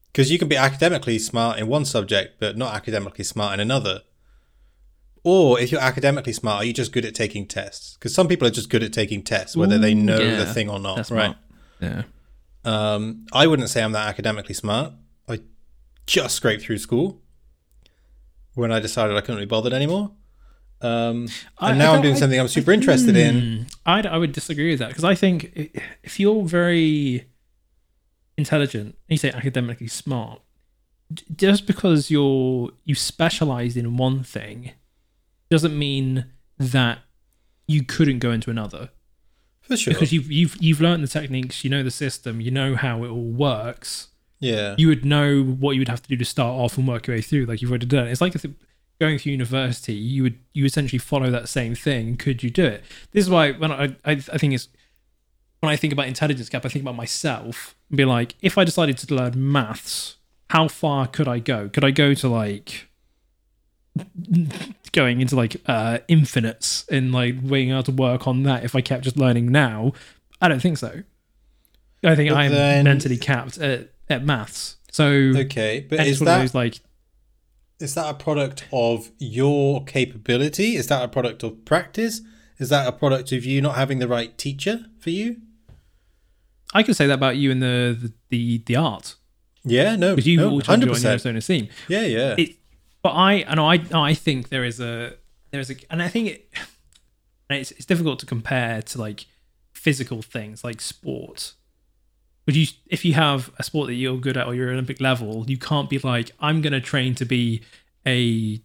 because 0.06 0.30
you 0.30 0.38
can 0.38 0.48
be 0.48 0.56
academically 0.56 1.18
smart 1.18 1.58
in 1.58 1.66
one 1.68 1.84
subject 1.84 2.40
but 2.40 2.56
not 2.56 2.74
academically 2.74 3.24
smart 3.24 3.52
in 3.54 3.60
another. 3.60 4.00
Or 5.22 5.60
if 5.60 5.70
you're 5.70 5.82
academically 5.82 6.32
smart, 6.32 6.62
are 6.62 6.64
you 6.64 6.72
just 6.72 6.92
good 6.92 7.04
at 7.04 7.14
taking 7.14 7.46
tests? 7.46 7.94
Because 7.94 8.14
some 8.14 8.26
people 8.26 8.48
are 8.48 8.50
just 8.50 8.70
good 8.70 8.82
at 8.82 8.92
taking 8.92 9.22
tests, 9.22 9.54
whether 9.54 9.76
they 9.76 9.92
know 9.92 10.18
yeah. 10.18 10.36
the 10.36 10.46
thing 10.46 10.70
or 10.70 10.78
not, 10.78 11.10
right? 11.10 11.36
Yeah. 11.80 12.04
Um, 12.64 13.26
I 13.32 13.46
wouldn't 13.46 13.68
say 13.68 13.82
I'm 13.82 13.92
that 13.92 14.08
academically 14.08 14.54
smart. 14.54 14.94
I 15.28 15.40
just 16.06 16.36
scraped 16.36 16.62
through 16.62 16.78
school 16.78 17.20
when 18.54 18.72
I 18.72 18.80
decided 18.80 19.16
I 19.16 19.20
couldn't 19.20 19.40
be 19.40 19.46
bothered 19.46 19.74
anymore. 19.74 20.12
Um, 20.80 21.26
and 21.60 21.74
I 21.74 21.74
now 21.74 21.94
I'm 21.94 22.02
doing 22.02 22.14
I- 22.14 22.18
something 22.18 22.38
I'm 22.38 22.48
super 22.48 22.72
interested 22.72 23.16
in. 23.16 23.34
Hmm. 23.58 23.62
I'd, 23.86 24.06
I 24.06 24.16
would 24.18 24.32
disagree 24.32 24.70
with 24.70 24.78
that 24.78 24.88
because 24.88 25.04
I 25.04 25.14
think 25.14 25.50
if 26.04 26.20
you're 26.20 26.44
very 26.44 27.26
intelligent, 28.36 28.86
and 28.86 28.94
you 29.08 29.16
say 29.16 29.30
academically 29.30 29.88
smart, 29.88 30.40
just 31.34 31.66
because 31.66 32.10
you're 32.10 32.70
you 32.84 32.94
specialized 32.94 33.76
in 33.76 33.96
one 33.96 34.22
thing 34.22 34.72
doesn't 35.50 35.76
mean 35.76 36.26
that 36.58 36.98
you 37.66 37.82
couldn't 37.82 38.18
go 38.18 38.30
into 38.30 38.50
another 38.50 38.90
For 39.62 39.76
sure. 39.76 39.94
because 39.94 40.12
you've 40.12 40.30
you've 40.30 40.56
you've 40.60 40.80
learned 40.80 41.02
the 41.02 41.08
techniques, 41.08 41.64
you 41.64 41.70
know 41.70 41.82
the 41.82 41.90
system, 41.90 42.40
you 42.40 42.50
know 42.50 42.76
how 42.76 43.02
it 43.04 43.08
all 43.08 43.30
works. 43.32 44.08
yeah. 44.40 44.74
You 44.78 44.88
would 44.88 45.04
know 45.04 45.42
what 45.42 45.72
you 45.72 45.80
would 45.80 45.88
have 45.88 46.02
to 46.02 46.08
do 46.08 46.16
to 46.16 46.24
start 46.24 46.52
off 46.60 46.78
and 46.78 46.86
work 46.86 47.06
your 47.06 47.16
way 47.16 47.22
through, 47.22 47.46
like 47.46 47.60
you've 47.62 47.70
already 47.70 47.86
done. 47.86 48.06
It's 48.06 48.20
like 48.20 48.34
if 48.34 48.44
going 49.00 49.18
to 49.18 49.30
university, 49.30 49.92
you 49.94 50.22
would 50.24 50.38
you 50.52 50.64
essentially 50.64 50.98
follow 50.98 51.30
that 51.30 51.48
same 51.48 51.74
thing. 51.74 52.16
Could 52.16 52.42
you 52.42 52.50
do 52.50 52.64
it? 52.64 52.82
This 53.12 53.24
is 53.24 53.30
why 53.30 53.52
when 53.52 53.70
I 53.72 53.84
I, 54.04 54.12
I 54.12 54.38
think 54.38 54.54
it's 54.54 54.68
when 55.60 55.70
I 55.72 55.76
think 55.76 55.92
about 55.92 56.06
intelligence 56.06 56.48
gap, 56.48 56.64
I 56.64 56.68
think 56.68 56.84
about 56.84 56.94
myself 56.96 57.74
and 57.90 57.96
be 57.96 58.04
like, 58.04 58.34
if 58.42 58.56
I 58.58 58.64
decided 58.64 58.96
to 58.98 59.14
learn 59.14 59.50
maths, 59.52 60.16
how 60.50 60.68
far 60.68 61.06
could 61.06 61.26
I 61.28 61.38
go? 61.40 61.68
Could 61.68 61.84
I 61.84 61.90
go 61.90 62.14
to 62.14 62.28
like 62.28 62.88
going 64.92 65.20
into 65.20 65.34
like 65.36 65.56
uh 65.66 65.98
infinites 66.08 66.84
and 66.90 67.12
like 67.12 67.46
being 67.46 67.70
able 67.70 67.82
to 67.82 67.92
work 67.92 68.26
on 68.28 68.44
that 68.44 68.64
if 68.64 68.74
I 68.74 68.80
kept 68.80 69.04
just 69.04 69.16
learning 69.16 69.50
now? 69.50 69.92
I 70.40 70.48
don't 70.48 70.60
think 70.62 70.78
so. 70.78 71.02
I 72.04 72.14
think 72.14 72.30
But 72.30 72.36
I'm 72.38 72.52
then- 72.52 72.84
mentally 72.84 73.16
capped 73.16 73.58
at, 73.58 73.90
at 74.08 74.24
maths. 74.24 74.76
So 74.90 75.06
Okay, 75.06 75.86
but 75.88 76.00
is 76.00 76.08
it's 76.12 76.20
one 76.20 76.28
of 76.28 76.34
that 76.34 76.40
those 76.42 76.54
like 76.54 76.80
is 77.80 77.94
that 77.94 78.10
a 78.10 78.14
product 78.14 78.66
of 78.72 79.10
your 79.18 79.84
capability? 79.84 80.76
Is 80.76 80.88
that 80.88 81.04
a 81.04 81.08
product 81.08 81.42
of 81.42 81.64
practice? 81.64 82.20
Is 82.58 82.70
that 82.70 82.88
a 82.88 82.92
product 82.92 83.30
of 83.32 83.44
you 83.44 83.60
not 83.60 83.76
having 83.76 83.98
the 84.00 84.08
right 84.08 84.36
teacher 84.36 84.86
for 84.98 85.10
you? 85.10 85.36
I 86.74 86.82
could 86.82 86.96
say 86.96 87.06
that 87.06 87.14
about 87.14 87.36
you 87.36 87.50
in 87.50 87.60
the 87.60 88.12
the 88.30 88.62
the, 88.66 88.76
art 88.76 89.14
Yeah, 89.64 89.96
no, 89.96 90.14
because 90.14 90.26
you've 90.26 90.40
no, 90.40 90.50
all 90.50 90.60
tried 90.60 90.80
to 90.80 90.86
join 90.86 90.96
100%. 90.96 91.02
Yellowstone 91.04 91.40
scene. 91.40 91.68
Yeah, 91.88 92.02
yeah. 92.02 92.34
It, 92.36 92.56
but 93.02 93.14
I 93.14 93.42
know 93.54 93.70
I 93.70 93.82
I 93.92 94.14
think 94.14 94.48
there 94.48 94.64
is 94.64 94.80
a 94.80 95.14
there's 95.50 95.70
a 95.70 95.76
and 95.88 96.02
I 96.02 96.08
think 96.08 96.28
it 96.28 96.48
and 97.48 97.58
it's 97.58 97.70
it's 97.70 97.86
difficult 97.86 98.18
to 98.20 98.26
compare 98.26 98.82
to 98.82 98.98
like 98.98 99.26
physical 99.72 100.20
things 100.20 100.64
like 100.64 100.80
sport. 100.80 101.54
But 102.48 102.54
you 102.54 102.66
if 102.86 103.04
you 103.04 103.12
have 103.12 103.50
a 103.58 103.62
sport 103.62 103.88
that 103.88 103.94
you're 103.96 104.16
good 104.16 104.38
at 104.38 104.46
or 104.46 104.54
you're 104.54 104.70
Olympic 104.70 105.02
level, 105.02 105.44
you 105.46 105.58
can't 105.58 105.90
be 105.90 105.98
like 105.98 106.30
I'm 106.40 106.62
going 106.62 106.72
to 106.72 106.80
train 106.80 107.14
to 107.16 107.26
be 107.26 107.60
a 108.06 108.58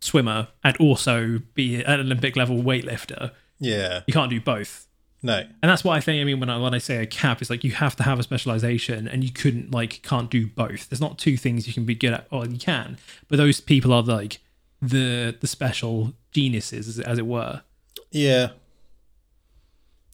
swimmer 0.00 0.48
and 0.64 0.76
also 0.78 1.38
be 1.54 1.84
an 1.84 2.00
Olympic 2.00 2.34
level 2.34 2.56
weightlifter. 2.56 3.30
yeah. 3.60 4.00
You 4.08 4.12
can't 4.12 4.28
do 4.28 4.40
both. 4.40 4.88
No. 5.22 5.38
And 5.38 5.70
that's 5.70 5.84
what 5.84 5.96
I 5.96 6.00
think. 6.00 6.20
I 6.20 6.24
mean, 6.24 6.40
when 6.40 6.50
I 6.50 6.58
when 6.58 6.74
I 6.74 6.78
say 6.78 6.96
a 6.96 7.06
cap, 7.06 7.40
it's 7.40 7.48
like 7.48 7.62
you 7.62 7.70
have 7.70 7.94
to 7.94 8.02
have 8.02 8.18
a 8.18 8.24
specialization, 8.24 9.06
and 9.06 9.22
you 9.22 9.30
couldn't 9.30 9.70
like 9.70 10.02
can't 10.02 10.28
do 10.28 10.48
both. 10.48 10.88
There's 10.88 11.00
not 11.00 11.16
two 11.16 11.36
things 11.36 11.68
you 11.68 11.74
can 11.74 11.84
be 11.84 11.94
good 11.94 12.12
at, 12.12 12.26
or 12.32 12.44
you 12.44 12.58
can, 12.58 12.98
but 13.28 13.36
those 13.36 13.60
people 13.60 13.92
are 13.92 14.02
like 14.02 14.40
the 14.82 15.36
the 15.40 15.46
special 15.46 16.12
geniuses, 16.32 16.88
as, 16.88 16.98
as 16.98 17.18
it 17.18 17.26
were. 17.28 17.62
Yeah. 18.10 18.46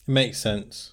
It 0.07 0.11
makes 0.11 0.39
sense. 0.39 0.91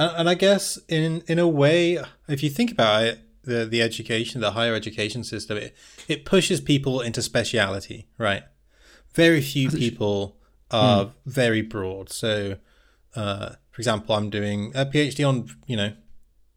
And, 0.00 0.16
and 0.16 0.30
I 0.30 0.34
guess 0.34 0.78
in 0.88 1.22
in 1.28 1.38
a 1.38 1.46
way, 1.46 2.02
if 2.26 2.42
you 2.42 2.48
think 2.50 2.72
about 2.72 3.04
it, 3.04 3.20
the 3.44 3.66
the 3.66 3.82
education, 3.82 4.40
the 4.40 4.52
higher 4.52 4.74
education 4.74 5.22
system, 5.22 5.58
it, 5.58 5.76
it 6.08 6.24
pushes 6.24 6.60
people 6.60 7.00
into 7.00 7.20
speciality, 7.22 8.08
right? 8.16 8.42
Very 9.14 9.42
few 9.42 9.68
As 9.68 9.74
it 9.74 9.76
sh- 9.76 9.80
people 9.80 10.38
are 10.70 11.10
very 11.26 11.62
broad. 11.62 12.10
So, 12.10 12.56
uh, 13.14 13.50
for 13.70 13.80
example, 13.80 14.14
I'm 14.14 14.30
doing 14.30 14.72
a 14.74 14.86
PhD 14.86 15.28
on, 15.28 15.48
you 15.66 15.76
know, 15.76 15.92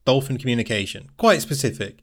dolphin 0.06 0.38
communication, 0.38 1.10
quite 1.18 1.42
specific. 1.42 2.00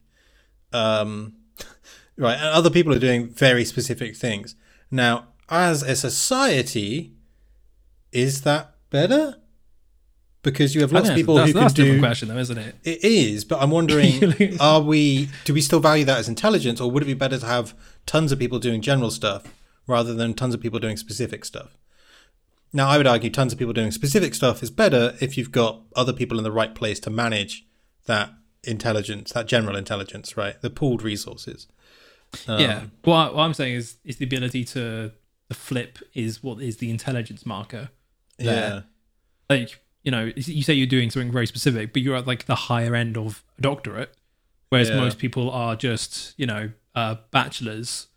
Um, 0.72 1.34
right, 2.16 2.36
and 2.36 2.48
other 2.48 2.70
people 2.70 2.92
are 2.92 2.98
doing 2.98 3.28
very 3.28 3.64
specific 3.64 4.16
things. 4.16 4.56
Now, 4.90 5.28
as 5.48 5.82
a 5.82 5.94
society, 5.94 7.14
is 8.12 8.42
that 8.42 8.74
better? 8.90 9.39
Because 10.42 10.74
you 10.74 10.80
have 10.80 10.90
lots 10.90 11.10
of 11.10 11.14
people 11.14 11.34
that's, 11.34 11.48
who 11.48 11.52
that's 11.52 11.74
can 11.74 11.82
a 11.82 11.84
different 11.84 12.00
do. 12.00 12.06
question, 12.06 12.28
though, 12.28 12.38
isn't 12.38 12.56
it? 12.56 12.74
It 12.82 13.04
is, 13.04 13.44
but 13.44 13.60
I'm 13.60 13.70
wondering: 13.70 14.56
Are 14.60 14.80
we? 14.80 15.28
Do 15.44 15.52
we 15.52 15.60
still 15.60 15.80
value 15.80 16.04
that 16.06 16.18
as 16.18 16.28
intelligence, 16.28 16.80
or 16.80 16.90
would 16.90 17.02
it 17.02 17.06
be 17.06 17.14
better 17.14 17.38
to 17.38 17.46
have 17.46 17.74
tons 18.06 18.32
of 18.32 18.38
people 18.38 18.58
doing 18.58 18.80
general 18.80 19.10
stuff 19.10 19.44
rather 19.86 20.14
than 20.14 20.32
tons 20.32 20.54
of 20.54 20.60
people 20.60 20.78
doing 20.78 20.96
specific 20.96 21.44
stuff? 21.44 21.76
Now, 22.72 22.88
I 22.88 22.96
would 22.96 23.06
argue 23.06 23.30
tons 23.30 23.52
of 23.52 23.58
people 23.58 23.74
doing 23.74 23.90
specific 23.90 24.34
stuff 24.34 24.62
is 24.62 24.70
better 24.70 25.16
if 25.20 25.36
you've 25.36 25.52
got 25.52 25.82
other 25.96 26.12
people 26.12 26.38
in 26.38 26.44
the 26.44 26.52
right 26.52 26.74
place 26.74 27.00
to 27.00 27.10
manage 27.10 27.66
that 28.06 28.30
intelligence, 28.64 29.32
that 29.32 29.46
general 29.46 29.76
intelligence, 29.76 30.36
right? 30.36 30.60
The 30.60 30.70
pooled 30.70 31.02
resources. 31.02 31.66
Um, 32.46 32.60
yeah. 32.60 32.82
What, 33.02 33.34
what 33.34 33.42
I'm 33.42 33.54
saying 33.54 33.74
is, 33.74 33.96
is 34.04 34.16
the 34.16 34.24
ability 34.24 34.64
to 34.66 35.12
the 35.48 35.54
flip 35.54 35.98
is 36.14 36.42
what 36.42 36.62
is 36.62 36.76
the 36.76 36.90
intelligence 36.90 37.44
marker. 37.44 37.90
Yeah. 38.38 38.82
Like 39.48 39.80
you 40.02 40.10
know, 40.10 40.30
you 40.36 40.62
say 40.62 40.72
you're 40.74 40.86
doing 40.86 41.10
something 41.10 41.30
very 41.32 41.46
specific, 41.46 41.92
but 41.92 42.02
you're 42.02 42.16
at 42.16 42.26
like 42.26 42.46
the 42.46 42.54
higher 42.54 42.94
end 42.94 43.16
of 43.16 43.42
a 43.58 43.62
doctorate, 43.62 44.14
whereas 44.70 44.88
Yeah. 44.88 44.96
most 44.96 45.18
people 45.18 45.50
are 45.50 45.76
just 45.76 46.34
you 46.38 46.46
know 46.46 46.70
uh, 46.94 47.16
bachelors 47.30 48.08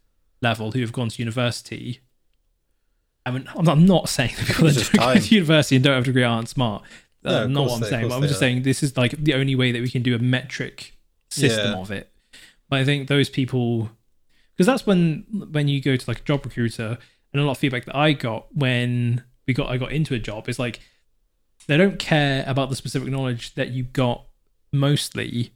level 0.41 0.71
who 0.71 0.81
have 0.81 0.91
gone 0.91 1.09
to 1.09 1.19
university. 1.19 1.99
I 3.25 3.31
mean, 3.31 3.47
I'm 3.55 3.86
not 3.86 4.09
saying 4.09 4.31
that 4.38 4.47
people 4.47 4.67
that 4.67 4.89
go 4.93 5.15
to 5.15 5.36
university 5.36 5.75
and 5.77 5.84
don't 5.86 5.93
have 5.95 6.03
a 6.03 6.05
degree 6.05 6.23
aren't 6.23 6.49
smart. 6.49 6.84
No, 7.23 7.31
That's 7.31 7.45
of 7.45 7.51
not 7.51 7.63
what 7.67 7.73
I'm 7.75 7.79
they- 7.81 7.89
saying. 7.89 8.09
But 8.09 8.15
I'm 8.15 8.21
just 8.23 8.34
are. 8.36 8.38
saying 8.38 8.63
this 8.63 8.84
is 8.84 8.97
like 8.97 9.11
the 9.11 9.34
only 9.34 9.55
way 9.55 9.71
that 9.71 9.81
we 9.81 9.89
can 9.89 10.03
do 10.03 10.13
a 10.15 10.19
metric 10.19 10.93
system 11.29 11.71
Yeah. 11.71 11.77
of 11.79 11.89
it. 11.91 12.11
But 12.69 12.79
I 12.79 12.86
think 12.86 13.07
those 13.07 13.29
people, 13.29 13.91
because 14.55 14.65
that's 14.67 14.86
when 14.86 15.25
when 15.51 15.67
you 15.69 15.81
go 15.81 15.95
to 15.95 16.09
like 16.09 16.19
a 16.19 16.23
job 16.23 16.43
recruiter, 16.45 16.97
and 17.31 17.41
a 17.41 17.45
lot 17.45 17.51
of 17.51 17.57
feedback 17.59 17.86
that 17.86 17.95
I 17.95 18.11
got 18.13 18.53
when 18.55 19.23
we 19.47 19.53
got 19.53 19.69
I 19.69 19.77
got 19.77 19.91
into 19.93 20.13
a 20.13 20.19
job 20.19 20.49
is 20.49 20.59
like 20.59 20.81
they 21.68 21.78
don't 21.78 21.99
care 21.99 22.43
about 22.47 22.70
the 22.70 22.76
specific 22.76 23.09
knowledge 23.09 23.55
that 23.55 23.70
you 23.70 23.84
got 23.84 24.26
mostly 24.72 25.53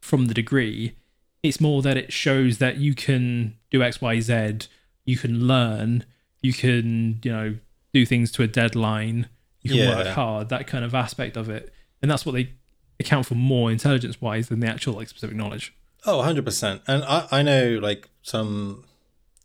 from 0.00 0.26
the 0.26 0.34
degree. 0.34 0.96
It's 1.42 1.60
more 1.60 1.82
that 1.82 1.96
it 1.96 2.12
shows 2.12 2.58
that 2.58 2.78
you 2.78 2.94
can 2.94 3.56
do 3.70 3.82
X, 3.82 4.00
Y, 4.00 4.20
Z. 4.20 4.58
You 5.04 5.16
can 5.16 5.46
learn. 5.46 6.04
You 6.42 6.52
can 6.52 7.20
you 7.22 7.32
know 7.32 7.56
do 7.92 8.04
things 8.06 8.32
to 8.32 8.42
a 8.42 8.46
deadline. 8.46 9.28
You 9.62 9.70
can 9.70 9.78
Yeah. 9.78 9.96
work 9.96 10.06
hard. 10.08 10.48
That 10.48 10.66
kind 10.66 10.84
of 10.84 10.94
aspect 10.94 11.36
of 11.36 11.48
it, 11.48 11.72
and 12.02 12.10
that's 12.10 12.24
what 12.26 12.32
they 12.32 12.50
account 12.98 13.26
for 13.26 13.34
more 13.34 13.70
intelligence 13.70 14.20
wise 14.20 14.48
than 14.48 14.60
the 14.60 14.66
actual 14.68 14.94
like 14.94 15.08
specific 15.08 15.36
knowledge. 15.36 15.74
Oh, 16.06 16.18
100%. 16.22 16.80
And 16.86 17.02
I, 17.04 17.26
I 17.30 17.42
know 17.42 17.78
like 17.82 18.08
some 18.22 18.84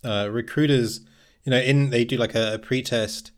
uh, 0.03 0.29
recruiters, 0.31 1.01
you 1.43 1.49
know, 1.49 1.57
in 1.59 1.89
they 1.89 2.05
do 2.05 2.17
like 2.17 2.35
a, 2.35 2.53
a 2.53 2.59
pre-test 2.59 3.31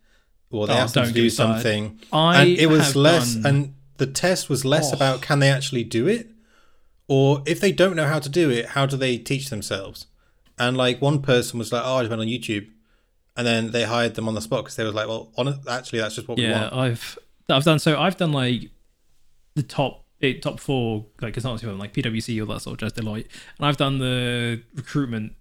or 0.53 0.67
they 0.67 0.73
Oh, 0.73 0.77
ask 0.77 0.93
them 0.93 1.05
to 1.07 1.11
do 1.13 1.29
something. 1.29 1.99
I 2.11 2.41
and 2.41 2.49
it 2.59 2.67
was 2.67 2.95
less 2.95 3.35
done- 3.35 3.45
and 3.45 3.73
the 3.97 4.07
test 4.07 4.49
was 4.49 4.63
less 4.65 4.91
Oh. 4.91 4.95
about 4.95 5.21
can 5.21 5.39
they 5.39 5.49
actually 5.49 5.83
do 5.83 6.07
it 6.07 6.29
or 7.07 7.43
if 7.45 7.59
they 7.59 7.71
don't 7.71 7.95
know 7.95 8.07
how 8.07 8.19
to 8.19 8.29
do 8.29 8.49
it, 8.49 8.67
how 8.67 8.85
do 8.85 8.95
they 8.97 9.17
teach 9.17 9.49
themselves? 9.49 10.07
And 10.57 10.77
like 10.77 11.01
one 11.01 11.21
person 11.21 11.59
was 11.59 11.71
like, 11.71 11.81
"Oh, 11.85 11.97
I 11.97 12.01
just 12.03 12.09
went 12.09 12.21
on 12.21 12.27
YouTube." 12.27 12.67
And 13.35 13.45
then 13.47 13.71
they 13.71 13.83
hired 13.83 14.13
them 14.15 14.27
on 14.27 14.35
the 14.35 14.41
spot 14.41 14.63
because 14.63 14.75
they 14.75 14.83
was 14.83 14.93
like, 14.93 15.07
"Well, 15.07 15.31
on 15.37 15.59
actually 15.67 15.99
that's 15.99 16.15
just 16.15 16.27
what 16.27 16.37
we 16.37 16.49
want." 16.49 16.71
yeah. 16.73 16.79
I've 16.79 17.17
I've 17.49 17.63
done 17.63 17.79
so. 17.79 17.99
I've 17.99 18.17
done 18.17 18.31
like 18.31 18.69
the 19.55 19.63
top 19.63 20.05
eh, 20.21 20.33
top 20.39 20.59
four 20.59 21.05
like 21.21 21.33
consultancy 21.35 21.61
firm 21.61 21.77
like 21.79 21.93
PwC 21.93 22.39
all 22.39 22.47
that 22.53 22.61
sort 22.61 22.73
of 22.81 22.87
just 22.87 22.95
Deloitte, 22.95 23.27
and 23.57 23.65
I've 23.65 23.77
done 23.77 23.97
the 23.97 24.61
recruitment 24.75 25.33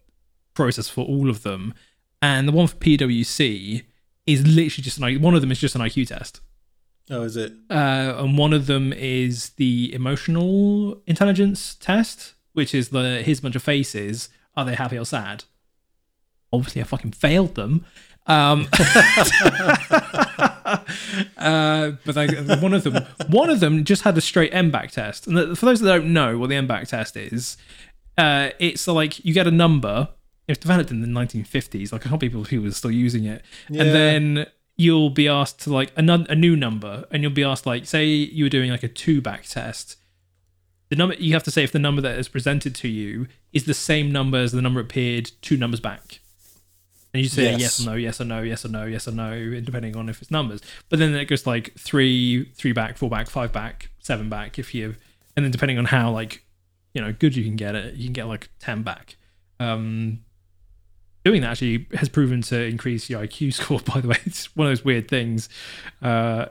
process 0.54 0.88
for 0.88 1.04
all 1.04 1.28
of 1.30 1.42
them, 1.42 1.74
and 2.22 2.48
the 2.48 2.52
one 2.52 2.66
for 2.66 2.76
PwC 2.76 3.82
is 4.26 4.46
literally 4.46 4.82
just 4.82 4.98
an 4.98 5.04
I- 5.04 5.16
one 5.16 5.34
of 5.34 5.40
them 5.40 5.50
is 5.52 5.58
just 5.58 5.74
an 5.74 5.80
IQ 5.80 6.06
test. 6.08 6.40
Oh, 7.10 7.22
is 7.22 7.36
it? 7.36 7.52
uh, 7.68 8.14
and 8.18 8.38
one 8.38 8.52
of 8.52 8.66
them 8.66 8.92
is 8.92 9.50
the 9.50 9.92
emotional 9.92 11.02
intelligence 11.06 11.74
test, 11.74 12.34
which 12.52 12.74
is 12.74 12.90
the 12.90 13.22
here's 13.24 13.40
a 13.40 13.42
bunch 13.42 13.56
of 13.56 13.62
faces. 13.62 14.28
Are 14.56 14.64
they 14.64 14.74
happy 14.74 14.98
or 14.98 15.04
sad? 15.04 15.44
Obviously, 16.52 16.80
I 16.82 16.84
fucking 16.84 17.12
failed 17.12 17.54
them. 17.56 17.84
Um, 18.26 18.68
uh, 21.36 21.92
but 22.04 22.16
I, 22.16 22.26
one 22.60 22.72
of 22.74 22.84
them, 22.84 23.04
one 23.28 23.50
of 23.50 23.60
them 23.60 23.84
just 23.84 24.02
had 24.02 24.16
a 24.16 24.20
straight 24.20 24.52
n-back 24.54 24.90
test. 24.92 25.26
And 25.26 25.58
for 25.58 25.66
those 25.66 25.80
that 25.80 25.88
don't 25.88 26.12
know 26.12 26.38
what 26.38 26.48
the 26.50 26.56
n-back 26.56 26.88
test 26.88 27.16
is, 27.16 27.56
uh, 28.18 28.50
it's 28.58 28.86
like 28.86 29.24
you 29.24 29.34
get 29.34 29.46
a 29.46 29.50
number. 29.50 30.08
Was 30.52 30.58
developed 30.58 30.90
in 30.90 31.00
the 31.00 31.06
1950s. 31.06 31.92
Like 31.92 32.02
a 32.02 32.04
couple 32.04 32.18
people 32.18 32.44
people 32.44 32.66
are 32.66 32.70
still 32.72 32.90
using 32.90 33.24
it, 33.24 33.42
Yeah. 33.70 33.82
and 33.82 33.94
then 33.94 34.46
you'll 34.76 35.10
be 35.10 35.28
asked 35.28 35.60
to 35.62 35.72
like 35.72 35.92
another 35.96 36.26
a 36.28 36.34
new 36.34 36.56
number, 36.56 37.04
and 37.10 37.22
you'll 37.22 37.32
be 37.32 37.44
asked 37.44 37.66
like, 37.66 37.86
say 37.86 38.06
you 38.06 38.44
were 38.44 38.50
doing 38.50 38.70
like 38.70 38.82
a 38.82 38.88
two 38.88 39.20
back 39.20 39.44
test. 39.44 39.96
The 40.90 40.96
number 40.96 41.14
you 41.14 41.32
have 41.32 41.42
to 41.44 41.50
say 41.50 41.64
if 41.64 41.72
the 41.72 41.78
number 41.78 42.02
that 42.02 42.18
is 42.18 42.28
presented 42.28 42.74
to 42.76 42.88
you 42.88 43.26
is 43.52 43.64
the 43.64 43.72
same 43.74 44.12
number 44.12 44.38
as 44.38 44.52
the 44.52 44.60
number 44.60 44.78
appeared 44.80 45.30
two 45.40 45.56
numbers 45.56 45.80
back. 45.80 46.20
And 47.14 47.22
you 47.22 47.28
say 47.28 47.44
Yes. 47.52 47.60
yes 47.60 47.80
or 47.80 47.84
no, 47.90 47.94
yes 47.94 48.20
or 48.20 48.24
no, 48.26 48.42
yes 48.42 48.64
or 48.64 48.68
no, 48.68 48.84
yes 48.84 49.08
or 49.08 49.12
no, 49.12 49.60
depending 49.60 49.96
on 49.96 50.08
if 50.08 50.20
it's 50.22 50.30
numbers. 50.30 50.60
But 50.90 50.98
then 50.98 51.14
it 51.14 51.26
goes 51.26 51.46
like 51.46 51.74
three, 51.78 52.44
three 52.56 52.72
back, 52.72 52.96
four 52.98 53.08
back, 53.10 53.28
five 53.28 53.52
back, 53.52 53.88
seven 54.00 54.28
back. 54.28 54.58
If 54.58 54.74
you, 54.74 54.96
and 55.36 55.44
then 55.44 55.50
depending 55.50 55.78
on 55.78 55.86
how 55.86 56.10
like, 56.10 56.42
you 56.94 57.00
know, 57.02 57.12
good 57.12 57.36
you 57.36 57.44
can 57.44 57.56
get 57.56 57.74
it, 57.74 57.94
you 57.94 58.04
can 58.04 58.12
get 58.14 58.26
like 58.28 58.48
ten 58.60 58.82
back. 58.82 59.16
Um, 59.60 60.20
doing 61.24 61.40
that 61.42 61.50
actually 61.52 61.86
has 61.94 62.08
proven 62.08 62.42
to 62.42 62.62
increase 62.64 63.08
your 63.10 63.20
IQ 63.20 63.52
score. 63.62 63.80
By 63.80 64.00
the 64.00 64.08
way, 64.08 64.16
it's 64.24 64.54
one 64.56 64.66
of 64.66 64.70
those 64.70 64.84
weird 64.84 65.08
things. 65.08 65.48
Uh, 66.00 66.46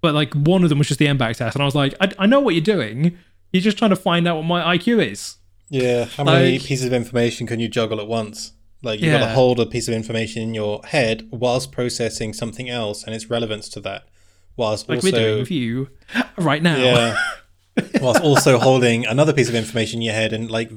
but 0.00 0.14
like 0.14 0.34
one 0.34 0.62
of 0.64 0.68
them 0.68 0.78
was 0.78 0.88
just 0.88 0.98
the 0.98 1.06
n-back 1.08 1.36
test, 1.36 1.54
and 1.56 1.62
I 1.62 1.64
was 1.66 1.74
like, 1.74 1.94
I, 2.00 2.10
I 2.18 2.26
know 2.26 2.40
what 2.40 2.54
you're 2.54 2.60
doing. 2.64 3.16
You're 3.52 3.62
just 3.62 3.78
trying 3.78 3.90
to 3.90 3.96
find 3.96 4.26
out 4.26 4.36
what 4.36 4.44
my 4.44 4.76
IQ 4.76 5.06
is. 5.10 5.36
Yeah. 5.68 6.06
How 6.06 6.24
many 6.24 6.52
Like- 6.58 6.62
pieces 6.66 6.86
of 6.86 6.92
information 6.92 7.46
can 7.46 7.60
you 7.60 7.68
juggle 7.68 8.00
at 8.00 8.06
once? 8.08 8.52
Like 8.82 9.00
you've 9.00 9.12
got 9.12 9.20
to 9.26 9.32
hold 9.32 9.60
a 9.60 9.66
piece 9.66 9.86
of 9.86 9.94
information 9.94 10.42
in 10.42 10.54
your 10.54 10.80
head 10.84 11.28
whilst 11.30 11.70
processing 11.70 12.32
something 12.32 12.68
else 12.68 13.04
and 13.04 13.14
its 13.14 13.30
relevance 13.30 13.68
to 13.70 13.80
that, 13.82 14.08
whilst 14.56 14.88
Like 14.88 14.96
also 14.96 15.12
we're 15.12 15.18
doing 15.18 15.38
with 15.38 15.50
you 15.52 15.88
right 16.36 16.60
now. 16.62 16.76
yeah, 16.76 17.16
whilst 18.00 18.20
also 18.22 18.58
holding 18.58 19.06
another 19.06 19.32
piece 19.32 19.48
of 19.48 19.54
information 19.54 19.98
in 20.00 20.02
your 20.02 20.14
head 20.14 20.32
and 20.32 20.50
like, 20.50 20.70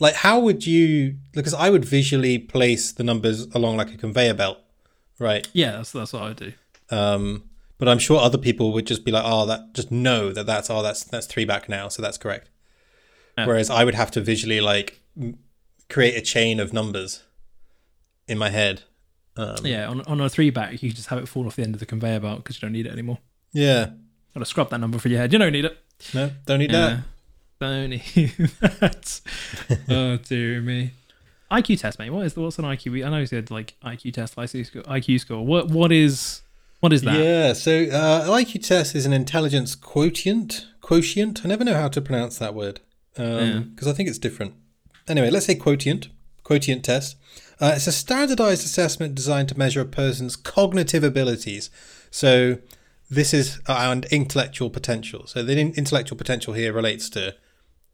like 0.00 0.14
how 0.14 0.40
would 0.40 0.66
you? 0.66 1.16
Because 1.32 1.54
I 1.54 1.70
would 1.70 1.84
visually 1.84 2.38
place 2.38 2.92
the 2.92 3.04
numbers 3.04 3.42
along 3.54 3.76
like 3.76 3.92
a 3.92 3.96
conveyor 3.96 4.34
belt, 4.34 4.58
right? 5.18 5.46
Yeah, 5.52 5.72
that's 5.72 5.92
that's 5.92 6.12
what 6.12 6.22
I 6.22 6.32
do. 6.32 6.52
Um, 6.90 7.44
but 7.78 7.88
I'm 7.88 7.98
sure 7.98 8.20
other 8.20 8.38
people 8.38 8.72
would 8.72 8.86
just 8.86 9.04
be 9.04 9.12
like, 9.12 9.24
oh, 9.26 9.46
that 9.46 9.74
just 9.74 9.90
know 9.90 10.32
that 10.32 10.46
that's 10.46 10.70
oh 10.70 10.82
that's 10.82 11.04
that's 11.04 11.26
three 11.26 11.44
back 11.44 11.68
now, 11.68 11.88
so 11.88 12.02
that's 12.02 12.18
correct. 12.18 12.48
Yeah. 13.38 13.46
Whereas 13.46 13.70
I 13.70 13.84
would 13.84 13.94
have 13.94 14.10
to 14.12 14.20
visually 14.20 14.60
like 14.60 15.00
create 15.88 16.16
a 16.16 16.20
chain 16.20 16.60
of 16.60 16.72
numbers 16.72 17.22
in 18.28 18.38
my 18.38 18.50
head. 18.50 18.82
Um, 19.36 19.56
Yeah, 19.64 19.88
on 19.88 20.00
on 20.02 20.20
a 20.20 20.28
three 20.28 20.50
back, 20.50 20.82
you 20.82 20.90
just 20.92 21.08
have 21.08 21.18
it 21.18 21.28
fall 21.28 21.46
off 21.46 21.56
the 21.56 21.62
end 21.62 21.74
of 21.74 21.80
the 21.80 21.86
conveyor 21.86 22.20
belt 22.20 22.38
because 22.38 22.56
you 22.56 22.60
don't 22.62 22.72
need 22.72 22.86
it 22.86 22.92
anymore. 22.92 23.18
yeah. 23.52 23.90
Gotta 24.34 24.46
scrub 24.46 24.70
that 24.70 24.78
number 24.78 24.98
for 24.98 25.08
your 25.08 25.18
head. 25.18 25.32
You 25.32 25.40
don't 25.40 25.50
need 25.52 25.64
it. 25.64 25.76
No, 26.14 26.30
don't 26.46 26.60
need 26.60 26.70
Yeah. 26.70 26.88
Don't 26.88 27.04
need 27.60 28.00
that. 28.60 29.20
oh 29.88 30.16
dear 30.16 30.60
me. 30.60 30.92
IQ 31.50 31.80
test, 31.80 31.98
mate. 31.98 32.10
What 32.10 32.24
is 32.26 32.34
the 32.34 32.40
what's 32.40 32.58
an 32.58 32.64
IQ? 32.64 33.04
I 33.04 33.10
know 33.10 33.18
you 33.18 33.26
said 33.26 33.50
like 33.50 33.74
IQ 33.84 34.14
test, 34.14 34.36
IQ 34.36 34.66
score. 34.66 34.82
IQ 34.82 35.20
score. 35.20 35.44
What 35.44 35.68
what 35.68 35.92
is 35.92 36.42
what 36.80 36.92
is 36.92 37.02
that. 37.02 37.18
Yeah. 37.18 37.52
So 37.52 37.84
uh, 37.84 38.26
IQ 38.28 38.66
test 38.66 38.94
is 38.94 39.04
an 39.06 39.12
intelligence 39.12 39.74
quotient. 39.74 40.66
Quotient. 40.80 41.44
I 41.44 41.48
never 41.48 41.64
know 41.64 41.74
how 41.74 41.88
to 41.88 42.00
pronounce 42.00 42.38
that 42.38 42.54
word 42.54 42.80
because 43.14 43.86
Yeah. 43.86 43.90
I 43.90 43.92
think 43.92 44.08
it's 44.08 44.18
different. 44.18 44.54
Anyway, 45.08 45.30
let's 45.30 45.46
say 45.46 45.54
quotient. 45.54 46.08
Quotient 46.44 46.84
test. 46.84 47.16
Uh, 47.60 47.72
it's 47.76 47.86
a 47.86 47.92
standardized 47.92 48.64
assessment 48.64 49.14
designed 49.14 49.48
to 49.50 49.58
measure 49.58 49.80
a 49.82 49.84
person's 49.84 50.34
cognitive 50.34 51.04
abilities. 51.04 51.68
So 52.10 52.58
this 53.10 53.34
is 53.34 53.60
uh, 53.68 53.74
and 53.90 54.04
intellectual 54.06 54.70
potential. 54.70 55.26
So 55.26 55.42
the 55.42 55.58
in- 55.58 55.74
intellectual 55.74 56.16
potential 56.16 56.54
here 56.54 56.72
relates 56.72 57.10
to 57.10 57.34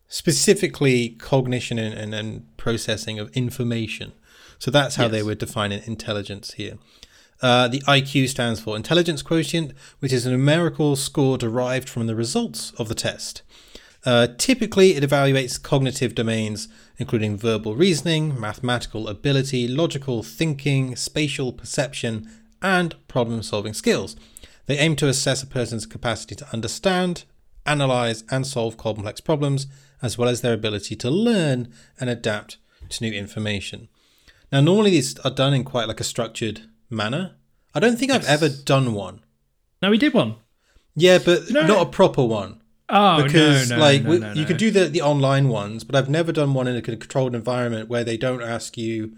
specifically 0.08 1.10
cognition 1.10 1.78
and, 1.78 1.94
and, 1.94 2.14
and 2.14 2.56
processing 2.56 3.18
of 3.18 3.30
information. 3.36 4.12
So 4.58 4.70
that's 4.70 4.96
how 4.96 5.08
they 5.08 5.18
Yes. 5.18 5.26
would 5.26 5.38
define 5.38 5.72
an 5.72 5.82
intelligence 5.84 6.54
here. 6.54 6.78
Uh, 7.42 7.68
the 7.68 7.80
IQ 7.80 8.28
stands 8.28 8.60
for 8.60 8.76
Intelligence 8.76 9.20
Quotient, 9.20 9.72
which 9.98 10.12
is 10.12 10.24
a 10.24 10.30
numerical 10.30 10.96
score 10.96 11.36
derived 11.36 11.88
from 11.88 12.06
the 12.06 12.14
results 12.14 12.72
of 12.78 12.88
the 12.88 12.94
test. 12.94 13.42
Uh, 14.06 14.28
typically, 14.38 14.94
it 14.94 15.02
evaluates 15.02 15.60
cognitive 15.60 16.14
domains 16.14 16.68
including 16.98 17.36
verbal 17.36 17.74
reasoning, 17.76 18.38
mathematical 18.40 19.08
ability, 19.08 19.68
logical 19.68 20.22
thinking, 20.22 20.96
spatial 20.96 21.52
perception, 21.52 22.26
and 22.62 22.94
problem 23.06 23.42
solving 23.42 23.74
skills. 23.74 24.16
They 24.66 24.78
aim 24.78 24.96
to 24.96 25.08
assess 25.08 25.42
a 25.42 25.46
person's 25.46 25.86
capacity 25.86 26.34
to 26.36 26.46
understand, 26.52 27.24
analyze, 27.66 28.24
and 28.30 28.46
solve 28.46 28.76
complex 28.76 29.20
problems, 29.20 29.66
as 30.02 30.16
well 30.18 30.28
as 30.28 30.40
their 30.40 30.52
ability 30.54 30.96
to 30.96 31.10
learn 31.10 31.72
and 32.00 32.08
adapt 32.10 32.58
to 32.90 33.02
new 33.04 33.12
information. 33.12 33.88
Now, 34.52 34.60
normally 34.60 34.90
these 34.90 35.18
are 35.20 35.30
done 35.30 35.54
in 35.54 35.64
quite 35.64 35.88
like 35.88 36.00
a 36.00 36.04
structured 36.04 36.62
manner. 36.88 37.36
I 37.74 37.80
don't 37.80 37.98
think 37.98 38.12
I've 38.12 38.24
ever 38.26 38.48
done 38.48 38.94
one. 38.94 39.20
No, 39.82 39.90
we 39.90 39.98
did 39.98 40.14
one. 40.14 40.36
Yeah, 40.94 41.18
but 41.18 41.50
No. 41.50 41.66
not 41.66 41.86
a 41.86 41.90
proper 41.90 42.24
one 42.24 42.62
Oh 42.88 43.22
because 43.24 43.68
no, 43.70 43.76
no, 43.76 43.82
like 43.82 44.02
no, 44.04 44.10
we- 44.10 44.18
no, 44.18 44.32
you 44.32 44.44
could 44.46 44.56
do 44.58 44.70
the 44.70 44.84
the 44.86 45.02
online 45.02 45.48
ones, 45.48 45.82
but 45.84 45.96
I've 45.96 46.08
never 46.08 46.30
done 46.32 46.54
one 46.54 46.68
in 46.68 46.76
a 46.76 46.82
controlled 46.82 47.34
environment 47.34 47.88
where 47.88 48.04
they 48.04 48.16
don't 48.16 48.40
ask 48.42 48.78
you 48.78 49.12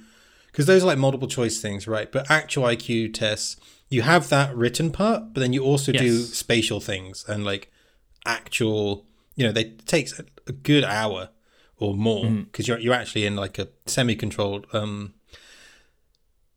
because 0.47 0.65
those 0.67 0.83
are 0.83 0.87
like 0.87 0.99
multiple 0.99 1.29
choice 1.29 1.61
things, 1.61 1.87
right? 1.87 2.11
But 2.11 2.31
actual 2.31 2.65
IQ 2.65 3.13
tests, 3.15 3.57
you 3.91 4.03
have 4.03 4.31
that 4.31 4.57
written 4.57 4.91
part, 4.91 5.35
but 5.35 5.41
then 5.41 5.53
you 5.53 5.63
also 5.63 5.93
do 5.93 6.21
spatial 6.23 6.81
things 6.81 7.25
and 7.29 7.45
like 7.45 7.71
actual, 8.27 9.07
you 9.37 9.45
know, 9.47 9.53
they 9.53 9.65
takes 9.87 10.19
a, 10.49 10.53
good 10.53 10.85
hour 10.85 11.31
or 11.77 11.95
more 11.95 12.29
because 12.29 12.67
you're 12.67 12.79
you're 12.79 12.95
actually 12.95 13.25
in 13.25 13.37
like 13.37 13.59
a 13.59 13.69
semi-controlled 13.87 14.67
um 14.73 15.15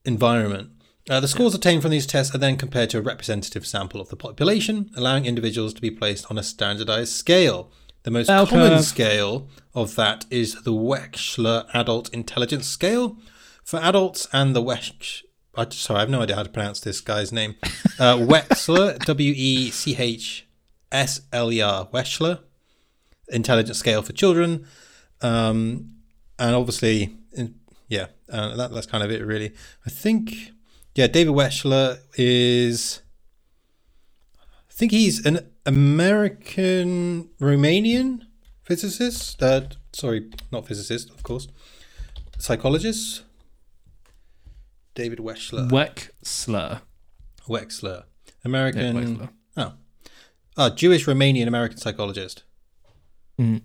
environment. 0.05 0.71
Uh, 1.09 1.19
the 1.19 1.27
scores 1.27 1.55
obtained 1.55 1.81
from 1.81 1.91
these 1.91 2.05
tests 2.05 2.33
are 2.33 2.37
then 2.37 2.55
compared 2.55 2.89
to 2.91 2.97
a 2.97 3.01
representative 3.01 3.65
sample 3.65 3.99
of 3.99 4.09
the 4.09 4.15
population, 4.15 4.91
allowing 4.95 5.25
individuals 5.25 5.73
to 5.73 5.81
be 5.81 5.89
placed 5.89 6.29
on 6.29 6.37
a 6.37 6.43
standardized 6.43 7.13
scale. 7.13 7.71
The 8.03 8.11
most 8.11 8.27
Bell 8.27 8.47
common 8.47 8.69
curve. 8.69 8.85
scale 8.85 9.47
of 9.75 9.95
that 9.95 10.25
is 10.29 10.63
the 10.63 10.71
Wechsler 10.71 11.67
Adult 11.73 12.09
Intelligence 12.13 12.67
Scale. 12.67 13.17
For 13.63 13.79
adults 13.79 14.27
and 14.33 14.55
the 14.55 14.61
Wech, 14.61 15.23
I, 15.55 15.67
sorry, 15.69 15.97
I 15.97 15.99
have 16.01 16.09
no 16.09 16.21
idea 16.21 16.35
how 16.35 16.43
to 16.43 16.49
pronounce 16.49 16.79
this 16.79 16.99
guy's 16.99 17.31
name. 17.31 17.55
Uh, 17.99 18.17
Wechsler, 18.17 18.97
W 19.05 19.33
E 19.35 19.69
C 19.69 19.95
H 19.97 20.47
S 20.91 21.21
L 21.31 21.51
E 21.51 21.61
R, 21.61 21.87
Wechsler 21.87 22.39
Intelligence 23.31 23.77
Scale 23.77 24.01
for 24.01 24.13
children. 24.13 24.65
Um, 25.21 25.95
and 26.37 26.55
obviously, 26.55 27.15
in, 27.33 27.55
yeah, 27.87 28.07
uh, 28.29 28.55
that, 28.55 28.71
that's 28.71 28.87
kind 28.87 29.03
of 29.03 29.11
it, 29.11 29.25
really. 29.25 29.53
I 29.85 29.89
think, 29.89 30.51
yeah, 30.95 31.07
David 31.07 31.33
Wechsler 31.33 31.99
is. 32.17 33.01
I 34.37 34.73
think 34.73 34.91
he's 34.91 35.25
an 35.25 35.51
American 35.65 37.29
Romanian 37.39 38.21
physicist. 38.63 39.41
Uh, 39.43 39.61
sorry, 39.93 40.31
not 40.51 40.65
physicist, 40.65 41.09
of 41.11 41.23
course. 41.23 41.47
Psychologist. 42.39 43.23
David 44.95 45.19
Wechsler. 45.19 45.69
Wexler. 45.69 46.81
Wechsler. 47.47 48.03
Yeah, 48.25 48.33
American. 48.45 48.95
Wexler. 48.95 49.29
Oh. 49.57 49.73
Oh, 50.57 50.69
Jewish 50.69 51.05
Romanian 51.05 51.47
American 51.47 51.77
psychologist. 51.77 52.43
Mhm. 53.39 53.61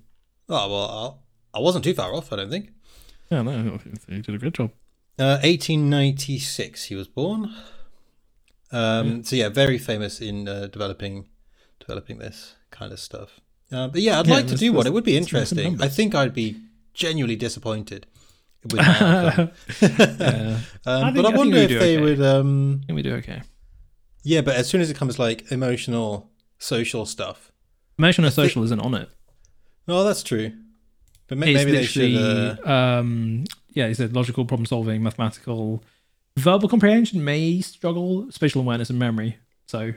Oh, 0.49 0.71
well, 0.71 1.21
I 1.55 1.59
I 1.59 1.61
wasn't 1.63 1.85
too 1.85 1.95
far 1.95 2.15
off, 2.15 2.33
I 2.33 2.37
don't 2.37 2.51
think. 2.51 2.71
Yeah, 3.31 3.43
no, 3.43 3.79
you 4.09 4.23
did 4.23 4.35
a 4.35 4.39
good 4.39 4.55
job. 4.55 4.71
Uh, 5.19 5.39
1896, 5.43 6.85
he 6.85 6.95
was 6.95 7.09
born. 7.09 7.53
Um, 8.73 9.25
So 9.25 9.37
yeah, 9.37 9.49
very 9.49 9.79
famous 9.79 10.21
in 10.21 10.49
uh, 10.49 10.67
developing 10.73 11.29
developing 11.81 12.19
this 12.19 12.55
kind 12.71 12.93
of 12.93 13.01
stuff. 13.01 13.41
Uh, 13.73 13.89
but 13.89 14.01
yeah, 14.01 14.21
I'd 14.21 14.27
Yeah, 14.27 14.35
like 14.35 14.47
to 14.49 14.57
do 14.57 14.73
one. 14.73 14.87
It 14.87 14.93
would 14.93 15.05
be 15.05 15.17
interesting. 15.17 15.81
I 15.83 15.89
think 15.89 16.15
I'd 16.15 16.35
be 16.35 16.57
genuinely 16.95 17.37
disappointed 17.37 18.07
with. 18.65 18.81
Yeah, 18.87 19.49
um, 20.87 21.05
I 21.05 21.13
think- 21.13 21.17
but 21.17 21.27
I 21.27 21.31
I 21.33 21.37
wonder 21.37 21.57
if 21.57 21.69
they 21.71 21.77
okay. 21.97 22.01
would. 22.01 22.21
Um, 22.21 22.81
I 22.83 22.87
think 22.87 22.97
we 22.97 23.03
do 23.03 23.15
okay. 23.17 23.43
yeah, 24.23 24.41
but 24.43 24.55
as 24.57 24.69
soon 24.69 24.81
as 24.81 24.91
it 24.91 24.97
comes 24.97 25.19
like 25.19 25.51
emotional, 25.51 26.31
social 26.59 27.07
stuff, 27.07 27.53
Emotional 27.99 28.27
and 28.27 28.35
social 28.35 28.63
isn't 28.65 28.81
on 28.81 28.95
it. 28.95 29.09
Oh, 29.89 30.05
that's 30.05 30.23
true. 30.23 30.53
But 31.29 31.39
may- 31.39 31.53
It's 31.55 31.65
maybe 31.65 31.73
they 31.73 31.85
should. 31.85 32.15
Uh, 32.17 32.71
um, 32.71 33.45
yeah, 33.71 33.89
he 33.89 33.95
said 33.95 34.15
logical 34.15 34.45
problem 34.45 34.67
solving, 34.67 35.03
mathematical, 35.03 35.83
verbal 36.37 36.69
comprehension 36.69 37.25
may 37.25 37.61
struggle, 37.61 38.31
spatial 38.31 38.61
awareness 38.63 38.91
and 38.91 38.99
memory. 38.99 39.37
So 39.67 39.93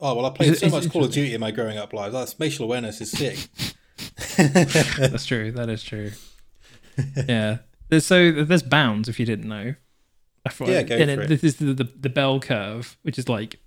oh 0.00 0.14
well, 0.14 0.26
I 0.26 0.30
played 0.30 0.56
so 0.56 0.68
much 0.68 0.90
Call 0.90 1.04
of. 1.04 1.12
Duty 1.12 1.34
in 1.34 1.40
my 1.40 1.50
growing 1.50 1.78
up 1.78 1.92
life. 1.92 2.12
That 2.12 2.28
spatial 2.28 2.64
awareness 2.64 3.00
is 3.00 3.10
sick. 3.10 3.38
that's 4.36 5.26
true. 5.26 5.52
That 5.52 5.68
is 5.68 5.82
true. 5.82 6.12
yeah. 7.28 7.58
There's, 7.88 8.06
so 8.06 8.30
there's 8.30 8.62
bounds 8.62 9.08
if 9.08 9.18
you 9.18 9.26
didn't 9.26 9.48
know. 9.48 9.74
Yeah, 10.60 10.82
go 10.82 10.96
and 10.96 11.10
for 11.10 11.22
it. 11.22 11.28
This 11.28 11.44
is 11.44 11.56
the, 11.56 11.74
the 11.74 11.84
the 11.84 12.08
bell 12.08 12.40
curve, 12.40 12.96
which 13.02 13.18
is 13.18 13.28
like 13.28 13.58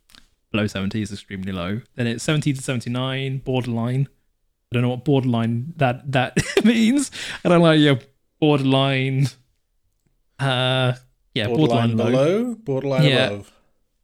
below 0.51 0.65
70 0.65 1.01
is 1.01 1.11
extremely 1.11 1.51
low. 1.51 1.82
Then 1.95 2.07
it's 2.07 2.24
70 2.24 2.53
to 2.53 2.61
79, 2.61 3.39
borderline. 3.39 4.07
I 4.74 4.82
don't 4.82 4.82
know 4.82 4.89
what 4.89 5.05
borderline 5.05 5.74
that 5.78 6.11
that 6.11 6.38
means. 6.65 7.11
I 7.45 7.49
don't 7.49 7.61
like 7.61 7.80
your 7.80 7.99
borderline. 8.39 9.28
Uh, 10.39 10.93
yeah, 11.36 11.47
borderline, 11.47 11.95
borderline 11.95 12.13
low. 12.13 12.43
below, 12.43 12.55
borderline 12.55 13.03
Yeah. 13.03 13.26
above. 13.28 13.51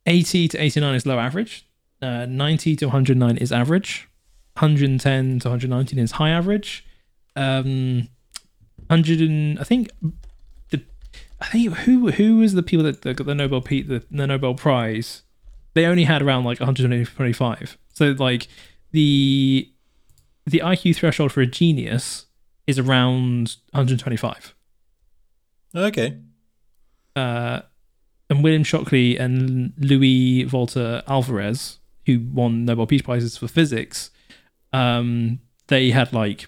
80 0.06 0.48
to 0.50 0.58
89 0.64 0.96
is 0.96 1.06
low 1.06 1.20
average. 1.20 1.66
Uh, 2.02 2.26
90 2.26 2.76
to 2.78 2.86
109 2.86 3.38
is 3.38 3.52
average. 3.52 4.08
110 4.58 5.40
to 5.40 5.48
119 5.50 6.00
is 6.00 6.12
high 6.14 6.30
average. 6.30 6.86
Um, 7.36 8.08
100 8.88 9.22
and 9.22 9.60
I 9.60 9.64
think 9.64 9.90
the 10.70 10.82
I 11.42 11.46
think 11.48 11.74
who 11.80 12.10
who 12.12 12.38
was 12.38 12.54
the 12.54 12.64
people 12.64 12.84
that, 12.86 13.02
that 13.04 13.16
got 13.16 13.28
the 13.28 13.36
Nobel 13.36 13.62
the, 13.62 14.04
the 14.10 14.28
Nobel 14.28 14.54
Prize? 14.56 15.24
They 15.76 15.86
only 15.86 16.06
had 16.06 16.22
around 16.22 16.46
like 16.46 16.60
125. 16.60 17.78
So 17.94 18.16
like 18.18 18.48
the 18.92 19.70
the 20.46 20.62
IQ 20.64 20.96
threshold 20.96 21.32
for 21.32 21.42
a 21.42 21.46
genius 21.48 22.26
is 22.68 22.80
around 22.80 23.56
125 23.72 24.54
Okay. 25.76 26.18
uh, 27.16 27.62
and 28.30 28.44
William 28.44 28.64
Shockley 28.64 29.18
and 29.18 29.74
Louis 29.78 30.44
Volta 30.44 31.04
Alvarez, 31.08 31.80
who 32.06 32.20
won 32.32 32.66
Nobel 32.66 32.86
Peace 32.88 33.02
Prizes 33.02 33.38
for 33.38 33.48
physics, 33.48 34.12
um, 34.74 35.40
they 35.68 35.90
had 35.92 36.14
like 36.14 36.48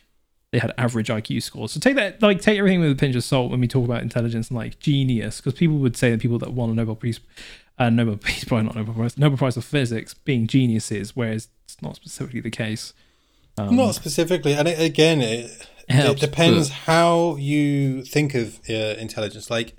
they 0.52 0.60
had 0.60 0.74
average 0.78 1.08
IQ 1.08 1.42
scores. 1.42 1.72
So 1.72 1.80
take 1.80 1.96
that 1.96 2.22
like 2.22 2.42
take 2.42 2.58
everything 2.60 2.82
with 2.82 2.92
a 2.92 2.96
pinch 2.96 3.16
of 3.16 3.24
salt 3.24 3.50
when 3.52 3.60
we 3.62 3.68
talk 3.68 3.86
about 3.86 4.02
intelligence 4.04 4.50
and 4.50 4.58
like 4.58 4.80
genius, 4.80 5.38
because 5.42 5.58
people 5.58 5.78
would 5.78 5.96
say 5.98 6.12
that 6.12 6.20
people 6.20 6.38
that 6.39 6.54
won 6.54 6.70
a 6.70 6.74
Nobel 6.74 6.96
Peace, 6.96 7.20
uh, 7.80 7.89
Nobel 7.89 8.18
Peace 8.24 8.44
Prize, 8.44 8.64
not 8.64 8.76
Nobel 8.76 8.94
Prize, 8.94 9.18
Nobel 9.18 9.38
Prize 9.38 9.56
for 9.56 9.62
physics, 9.62 10.14
being 10.14 10.46
geniuses, 10.48 11.16
whereas 11.16 11.48
it's 11.66 11.82
not 11.82 11.96
specifically 11.96 12.42
the 12.42 12.52
case. 12.52 12.94
Um, 13.70 13.76
Not 13.76 13.95
specifically, 13.95 14.53
and 14.53 14.68
it, 14.68 14.80
again, 14.80 15.22
it, 15.22 15.68
It 15.89 16.20
depends 16.20 16.70
how 16.70 17.36
you 17.36 18.03
think 18.03 18.34
of 18.36 18.59
uh, 18.70 18.74
intelligence. 18.74 19.49
Like 19.49 19.76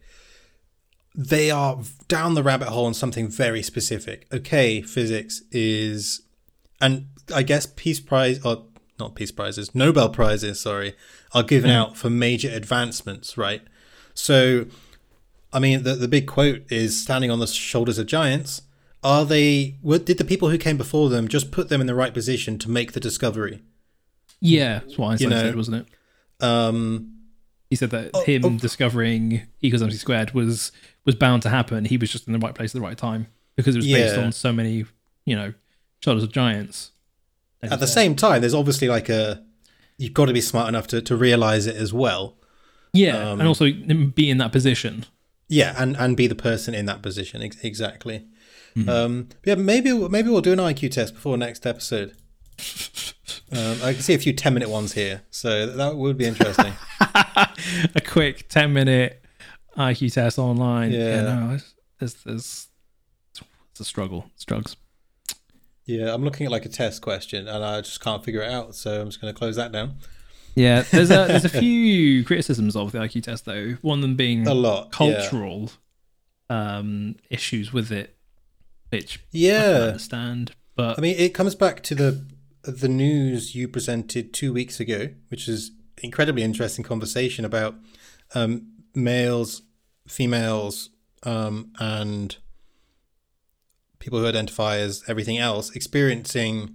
they 1.14 1.51
are 1.51 1.80
down 2.09 2.35
the 2.35 2.43
rabbit 2.43 2.68
hole 2.68 2.87
on 2.87 2.95
something 2.95 3.28
very 3.28 3.62
specific. 3.62 4.26
Okay, 4.33 4.83
physics 4.83 5.43
is, 5.51 6.22
and 6.80 7.07
I 7.35 7.43
guess 7.43 7.66
Peace 7.66 8.01
Prize 8.01 8.45
or 8.45 8.64
not 8.99 9.14
Peace 9.14 9.33
Prizes, 9.33 9.74
Nobel 9.74 10.11
prizes, 10.11 10.61
sorry, 10.61 10.95
are 11.33 11.43
given 11.43 11.70
out 11.70 11.97
for 11.97 12.11
major 12.11 12.51
advancements, 12.51 13.37
right? 13.37 13.62
So, 14.14 14.66
I 15.53 15.59
mean, 15.59 15.83
the 15.83 15.95
the 15.95 16.09
big 16.09 16.26
quote 16.26 16.70
is 16.70 17.01
standing 17.01 17.30
on 17.30 17.39
the 17.39 17.47
shoulders 17.47 17.99
of 17.99 18.07
giants. 18.07 18.62
Are 19.03 19.24
they? 19.24 19.76
What 19.83 20.05
did 20.05 20.18
the 20.18 20.24
people 20.24 20.51
who 20.51 20.59
came 20.59 20.76
before 20.76 21.09
them 21.09 21.26
just 21.26 21.51
put 21.51 21.68
them 21.68 21.80
in 21.80 21.87
the 21.87 21.95
right 21.95 22.14
position 22.14 22.59
to 22.59 22.70
make 22.70 22.93
the 22.93 23.01
discovery? 23.01 23.62
Yeah, 24.43 24.80
that's 24.80 24.99
what 24.99 25.09
Einstein 25.12 25.30
know, 25.30 25.40
said, 25.40 25.57
wasn't 25.57 25.86
it? 25.86 26.45
Um, 26.45 27.14
He 27.70 27.76
said 27.76 27.90
that 27.90 28.11
Oh, 28.12 28.22
him 28.24 28.45
oh. 28.45 28.51
discovering 28.59 29.32
E 29.32 29.43
equals 29.62 29.82
MC 29.82 29.97
squared 29.97 30.32
was 30.32 30.72
was 31.05 31.14
bound 31.14 31.43
to 31.43 31.49
happen. 31.49 31.84
He 31.86 31.97
was 31.97 32.11
just 32.12 32.26
in 32.26 32.32
the 32.32 32.38
right 32.38 32.55
place 32.55 32.70
at 32.74 32.80
the 32.80 32.86
right 32.86 32.99
time 32.99 33.26
because 33.57 33.74
it 33.74 33.78
was 33.78 33.86
based 33.86 34.16
Yeah. 34.16 34.24
on 34.24 34.32
so 34.32 34.53
many, 34.53 34.84
you 35.24 35.34
know, 35.36 35.55
shoulders 36.05 36.22
of 36.24 36.32
giants. 36.32 36.90
at 37.62 37.78
the 37.80 37.86
same 37.86 38.14
time, 38.16 38.40
there's 38.40 38.55
obviously 38.55 38.88
like 38.88 39.09
a 39.09 39.43
you've 39.99 40.14
got 40.14 40.26
to 40.26 40.32
be 40.32 40.40
smart 40.40 40.68
enough 40.68 40.86
to, 40.88 41.01
to 41.01 41.16
realize 41.16 41.66
it 41.66 41.76
as 41.76 41.93
well. 41.93 42.36
yeah, 42.93 43.30
um, 43.30 43.38
and 43.40 43.49
also 43.49 43.70
be 43.72 44.28
in 44.30 44.38
that 44.38 44.53
position. 44.53 45.07
Yeah, 45.49 45.74
and 45.78 45.97
and 45.97 46.16
be 46.16 46.26
the 46.26 46.34
person 46.34 46.74
in 46.74 46.86
that 46.86 47.03
position 47.03 47.40
ex- 47.43 47.59
exactly. 47.62 48.26
Mm-hmm. 48.76 48.88
Um, 48.88 49.28
yeah, 49.45 49.55
maybe 49.55 49.93
maybe 50.09 50.28
we'll 50.30 50.40
do 50.40 50.53
an 50.53 50.59
IQ 50.59 50.90
test 50.90 51.14
before 51.14 51.36
next 51.38 51.66
episode. 51.66 52.14
Um, 53.53 53.79
I 53.83 53.93
can 53.93 54.03
see 54.03 54.15
a 54.15 54.19
few 54.19 54.33
ten 54.33 54.55
minute 54.55 54.69
ones 54.71 54.93
here, 54.95 55.23
so 55.31 55.67
that 55.67 55.97
would 55.97 56.17
be 56.17 56.25
interesting. 56.25 56.73
a 57.01 58.01
quick 58.07 58.49
ten 58.49 58.73
minute 58.73 59.23
IQ 59.77 60.13
test 60.15 60.39
online. 60.39 60.91
Yeah. 60.93 61.23
no, 61.23 61.55
it's, 61.55 61.75
it's, 62.01 62.17
it's, 62.27 62.69
it's 63.71 63.81
a 63.81 63.85
struggle. 63.85 64.27
It's 64.35 64.45
drugs. 64.45 64.77
yeah, 65.85 66.15
I'm 66.15 66.25
looking 66.25 66.47
at 66.47 66.53
like 66.53 66.65
a 66.65 66.69
test 66.71 67.03
question, 67.03 67.47
and 67.49 67.63
I 67.65 67.81
just 67.83 68.01
can't 68.01 68.25
figure 68.25 68.41
it 68.43 68.51
out, 68.51 68.75
so 68.75 69.01
I'm 69.03 69.09
just 69.09 69.21
going 69.21 69.33
to 69.33 69.39
close 69.39 69.57
that 69.57 69.71
down. 69.73 69.97
Yeah, 70.55 70.83
there's 70.91 71.11
a 71.11 71.27
there's 71.27 71.45
a 71.45 71.49
few 71.61 72.25
criticisms 72.25 72.75
of 72.77 72.93
the 72.93 72.99
IQ 72.99 73.23
test 73.25 73.45
though. 73.45 73.77
One 73.83 73.99
of 73.99 74.03
them 74.03 74.17
being 74.17 74.47
A 74.47 74.55
lot, 74.55 74.85
yeah. 74.85 74.91
cultural 74.91 75.73
um, 76.51 77.17
issues 77.31 77.73
with 77.73 77.91
it, 77.91 78.17
which 78.91 79.19
I 79.19 79.21
Yeah, 79.31 79.61
understand. 79.89 80.53
But 80.75 80.99
I 80.99 81.03
mean, 81.03 81.17
it 81.19 81.35
comes 81.35 81.55
back 81.55 81.83
to 81.85 81.95
the 81.95 82.25
the 82.63 82.89
news 82.89 83.55
you 83.55 83.69
presented 83.69 84.33
two 84.33 84.53
weeks 84.53 84.81
ago, 84.81 85.09
which 85.29 85.49
is 85.49 85.73
incredibly 86.03 86.43
interesting 86.43 86.85
conversation 86.85 87.45
about 87.45 87.75
um, 88.35 88.69
males, 88.95 89.63
females, 90.07 90.91
um, 91.25 91.73
and 91.79 92.37
people 93.99 94.19
who 94.19 94.27
identify 94.27 94.77
as 94.79 95.05
everything 95.07 95.39
else 95.39 95.71
experiencing 95.75 96.75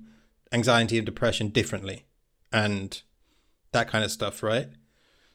anxiety 0.51 0.97
and 0.97 1.05
depression 1.05 1.49
differently, 1.49 2.05
and 2.51 3.01
that 3.71 3.87
kind 3.87 4.03
of 4.03 4.11
stuff, 4.11 4.41
right? 4.41 4.69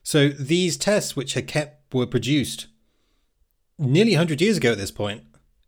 So 0.03 0.28
these 0.28 0.76
tests, 0.76 1.14
which 1.14 1.34
had 1.34 1.46
kept 1.46 1.94
were 1.94 2.07
produced 2.07 2.66
nearly 3.78 4.12
100 4.12 4.40
years 4.40 4.57
ago 4.57 4.72
at 4.72 4.78
this 4.78 4.90
point, 4.90 5.22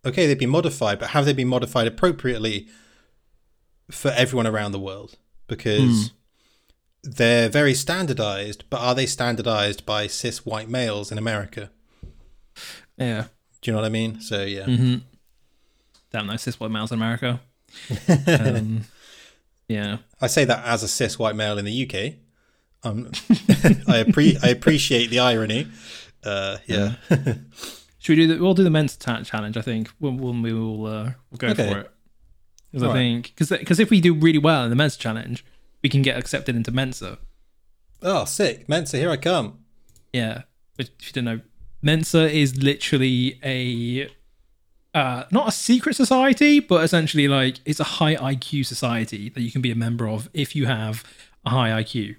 okay, 0.05 0.27
they've 0.27 0.39
been 0.39 0.51
modified, 0.51 0.99
but 0.99 1.11
have 1.11 1.25
they 1.25 1.33
been 1.33 1.49
modified 1.49 1.87
appropriately 1.87 2.69
for 3.91 4.11
everyone 4.13 4.47
around 4.47 4.73
the 4.73 4.79
world? 4.81 5.17
Because 5.47 6.13
they're 7.03 7.49
very 7.51 7.75
standardized, 7.75 8.65
but 8.71 8.81
are 8.81 8.95
they 8.95 9.07
standardized 9.07 9.85
by 9.85 10.07
cis 10.07 10.47
white 10.47 10.69
males 10.69 11.13
in 11.13 11.19
America? 11.19 11.71
yeah, 12.97 13.27
Do 13.61 13.71
you 13.71 13.73
know 13.73 13.81
what 13.81 13.87
I 13.87 13.91
mean? 13.91 14.21
So 14.21 14.45
yeah, 14.45 14.65
hmm 14.65 14.97
damn 16.13 16.29
those 16.29 16.43
cis 16.43 16.59
white 16.61 16.71
males 16.71 16.93
in 16.93 16.99
America. 16.99 17.41
um, 18.29 18.85
yeah, 19.69 19.99
I 20.21 20.29
say 20.29 20.45
that 20.45 20.65
as 20.65 20.83
a 20.83 20.89
cis 20.89 21.19
white 21.19 21.35
male 21.37 21.59
in 21.59 21.65
the 21.65 21.83
UK. 21.87 22.15
Um, 22.85 23.07
I 23.89 24.05
appre- 24.05 24.39
I 24.45 24.49
appreciate 24.49 25.09
the 25.11 25.19
irony. 25.19 25.67
Uh, 26.23 26.59
yeah. 26.67 26.95
should 27.99 28.17
we 28.17 28.27
do 28.27 28.27
the? 28.29 28.39
We'll 28.43 28.55
do 28.55 28.63
the 28.63 28.71
men's 28.71 28.97
ta- 28.97 29.23
challenge. 29.23 29.57
I 29.57 29.63
think 29.63 29.89
when, 29.99 30.19
when 30.19 30.41
we 30.43 30.53
will 30.53 30.87
uh, 30.87 31.13
we'll 31.31 31.39
go 31.39 31.49
Okay. 31.49 31.73
for 31.73 31.79
it. 31.81 31.91
Because 32.75 32.91
I 32.91 32.93
think 32.93 33.27
because 33.37 33.51
because 33.51 33.79
if 33.79 33.89
we 33.89 34.01
do 34.01 34.13
really 34.13 34.39
well 34.39 34.65
in 34.65 34.71
the 34.71 34.75
men's 34.75 34.97
challenge, 34.97 35.45
we 35.81 35.89
can 35.89 36.03
get 36.03 36.19
accepted 36.19 36.57
into 36.57 36.73
Mensa. 36.73 37.19
oh, 38.03 38.25
sick, 38.25 38.69
Mensa, 38.69 38.97
here 38.97 39.11
I 39.11 39.17
come. 39.17 39.61
Yeah, 40.13 40.43
which 40.75 40.91
if 40.99 41.07
you 41.07 41.13
don't 41.13 41.25
know, 41.25 41.41
Mensa 41.83 42.29
is 42.29 42.61
literally 42.61 43.39
a 43.45 44.11
uh, 44.93 45.25
not 45.31 45.47
a 45.47 45.53
secret 45.53 45.95
society, 45.95 46.59
but 46.59 46.83
essentially 46.83 47.29
like 47.29 47.61
it's 47.65 47.79
a 47.79 47.85
high 47.85 48.17
IQ 48.17 48.67
society 48.67 49.29
that 49.29 49.43
you 49.43 49.53
can 49.53 49.63
be 49.63 49.71
a 49.71 49.77
member 49.77 50.09
of 50.09 50.29
if 50.35 50.57
you 50.57 50.67
have 50.67 51.05
a 51.47 51.51
high 51.51 51.71
IQ. 51.81 52.17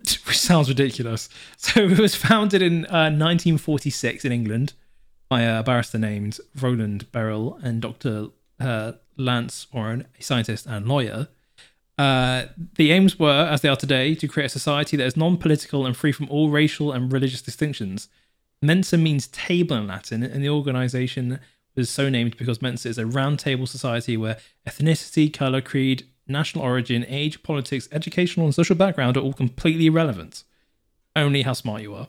Which 0.26 0.38
sounds 0.38 0.68
ridiculous. 0.68 1.28
So 1.58 1.82
it 1.82 2.00
was 2.00 2.16
founded 2.16 2.60
in 2.60 2.86
uh, 2.86 3.06
1946 3.10 4.24
in 4.24 4.32
England 4.32 4.74
by 5.28 5.42
a 5.42 5.62
barrister 5.62 5.98
named 5.98 6.38
Roland 6.60 7.10
Berrill 7.12 7.58
and 7.62 7.82
Dr. 7.82 8.28
Uh, 8.60 8.92
Lance 9.16 9.66
Warren, 9.72 10.06
a 10.18 10.22
scientist 10.22 10.66
and 10.66 10.86
lawyer. 10.86 11.28
Uh, 11.98 12.46
the 12.74 12.92
aims 12.92 13.18
were, 13.18 13.48
as 13.50 13.62
they 13.62 13.68
are 13.68 13.76
today, 13.76 14.14
to 14.14 14.28
create 14.28 14.46
a 14.46 14.50
society 14.50 14.96
that 14.96 15.06
is 15.06 15.16
non 15.16 15.36
political 15.36 15.86
and 15.86 15.96
free 15.96 16.12
from 16.12 16.28
all 16.28 16.50
racial 16.50 16.92
and 16.92 17.12
religious 17.12 17.42
distinctions. 17.42 18.08
Mensa 18.62 18.96
means 18.98 19.28
table 19.28 19.76
in 19.76 19.86
Latin, 19.86 20.22
and 20.22 20.42
the 20.42 20.48
organization 20.48 21.40
was 21.74 21.90
so 21.90 22.08
named 22.08 22.36
because 22.36 22.62
Mensa 22.62 22.88
is 22.88 22.98
a 22.98 23.06
round 23.06 23.38
table 23.38 23.66
society 23.66 24.16
where 24.16 24.38
ethnicity, 24.66 25.32
color, 25.32 25.60
creed, 25.60 26.06
national 26.26 26.64
origin, 26.64 27.04
age, 27.08 27.42
politics, 27.42 27.88
educational, 27.92 28.46
and 28.46 28.54
social 28.54 28.76
background 28.76 29.16
are 29.16 29.20
all 29.20 29.32
completely 29.32 29.86
irrelevant. 29.86 30.44
Only 31.14 31.42
how 31.42 31.52
smart 31.52 31.82
you 31.82 31.94
are. 31.94 32.08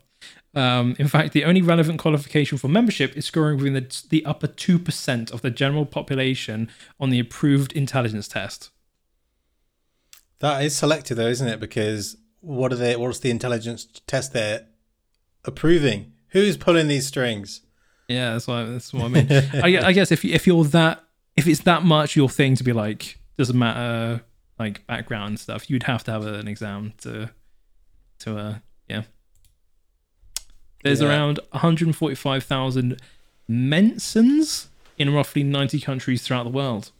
Um, 0.57 0.95
in 0.97 1.07
fact, 1.07 1.33
the 1.33 1.45
only 1.45 1.61
relevant 1.61 1.99
qualification 1.99 2.57
for 2.57 2.67
membership 2.67 3.15
is 3.15 3.25
scoring 3.25 3.57
within 3.57 3.73
the, 3.73 4.03
the 4.09 4.25
upper 4.25 4.47
2% 4.47 5.31
of 5.31 5.43
the 5.43 5.51
general 5.51 5.85
population 5.85 6.71
on 6.99 7.11
the 7.11 7.19
approved 7.19 7.73
intelligence 7.73 8.27
test. 8.27 8.71
That 10.39 10.63
is 10.63 10.75
selective, 10.75 11.15
though, 11.17 11.27
isn't 11.27 11.47
it? 11.47 11.59
Because 11.59 12.17
what 12.41 12.73
are 12.73 12.75
they? 12.75 12.95
What's 12.95 13.19
the 13.19 13.29
intelligence 13.29 13.85
test 14.07 14.33
they're 14.33 14.65
approving? 15.45 16.13
Who's 16.29 16.57
pulling 16.57 16.87
these 16.87 17.05
strings? 17.05 17.61
Yeah, 18.07 18.33
that's 18.33 18.47
what 18.47 18.65
that's 18.65 18.91
what 18.93 19.05
I 19.05 19.07
mean. 19.09 19.27
I, 19.31 19.87
I, 19.87 19.91
guess 19.91 20.11
if 20.11 20.25
if 20.25 20.47
you're 20.47 20.63
that 20.65 21.03
if 21.35 21.45
it's 21.47 21.61
that 21.61 21.83
much 21.83 22.15
your 22.15 22.29
thing 22.29 22.55
to 22.55 22.63
be 22.63 22.73
like 22.73 23.19
doesn't 23.37 23.57
matter 23.57 24.23
like 24.57 24.87
background 24.87 25.39
stuff, 25.39 25.69
you'd 25.69 25.83
have 25.83 26.03
to 26.05 26.11
have 26.11 26.25
an 26.25 26.47
exam 26.47 26.93
to 26.99 27.29
to 28.19 28.37
uh. 28.37 28.55
There's 30.83 31.01
yeah. 31.01 31.09
around 31.09 31.39
145,000 31.51 33.01
Mensans 33.49 34.67
in 34.97 35.13
roughly 35.13 35.43
90 35.43 35.79
countries 35.79 36.21
throughout 36.21 36.43
the 36.43 36.49
world. 36.49 36.91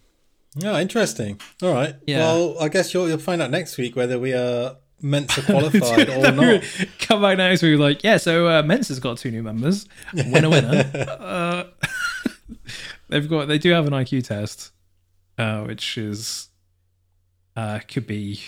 Oh, 0.63 0.79
interesting. 0.79 1.39
All 1.61 1.73
right. 1.73 1.95
Yeah. 2.05 2.19
Well, 2.19 2.59
I 2.59 2.69
guess 2.69 2.93
you'll 2.93 3.07
you'll 3.07 3.17
find 3.19 3.41
out 3.41 3.51
next 3.51 3.77
week 3.77 3.95
whether 3.95 4.17
we 4.17 4.33
are 4.33 4.77
meant 5.01 5.29
to 5.31 5.41
qualify 5.41 6.03
or 6.15 6.31
not. 6.31 6.63
Come 6.99 7.21
back 7.21 7.37
next 7.37 7.61
week 7.61 7.79
like, 7.79 8.03
yeah, 8.03 8.17
so 8.17 8.47
uh, 8.47 8.63
Mensa's 8.63 8.99
got 8.99 9.17
two 9.17 9.31
new 9.31 9.43
members. 9.43 9.87
Winner, 10.13 10.49
winner. 10.49 10.91
uh, 11.19 11.63
they've 13.09 13.29
got 13.29 13.47
they 13.47 13.57
do 13.57 13.71
have 13.71 13.85
an 13.85 13.93
IQ 13.93 14.25
test, 14.25 14.71
uh, 15.37 15.63
which 15.63 15.97
is 15.97 16.49
uh, 17.55 17.79
could 17.87 18.07
be. 18.07 18.41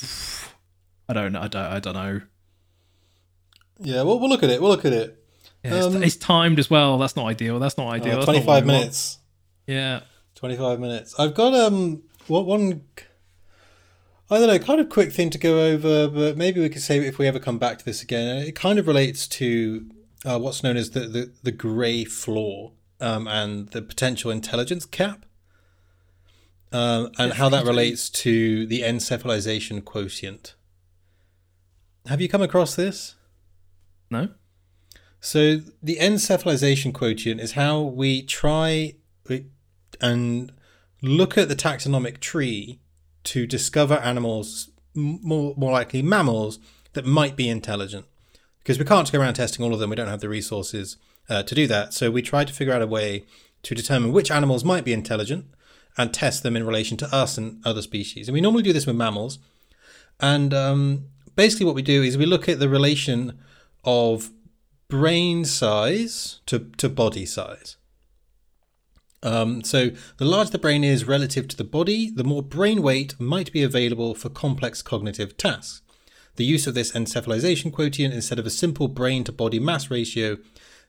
I 1.08 1.12
don't 1.12 1.32
know. 1.32 1.40
I 1.40 1.48
don't. 1.48 1.64
I 1.64 1.80
don't 1.80 1.94
know. 1.94 2.20
Yeah, 3.78 4.02
well, 4.02 4.18
we'll 4.18 4.30
look 4.30 4.42
at 4.42 4.50
it. 4.50 4.60
We'll 4.60 4.70
look 4.70 4.84
at 4.84 4.92
it. 4.92 5.22
Yeah, 5.64 5.80
um, 5.80 5.96
it's, 5.96 6.14
it's, 6.14 6.16
timed 6.16 6.58
as 6.58 6.70
well. 6.70 6.98
That's 6.98 7.16
not 7.16 7.26
ideal. 7.26 7.58
That's 7.58 7.76
not 7.76 7.88
ideal. 7.88 8.20
Uh, 8.20 8.24
Twenty 8.24 8.44
five 8.44 8.64
minutes. 8.64 9.18
Yeah. 9.66 10.00
25 10.36 10.80
minutes. 10.80 11.18
I've 11.18 11.34
got 11.34 11.54
um 11.54 12.02
what 12.26 12.46
one 12.46 12.82
I 14.28 14.38
don't 14.38 14.48
know, 14.48 14.58
kind 14.58 14.80
of 14.80 14.88
quick 14.88 15.12
thing 15.12 15.30
to 15.30 15.38
go 15.38 15.60
over, 15.64 16.08
but 16.08 16.36
maybe 16.36 16.60
we 16.60 16.68
could 16.68 16.82
say 16.82 16.98
if 16.98 17.16
we 17.16 17.28
ever 17.28 17.38
come 17.38 17.58
back 17.58 17.78
to 17.78 17.84
this 17.84 18.02
again. 18.02 18.38
It 18.38 18.56
kind 18.56 18.78
of 18.78 18.88
relates 18.88 19.28
to 19.28 19.88
uh, 20.24 20.38
what's 20.38 20.62
known 20.62 20.76
as 20.76 20.90
the 20.90 21.00
the, 21.00 21.32
the 21.42 21.52
grey 21.52 22.04
floor 22.04 22.72
um, 23.00 23.28
and 23.28 23.68
the 23.70 23.82
potential 23.82 24.30
intelligence 24.30 24.84
cap, 24.84 25.26
um, 26.72 27.12
and 27.18 27.34
how 27.34 27.48
that 27.50 27.64
relates 27.64 28.10
to 28.10 28.66
the 28.66 28.82
encephalization 28.82 29.84
quotient. 29.84 30.54
Have 32.06 32.20
you 32.20 32.28
come 32.28 32.42
across 32.42 32.74
this? 32.74 33.14
No. 34.10 34.28
So 35.20 35.60
the 35.82 35.96
encephalization 35.96 36.94
quotient 36.94 37.40
is 37.40 37.52
how 37.52 37.80
we 37.82 38.22
try 38.22 38.94
and 40.00 40.52
look 41.02 41.36
at 41.38 41.48
the 41.48 41.56
taxonomic 41.56 42.20
tree 42.20 42.80
to 43.24 43.46
discover 43.46 43.94
animals, 43.94 44.70
more, 44.94 45.54
more 45.56 45.72
likely 45.72 46.02
mammals, 46.02 46.58
that 46.92 47.04
might 47.04 47.36
be 47.36 47.48
intelligent. 47.48 48.06
Because 48.58 48.78
we 48.78 48.84
can't 48.84 49.10
go 49.10 49.20
around 49.20 49.34
testing 49.34 49.64
all 49.64 49.74
of 49.74 49.80
them, 49.80 49.90
we 49.90 49.96
don't 49.96 50.08
have 50.08 50.20
the 50.20 50.28
resources 50.28 50.96
uh, 51.28 51.42
to 51.42 51.54
do 51.54 51.66
that. 51.66 51.92
So 51.92 52.10
we 52.10 52.22
try 52.22 52.44
to 52.44 52.52
figure 52.52 52.72
out 52.72 52.82
a 52.82 52.86
way 52.86 53.24
to 53.62 53.74
determine 53.74 54.12
which 54.12 54.30
animals 54.30 54.64
might 54.64 54.84
be 54.84 54.92
intelligent 54.92 55.46
and 55.98 56.12
test 56.12 56.42
them 56.42 56.56
in 56.56 56.66
relation 56.66 56.96
to 56.98 57.14
us 57.14 57.38
and 57.38 57.60
other 57.64 57.82
species. 57.82 58.28
And 58.28 58.34
we 58.34 58.40
normally 58.40 58.62
do 58.62 58.72
this 58.72 58.86
with 58.86 58.96
mammals. 58.96 59.38
And 60.20 60.52
um, 60.54 61.06
basically, 61.34 61.66
what 61.66 61.74
we 61.74 61.82
do 61.82 62.02
is 62.02 62.16
we 62.16 62.26
look 62.26 62.48
at 62.48 62.58
the 62.58 62.68
relation 62.68 63.38
of 63.86 64.30
brain 64.88 65.44
size 65.44 66.40
to, 66.46 66.58
to 66.76 66.88
body 66.88 67.24
size. 67.24 67.76
Um, 69.22 69.64
so, 69.64 69.90
the 70.18 70.24
larger 70.24 70.52
the 70.52 70.58
brain 70.58 70.84
is 70.84 71.06
relative 71.06 71.48
to 71.48 71.56
the 71.56 71.64
body, 71.64 72.10
the 72.10 72.22
more 72.22 72.42
brain 72.42 72.82
weight 72.82 73.18
might 73.18 73.50
be 73.52 73.62
available 73.62 74.14
for 74.14 74.28
complex 74.28 74.82
cognitive 74.82 75.36
tasks. 75.36 75.82
The 76.36 76.44
use 76.44 76.66
of 76.66 76.74
this 76.74 76.92
encephalization 76.92 77.72
quotient 77.72 78.12
instead 78.12 78.38
of 78.38 78.46
a 78.46 78.50
simple 78.50 78.88
brain 78.88 79.24
to 79.24 79.32
body 79.32 79.58
mass 79.58 79.90
ratio 79.90 80.36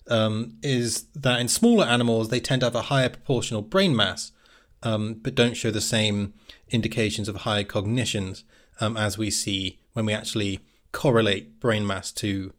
um, 0.09 0.57
is 0.61 1.03
that 1.15 1.39
in 1.39 1.47
smaller 1.47 1.85
animals, 1.85 2.29
they 2.29 2.39
tend 2.39 2.61
to 2.61 2.67
have 2.67 2.75
a 2.75 2.83
higher 2.83 3.09
proportional 3.09 3.61
brain 3.61 3.95
mass, 3.95 4.31
um, 4.83 5.15
but 5.15 5.35
don't 5.35 5.57
show 5.57 5.71
the 5.71 5.81
same 5.81 6.33
indications 6.69 7.27
of 7.27 7.37
high 7.37 7.63
cognitions 7.63 8.43
um, 8.79 8.97
as 8.97 9.17
we 9.17 9.31
see 9.31 9.79
when 9.93 10.05
we 10.05 10.13
actually 10.13 10.59
correlate 10.91 11.59
brain 11.59 11.87
mass 11.87 12.11
to 12.11 12.53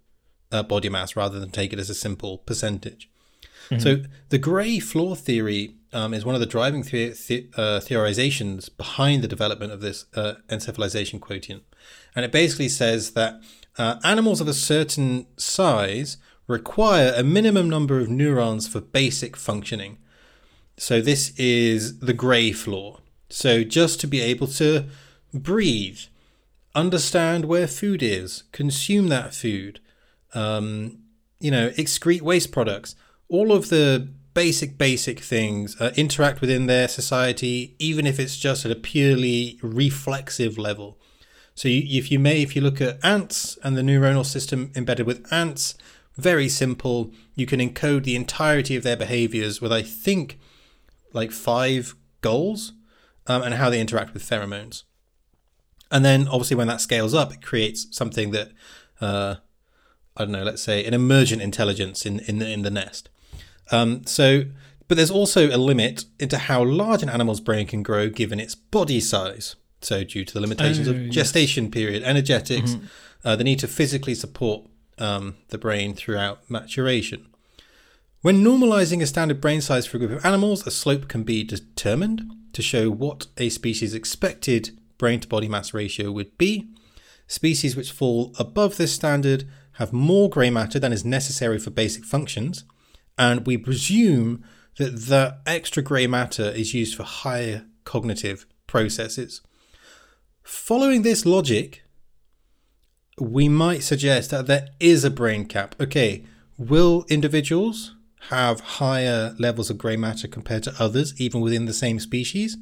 uh, 0.53 0.63
body 0.63 0.89
mass 0.89 1.17
rather 1.17 1.39
than 1.39 1.51
take 1.51 1.73
it 1.73 1.79
as 1.79 1.91
a 1.91 1.95
simple 1.95 2.39
percentage. 2.39 3.11
Mm-hmm. 3.71 3.81
So 3.81 4.03
the 4.31 4.39
grey 4.39 4.79
floor 4.79 5.17
theory 5.17 5.75
um, 5.93 6.15
is 6.15 6.25
one 6.25 6.35
of 6.35 6.41
the 6.41 6.47
driving 6.47 6.83
the- 6.83 7.15
the- 7.29 7.49
uh, 7.57 7.81
theorizations 7.81 8.69
behind 8.75 9.23
the 9.23 9.29
development 9.29 9.73
of 9.73 9.81
this 9.81 10.07
uh, 10.15 10.35
encephalization 10.49 11.21
quotient. 11.21 11.63
And 12.15 12.25
it 12.25 12.33
basically 12.33 12.69
says 12.69 13.13
that 13.13 13.41
uh, 13.77 13.97
animals 14.05 14.41
of 14.41 14.49
a 14.49 14.55
certain 14.55 15.27
size 15.37 16.17
require 16.47 17.13
a 17.15 17.23
minimum 17.23 17.69
number 17.69 18.01
of 18.01 18.09
neurons 18.09 18.67
for 18.67 18.81
basic 18.81 19.37
functioning. 19.37 19.99
So 20.77 21.01
this 21.01 21.33
is 21.39 22.01
the 22.01 22.15
grey 22.15 22.53
floor. 22.53 23.01
So 23.29 23.65
just 23.65 24.01
to 24.01 24.07
be 24.07 24.21
able 24.21 24.47
to 24.47 24.87
breathe, 25.35 26.01
understand 26.75 27.45
where 27.45 27.67
food 27.67 28.03
is, 28.03 28.45
consume 28.53 29.09
that 29.09 29.35
food, 29.35 29.81
um, 30.35 30.99
you 31.41 31.51
know, 31.51 31.71
excrete 31.71 32.23
waste 32.23 32.53
products. 32.53 32.95
All 33.29 33.53
of 33.53 33.69
the 33.69 34.09
basic 34.35 34.79
basic 34.79 35.19
things 35.19 35.81
uh, 35.81 35.93
interact 35.97 36.41
within 36.41 36.67
their 36.67 36.87
society 36.87 37.75
even 37.81 38.07
if 38.07 38.21
it's 38.21 38.37
just 38.37 38.65
at 38.65 38.71
a 38.71 38.77
purely 38.77 39.59
reflexive 39.63 40.57
level. 40.57 40.97
So 41.57 41.67
you, 41.67 41.99
if 41.99 42.13
you 42.13 42.21
may 42.21 42.43
if 42.43 42.55
you 42.55 42.63
look 42.63 42.81
at 42.81 43.05
ants 43.05 43.59
and 43.65 43.77
the 43.77 43.83
neuronal 43.83 44.25
system 44.25 44.71
embedded 44.77 45.07
with 45.07 45.27
ants 45.33 45.75
very 46.19 46.49
simple. 46.49 47.13
You 47.37 47.47
can 47.47 47.61
encode 47.61 48.05
the 48.05 48.17
entirety 48.17 48.77
of 48.77 48.83
their 48.83 48.97
behaviors 48.97 49.61
with 49.61 49.73
i 49.73 49.83
think 49.83 50.39
like 51.13 51.33
five 51.33 51.95
goals 52.21 52.73
um, 53.27 53.43
and 53.43 53.55
how 53.55 53.71
they 53.71 53.81
interact 53.81 54.13
with 54.13 54.23
pheromones. 54.23 54.83
And 55.91 56.05
then 56.05 56.29
obviously 56.29 56.57
when 56.57 56.69
that 56.69 56.81
scales 56.81 57.15
up 57.15 57.33
it 57.33 57.43
creates 57.43 57.87
something 57.91 58.33
that 58.33 58.51
uh, 59.01 59.37
i 60.19 60.25
don't 60.25 60.33
know 60.33 60.43
let's 60.43 60.63
say 60.63 60.85
an 60.85 60.95
emergent 60.95 61.41
intelligence 61.41 62.05
in, 62.05 62.21
in, 62.21 62.39
the, 62.39 62.49
in 62.49 62.63
the 62.63 62.71
nest 62.71 63.09
um, 63.71 64.05
so, 64.07 64.45
but 64.87 64.97
there's 64.97 65.11
also 65.11 65.49
a 65.49 65.57
limit 65.57 66.05
into 66.19 66.39
how 66.39 66.65
large 66.65 67.03
an 67.03 67.09
animal's 67.09 67.41
brain 67.41 67.67
can 67.67 67.83
grow 67.83 68.09
given 68.09 68.41
its 68.41 68.55
body 68.55 69.01
size. 69.01 69.57
So, 69.81 70.03
due 70.05 70.25
to 70.25 70.35
the 70.35 70.41
limitations 70.41 70.89
oh, 70.89 70.93
of 70.93 71.11
gestation 71.11 71.65
yes. 71.65 71.73
period, 71.73 72.03
energetics, 72.03 72.73
mm-hmm. 72.73 72.87
uh, 73.25 73.37
the 73.37 73.45
need 73.45 73.59
to 73.61 73.69
physically 73.69 74.15
support 74.15 74.67
um, 74.99 75.37
the 75.49 75.59
brain 75.59 75.95
throughout 75.95 76.49
maturation. 76.51 77.27
When 78.23 78.43
normalizing 78.43 79.01
a 79.01 79.07
standard 79.07 79.41
brain 79.41 79.61
size 79.61 79.87
for 79.87 79.97
a 79.97 80.01
group 80.01 80.11
of 80.11 80.25
animals, 80.25 80.67
a 80.67 80.73
slope 80.73 81.07
can 81.07 81.23
be 81.23 81.45
determined 81.45 82.25
to 82.53 82.63
show 82.63 82.91
what 82.91 83.29
a 83.37 83.51
species' 83.51 83.95
expected 83.95 84.77
brain 84.97 85.21
to 85.21 85.29
body 85.29 85.47
mass 85.47 85.73
ratio 85.73 86.11
would 86.11 86.37
be. 86.37 86.69
Species 87.29 87.77
which 87.77 87.93
fall 87.93 88.35
above 88.39 88.79
this 88.79 88.93
standard 88.93 89.45
have 89.79 89.93
more 89.93 90.29
grey 90.29 90.51
matter 90.51 90.81
than 90.81 90.93
is 90.93 91.05
necessary 91.05 91.59
for 91.59 91.71
basic 91.71 92.05
functions, 92.05 92.65
and 93.17 93.47
we 93.47 93.57
presume 93.57 94.45
that 94.77 95.07
the 95.07 95.39
extra 95.47 95.83
grey 95.85 96.09
matter 96.09 96.51
is 96.51 96.75
used 96.75 96.97
for 96.97 97.05
higher 97.05 97.65
cognitive 97.85 98.45
processes. 98.67 99.41
Following 100.43 101.03
this 101.03 101.25
logic, 101.25 101.85
we 103.21 103.49
might 103.49 103.85
suggest 103.85 104.31
that 104.31 104.49
there 104.49 104.69
is 104.81 105.05
a 105.05 105.11
brain 105.11 105.47
cap. 105.47 105.77
Okay, 105.81 106.25
will 106.57 107.05
individuals 107.09 107.95
have 108.31 108.61
higher 108.61 109.37
levels 109.39 109.71
of 109.71 109.79
grey 109.79 109.97
matter 109.97 110.27
compared 110.27 110.65
to 110.65 110.75
others, 110.81 111.15
even 111.21 111.41
within 111.41 111.67
the 111.67 111.73
same 111.73 112.01
species? 112.01 112.57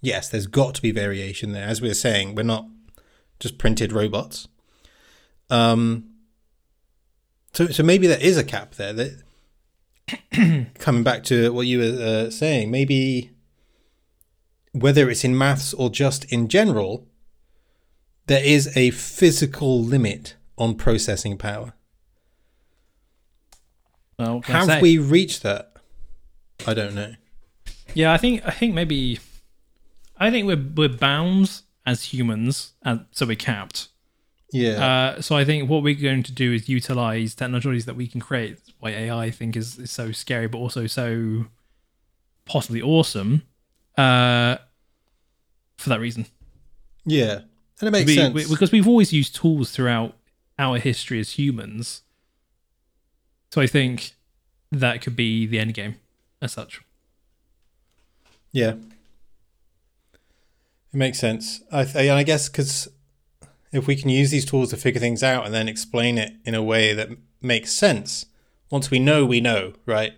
Yes, 0.00 0.28
there's 0.28 0.46
got 0.46 0.76
to 0.76 0.82
be 0.82 0.92
variation 0.92 1.50
there. 1.50 1.66
As 1.66 1.80
we 1.80 1.88
were 1.88 1.94
saying, 1.94 2.36
we're 2.36 2.44
not 2.44 2.68
just 3.40 3.58
printed 3.58 3.92
robots. 3.92 4.46
Um, 5.50 6.13
so, 7.54 7.68
so 7.68 7.82
maybe 7.82 8.06
there 8.06 8.20
is 8.20 8.36
a 8.36 8.44
cap 8.44 8.74
there. 8.74 8.92
That 8.92 9.22
coming 10.78 11.02
back 11.02 11.24
to 11.24 11.52
what 11.52 11.66
you 11.66 11.78
were 11.78 12.04
uh, 12.04 12.30
saying, 12.30 12.70
maybe 12.70 13.30
whether 14.72 15.08
it's 15.08 15.24
in 15.24 15.38
maths 15.38 15.72
or 15.72 15.88
just 15.88 16.24
in 16.32 16.48
general, 16.48 17.06
there 18.26 18.44
is 18.44 18.76
a 18.76 18.90
physical 18.90 19.82
limit 19.82 20.36
on 20.58 20.74
processing 20.74 21.38
power. 21.38 21.74
Well, 24.18 24.42
have 24.42 24.80
we 24.82 24.98
reached 24.98 25.42
that? 25.42 25.72
I 26.66 26.74
don't 26.74 26.94
know. 26.94 27.14
Yeah, 27.94 28.12
I 28.12 28.16
think 28.16 28.46
I 28.46 28.50
think 28.50 28.74
maybe 28.74 29.20
I 30.18 30.30
think 30.30 30.46
we're 30.46 30.64
we're 30.74 30.96
bound 30.96 31.62
as 31.86 32.04
humans, 32.04 32.74
and 32.82 33.06
so 33.10 33.26
we're 33.26 33.36
capped. 33.36 33.88
Yeah. 34.56 35.14
Uh, 35.16 35.20
so 35.20 35.36
I 35.36 35.44
think 35.44 35.68
what 35.68 35.82
we're 35.82 35.96
going 36.00 36.22
to 36.22 36.30
do 36.32 36.52
is 36.52 36.68
utilize 36.68 37.34
technologies 37.34 37.86
that 37.86 37.96
we 37.96 38.06
can 38.06 38.20
create. 38.20 38.56
That's 38.58 38.72
why 38.78 38.90
AI 38.90 39.24
I 39.24 39.30
think 39.32 39.56
is, 39.56 39.80
is 39.80 39.90
so 39.90 40.12
scary, 40.12 40.46
but 40.46 40.58
also 40.58 40.86
so 40.86 41.46
possibly 42.44 42.80
awesome. 42.80 43.42
Uh, 43.98 44.58
for 45.76 45.88
that 45.88 45.98
reason, 45.98 46.26
yeah. 47.04 47.40
And 47.80 47.88
it 47.88 47.90
makes 47.90 48.06
We- 48.06 48.14
sense. 48.14 48.32
we- 48.34 48.46
because 48.48 48.70
we've 48.70 48.86
always 48.86 49.12
used 49.12 49.34
tools 49.34 49.72
throughout 49.72 50.16
our 50.56 50.78
history 50.78 51.18
as 51.18 51.30
humans. 51.32 52.02
So 53.52 53.60
I 53.60 53.66
think 53.66 54.12
that 54.70 55.02
could 55.02 55.16
be 55.16 55.46
the 55.46 55.58
end 55.58 55.74
game 55.74 55.96
as 56.40 56.52
such. 56.52 56.80
Yeah. 58.52 58.74
It 60.92 60.96
makes 60.96 61.18
sense. 61.18 61.60
I, 61.72 61.82
th- 61.84 61.96
and 61.96 62.12
I 62.12 62.22
guess 62.22 62.48
because 62.48 62.88
if 63.76 63.86
we 63.86 63.96
can 63.96 64.08
use 64.08 64.30
these 64.30 64.44
tools 64.44 64.70
to 64.70 64.76
figure 64.76 65.00
things 65.00 65.22
out 65.22 65.44
and 65.44 65.54
then 65.54 65.68
explain 65.68 66.18
it 66.18 66.34
in 66.44 66.54
a 66.54 66.62
way 66.62 66.92
that 66.92 67.10
makes 67.42 67.72
sense, 67.72 68.26
once 68.70 68.90
we 68.90 68.98
know, 68.98 69.24
we 69.24 69.40
know, 69.40 69.72
right? 69.86 70.12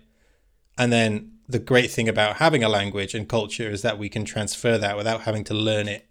And 0.77 0.91
then 0.91 1.33
the 1.47 1.59
great 1.59 1.89
thing 1.89 2.07
about 2.07 2.37
having 2.37 2.63
a 2.63 2.69
language 2.69 3.15
and 3.15 3.27
culture 3.27 3.69
is 3.69 3.81
that 3.81 3.97
we 3.97 4.09
can 4.09 4.25
transfer 4.25 4.77
that 4.77 4.97
without 4.97 5.21
having 5.21 5.43
to 5.45 5.53
learn 5.53 5.87
it 5.87 6.07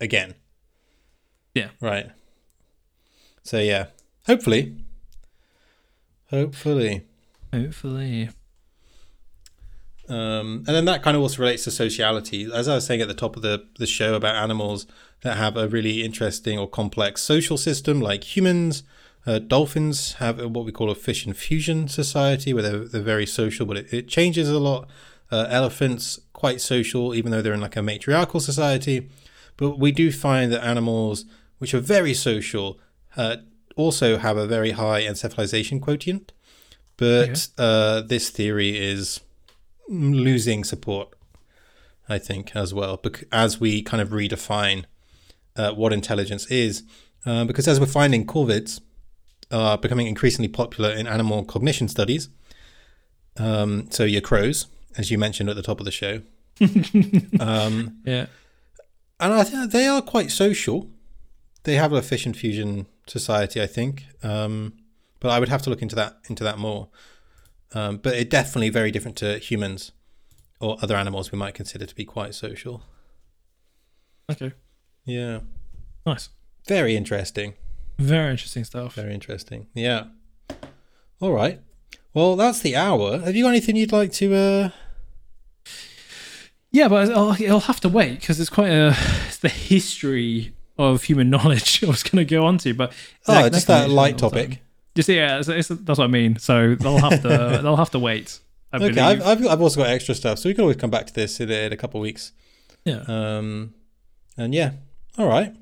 again. 0.00 0.34
Yeah. 1.54 1.68
Right. 1.80 2.10
So, 3.42 3.58
yeah. 3.60 3.86
Hopefully. 4.26 4.84
Hopefully. 6.30 7.06
Hopefully. 7.52 8.30
Um, 10.08 10.64
and 10.66 10.76
then 10.76 10.84
that 10.84 11.02
kind 11.02 11.16
of 11.16 11.22
also 11.22 11.40
relates 11.40 11.64
to 11.64 11.70
sociality. 11.70 12.48
As 12.52 12.68
I 12.68 12.74
was 12.74 12.86
saying 12.86 13.00
at 13.00 13.08
the 13.08 13.14
top 13.14 13.36
of 13.36 13.42
the, 13.42 13.66
the 13.78 13.86
show 13.86 14.14
about 14.14 14.36
animals 14.36 14.86
that 15.22 15.36
have 15.36 15.56
a 15.56 15.68
really 15.68 16.02
interesting 16.02 16.58
or 16.58 16.68
complex 16.68 17.22
social 17.22 17.56
system, 17.56 18.00
like 18.00 18.36
humans, 18.36 18.82
uh, 19.26 19.38
dolphins 19.38 20.14
have 20.14 20.38
what 20.38 20.66
we 20.66 20.72
call 20.72 20.90
a 20.90 20.94
fission 20.94 21.32
fusion 21.32 21.88
society 21.88 22.52
where 22.52 22.62
they're, 22.62 22.84
they're 22.84 23.02
very 23.02 23.26
social, 23.26 23.64
but 23.64 23.78
it, 23.78 23.92
it 23.92 24.08
changes 24.08 24.48
a 24.48 24.58
lot. 24.58 24.88
Uh, 25.32 25.46
elephants, 25.48 26.20
quite 26.34 26.60
social, 26.60 27.14
even 27.14 27.32
though 27.32 27.40
they're 27.40 27.54
in 27.54 27.60
like 27.60 27.76
a 27.76 27.82
matriarchal 27.82 28.40
society. 28.40 29.08
But 29.56 29.78
we 29.78 29.90
do 29.90 30.12
find 30.12 30.52
that 30.52 30.62
animals, 30.62 31.24
which 31.58 31.72
are 31.72 31.80
very 31.80 32.12
social, 32.12 32.78
uh, 33.16 33.36
also 33.74 34.18
have 34.18 34.36
a 34.36 34.46
very 34.46 34.72
high 34.72 35.02
encephalization 35.02 35.80
quotient. 35.80 36.32
But 36.96 37.48
uh, 37.58 38.02
this 38.02 38.28
theory 38.28 38.78
is 38.78 39.20
losing 39.88 40.64
support, 40.64 41.08
I 42.08 42.18
think, 42.18 42.54
as 42.56 42.72
well, 42.74 42.96
bec- 42.96 43.24
as 43.32 43.60
we 43.60 43.82
kind 43.82 44.00
of 44.00 44.10
redefine 44.10 44.84
uh, 45.56 45.72
what 45.72 45.92
intelligence 45.92 46.46
is. 46.46 46.82
Uh, 47.26 47.44
because 47.44 47.66
as 47.68 47.80
we're 47.80 47.86
finding, 47.86 48.26
corvids 48.26 48.80
are 49.50 49.78
becoming 49.78 50.06
increasingly 50.06 50.48
popular 50.48 50.90
in 50.90 51.06
animal 51.06 51.44
cognition 51.44 51.88
studies. 51.88 52.28
Um, 53.36 53.88
so 53.90 54.04
your 54.04 54.20
crows, 54.20 54.66
as 54.96 55.10
you 55.10 55.18
mentioned 55.18 55.48
at 55.48 55.56
the 55.56 55.62
top 55.62 55.80
of 55.80 55.84
the 55.84 55.90
show, 55.90 56.22
um, 57.40 57.98
Yeah. 58.04 58.26
and 59.20 59.32
I 59.32 59.44
think 59.44 59.72
they 59.72 59.86
are 59.86 60.02
quite 60.02 60.30
social. 60.30 60.90
They 61.64 61.74
have 61.76 61.92
a 61.92 62.02
fission 62.02 62.34
fusion 62.34 62.86
society, 63.06 63.60
I 63.62 63.66
think, 63.66 64.04
um, 64.22 64.74
but 65.20 65.30
I 65.30 65.40
would 65.40 65.48
have 65.48 65.62
to 65.62 65.70
look 65.70 65.82
into 65.82 65.96
that 65.96 66.18
into 66.28 66.44
that 66.44 66.58
more. 66.58 66.88
Um, 67.74 67.96
but 67.98 68.14
it 68.14 68.30
definitely 68.30 68.70
very 68.70 68.90
different 68.90 69.16
to 69.18 69.38
humans 69.38 69.92
or 70.60 70.76
other 70.80 70.94
animals 70.96 71.32
we 71.32 71.38
might 71.38 71.54
consider 71.54 71.84
to 71.86 71.94
be 71.94 72.04
quite 72.04 72.34
social. 72.34 72.82
Okay. 74.30 74.52
Yeah, 75.04 75.40
Nice. 76.06 76.30
very 76.66 76.96
interesting. 76.96 77.54
Very 77.98 78.30
interesting 78.30 78.64
stuff. 78.64 78.94
Very 78.94 79.12
interesting. 79.12 79.66
Yeah. 79.74 80.04
All 81.20 81.32
right. 81.32 81.60
Well, 82.14 82.36
that's 82.36 82.60
the 82.60 82.74
hour. 82.76 83.18
Have 83.18 83.34
you 83.36 83.44
got 83.44 83.50
anything 83.50 83.76
you'd 83.76 83.92
like 83.92 84.12
to? 84.14 84.34
Uh... 84.34 84.70
Yeah, 86.70 86.88
but 86.88 87.10
I'll, 87.12 87.32
it'll 87.40 87.60
have 87.60 87.80
to 87.80 87.88
wait 87.88 88.20
because 88.20 88.40
it's 88.40 88.50
quite 88.50 88.70
a 88.70 88.96
it's 89.26 89.38
the 89.38 89.48
history 89.48 90.54
of 90.78 91.04
human 91.04 91.30
knowledge 91.34 91.84
I 91.84 91.86
was 91.88 92.02
going 92.02 92.24
to 92.26 92.28
go 92.28 92.44
on 92.46 92.58
to, 92.58 92.74
but 92.74 92.92
Oh, 93.28 93.34
that- 93.34 93.52
just 93.52 93.66
can 93.66 93.88
that 93.88 93.94
light 93.94 94.18
topic. 94.18 94.60
Just 94.96 95.08
yeah, 95.08 95.38
it's, 95.38 95.48
it's, 95.48 95.68
that's 95.68 95.98
what 95.98 96.04
I 96.04 96.08
mean. 96.08 96.38
So 96.38 96.74
they'll 96.76 96.98
have 96.98 97.22
to 97.22 97.28
they'll 97.62 97.76
have 97.76 97.90
to 97.90 97.98
wait. 97.98 98.38
I 98.72 98.76
okay, 98.78 99.00
I've, 99.00 99.22
I've 99.22 99.46
I've 99.46 99.60
also 99.60 99.80
got 99.80 99.90
extra 99.90 100.14
stuff, 100.14 100.38
so 100.38 100.48
we 100.48 100.54
can 100.54 100.62
always 100.62 100.76
come 100.76 100.90
back 100.90 101.06
to 101.06 101.12
this 101.14 101.40
in 101.40 101.50
a, 101.50 101.66
in 101.66 101.72
a 101.72 101.76
couple 101.76 102.00
of 102.00 102.02
weeks. 102.02 102.32
yeah. 102.84 103.02
Um, 103.06 103.74
and 104.36 104.52
yeah, 104.54 104.72
all 105.18 105.28
right, 105.28 105.54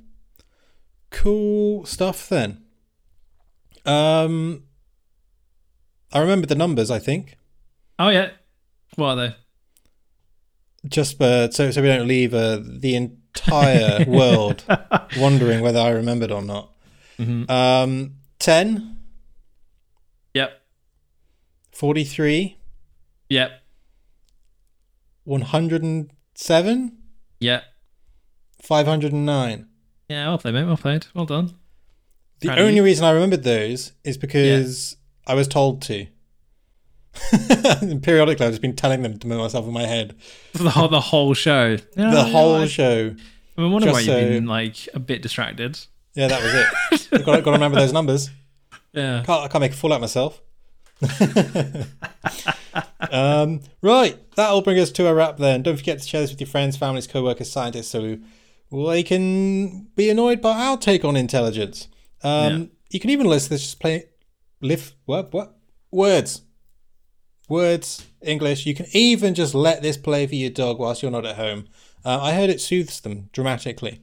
cool 1.11 1.85
stuff 1.85 2.29
then. 2.29 2.63
Um, 3.85 4.65
I 6.13 6.21
remember 6.21 6.47
the 6.47 6.55
numbers. 6.55 6.91
I 6.91 6.99
think 6.99 7.37
Oh 7.99 8.09
yeah. 8.09 8.31
What 8.97 9.07
are 9.07 9.17
they? 9.17 9.37
just 10.89 11.21
uh, 11.23 11.51
so 11.51 11.71
so 11.71 11.81
we 11.81 11.89
don't 11.89 12.09
leave 12.09 12.35
uh, 12.35 12.59
the 12.63 12.97
entire 12.97 14.05
world 14.09 14.65
wondering 15.17 15.61
whether 15.63 15.79
I 15.79 15.91
remembered 15.91 16.31
or 16.33 16.43
not. 16.43 16.73
Mhm. 17.19 17.49
Um, 17.49 18.15
10, 18.41 18.73
Yep. 18.75 18.83
43, 21.73 22.57
Yep. 23.29 23.51
107, 25.25 26.99
Yep. 27.41 27.65
509. 28.63 29.67
Yeah. 30.09 30.29
Well 30.29 30.39
played, 30.39 30.55
mate. 30.55 30.65
Well 30.65 30.77
played. 30.77 31.07
Well 31.15 31.27
done. 31.27 31.55
The 32.41 32.49
Proud 32.49 32.59
only 32.59 32.81
reason 32.81 33.05
I 33.05 33.11
remembered 33.13 33.43
those 33.45 33.93
is 34.05 34.17
because 34.19 34.97
I 35.27 35.35
was 35.35 35.49
told 35.49 35.83
to. 35.83 36.07
periodically, 38.03 38.47
I've 38.47 38.53
just 38.53 38.63
been 38.63 38.75
telling 38.77 39.03
them 39.03 39.19
to 39.19 39.27
myself 39.27 39.67
in 39.67 39.73
my 39.73 39.85
head 39.87 40.17
The 40.55 40.71
whole 40.71 40.89
the 40.89 41.01
whole 41.01 41.35
show. 41.35 41.73
Yeah, 41.97 42.11
the 42.11 42.17
yeah, 42.17 42.25
whole 42.31 42.55
I, 42.57 42.67
show. 42.67 43.15
I'm 43.59 43.71
wondering 43.73 43.93
why 43.93 44.01
you've 44.01 44.07
so- 44.07 44.29
been 44.29 44.47
like 44.47 44.89
a 44.95 44.99
bit 44.99 45.23
distracted. 45.23 45.79
Yeah, 46.15 46.29
that 46.29 46.43
was 46.43 46.55
it. 46.55 47.09
I've 47.13 47.25
got, 47.25 47.43
got 47.43 47.51
to 47.51 47.53
remember 47.53 47.79
those 47.79 47.93
numbers. 47.93 48.31
Yeah. 48.95 49.23
Can't, 49.25 49.45
I 49.45 49.49
can't 49.49 49.63
make 49.63 49.73
a 49.73 49.75
fool 49.75 49.91
out 49.95 49.97
of 49.97 50.01
myself. 50.03 50.43
Um, 53.11 53.61
right, 53.83 54.19
that'll 54.37 54.63
bring 54.63 54.79
us 54.79 54.91
to 54.93 55.07
a 55.07 55.15
wrap 55.15 55.37
then. 55.39 55.63
Don't 55.63 55.77
forget 55.77 56.01
to 56.01 56.09
share 56.09 56.21
this 56.21 56.31
with 56.31 56.41
your 56.41 56.49
friends, 56.49 56.77
families, 56.77 57.07
co 57.07 57.23
workers, 57.23 57.51
scientists, 57.51 57.89
so 57.89 58.19
they 58.71 59.03
can 59.03 59.85
be 59.97 60.09
annoyed 60.11 60.41
by 60.41 60.59
our 60.59 60.77
take 60.77 61.05
on 61.05 61.17
intelligence. 61.17 61.89
Um, 62.23 62.53
Yeah. 62.61 62.67
You 62.91 63.01
can 63.01 63.11
even 63.11 63.27
listen 63.27 63.49
to 63.49 63.55
this, 63.55 63.63
just 63.63 63.81
play, 63.81 64.05
live, 64.61 64.95
what, 65.07 65.33
what? 65.33 65.57
Words. 65.91 66.43
Words, 67.49 68.07
English. 68.23 68.67
You 68.67 68.75
can 68.75 68.87
even 68.93 69.35
just 69.35 69.55
let 69.55 69.83
this 69.83 69.97
play 69.97 70.27
for 70.27 70.35
your 70.35 70.51
dog 70.51 70.79
whilst 70.79 71.03
you're 71.03 71.11
not 71.11 71.27
at 71.27 71.37
home. 71.37 71.69
Uh, 72.05 72.21
I 72.21 72.33
heard 72.33 72.51
it 72.51 72.61
soothes 72.61 73.01
them 73.01 73.31
dramatically. 73.33 74.01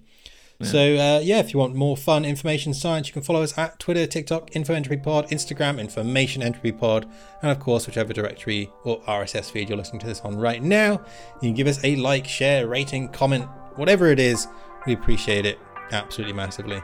So 0.62 0.78
uh, 0.78 1.22
yeah, 1.24 1.40
if 1.40 1.54
you 1.54 1.60
want 1.60 1.74
more 1.74 1.96
fun 1.96 2.26
information 2.26 2.74
science, 2.74 3.08
you 3.08 3.14
can 3.14 3.22
follow 3.22 3.42
us 3.42 3.58
at 3.58 3.80
Twitter, 3.80 4.06
TikTok, 4.06 4.56
Info 4.58 4.74
Entropy 4.74 4.98
Pod, 4.98 5.30
Instagram, 5.30 5.80
Information 5.80 6.44
Entropy 6.44 6.74
Pod, 6.74 7.10
and 7.42 7.50
of 7.50 7.60
course, 7.60 7.88
whichever 7.88 8.12
directory 8.12 8.70
or 8.84 9.00
RSS 9.04 9.50
feed 9.52 9.70
you're 9.70 9.78
listening 9.78 10.02
to 10.02 10.08
this 10.08 10.20
on 10.22 10.36
right 10.36 10.62
now. 10.62 10.94
You 11.42 11.50
can 11.50 11.54
give 11.54 11.68
us 11.68 11.82
a 11.86 11.96
like, 11.96 12.28
share, 12.28 12.68
rating, 12.68 13.08
comment, 13.10 13.46
whatever 13.78 14.08
it 14.08 14.20
is. 14.20 14.48
We 14.86 14.94
appreciate 14.94 15.46
it 15.46 15.58
absolutely 15.92 16.34
massively. 16.34 16.82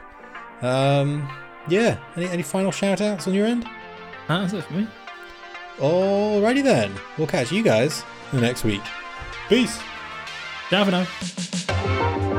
Um, 0.62 1.28
yeah, 1.68 1.98
any, 2.16 2.28
any 2.28 2.42
final 2.42 2.72
shout 2.72 3.02
outs 3.02 3.28
on 3.28 3.34
your 3.34 3.44
end? 3.44 3.68
That's 4.26 4.54
it 4.54 4.64
for 4.64 4.72
me. 4.72 4.88
Alrighty 5.76 6.62
then, 6.62 6.94
we'll 7.18 7.26
catch 7.26 7.52
you 7.52 7.62
guys 7.62 8.02
in 8.32 8.40
the 8.40 8.46
next 8.46 8.64
week. 8.64 8.82
Peace. 9.50 9.78
Ciao 10.70 10.84
for 10.84 10.90
now. 10.90 12.35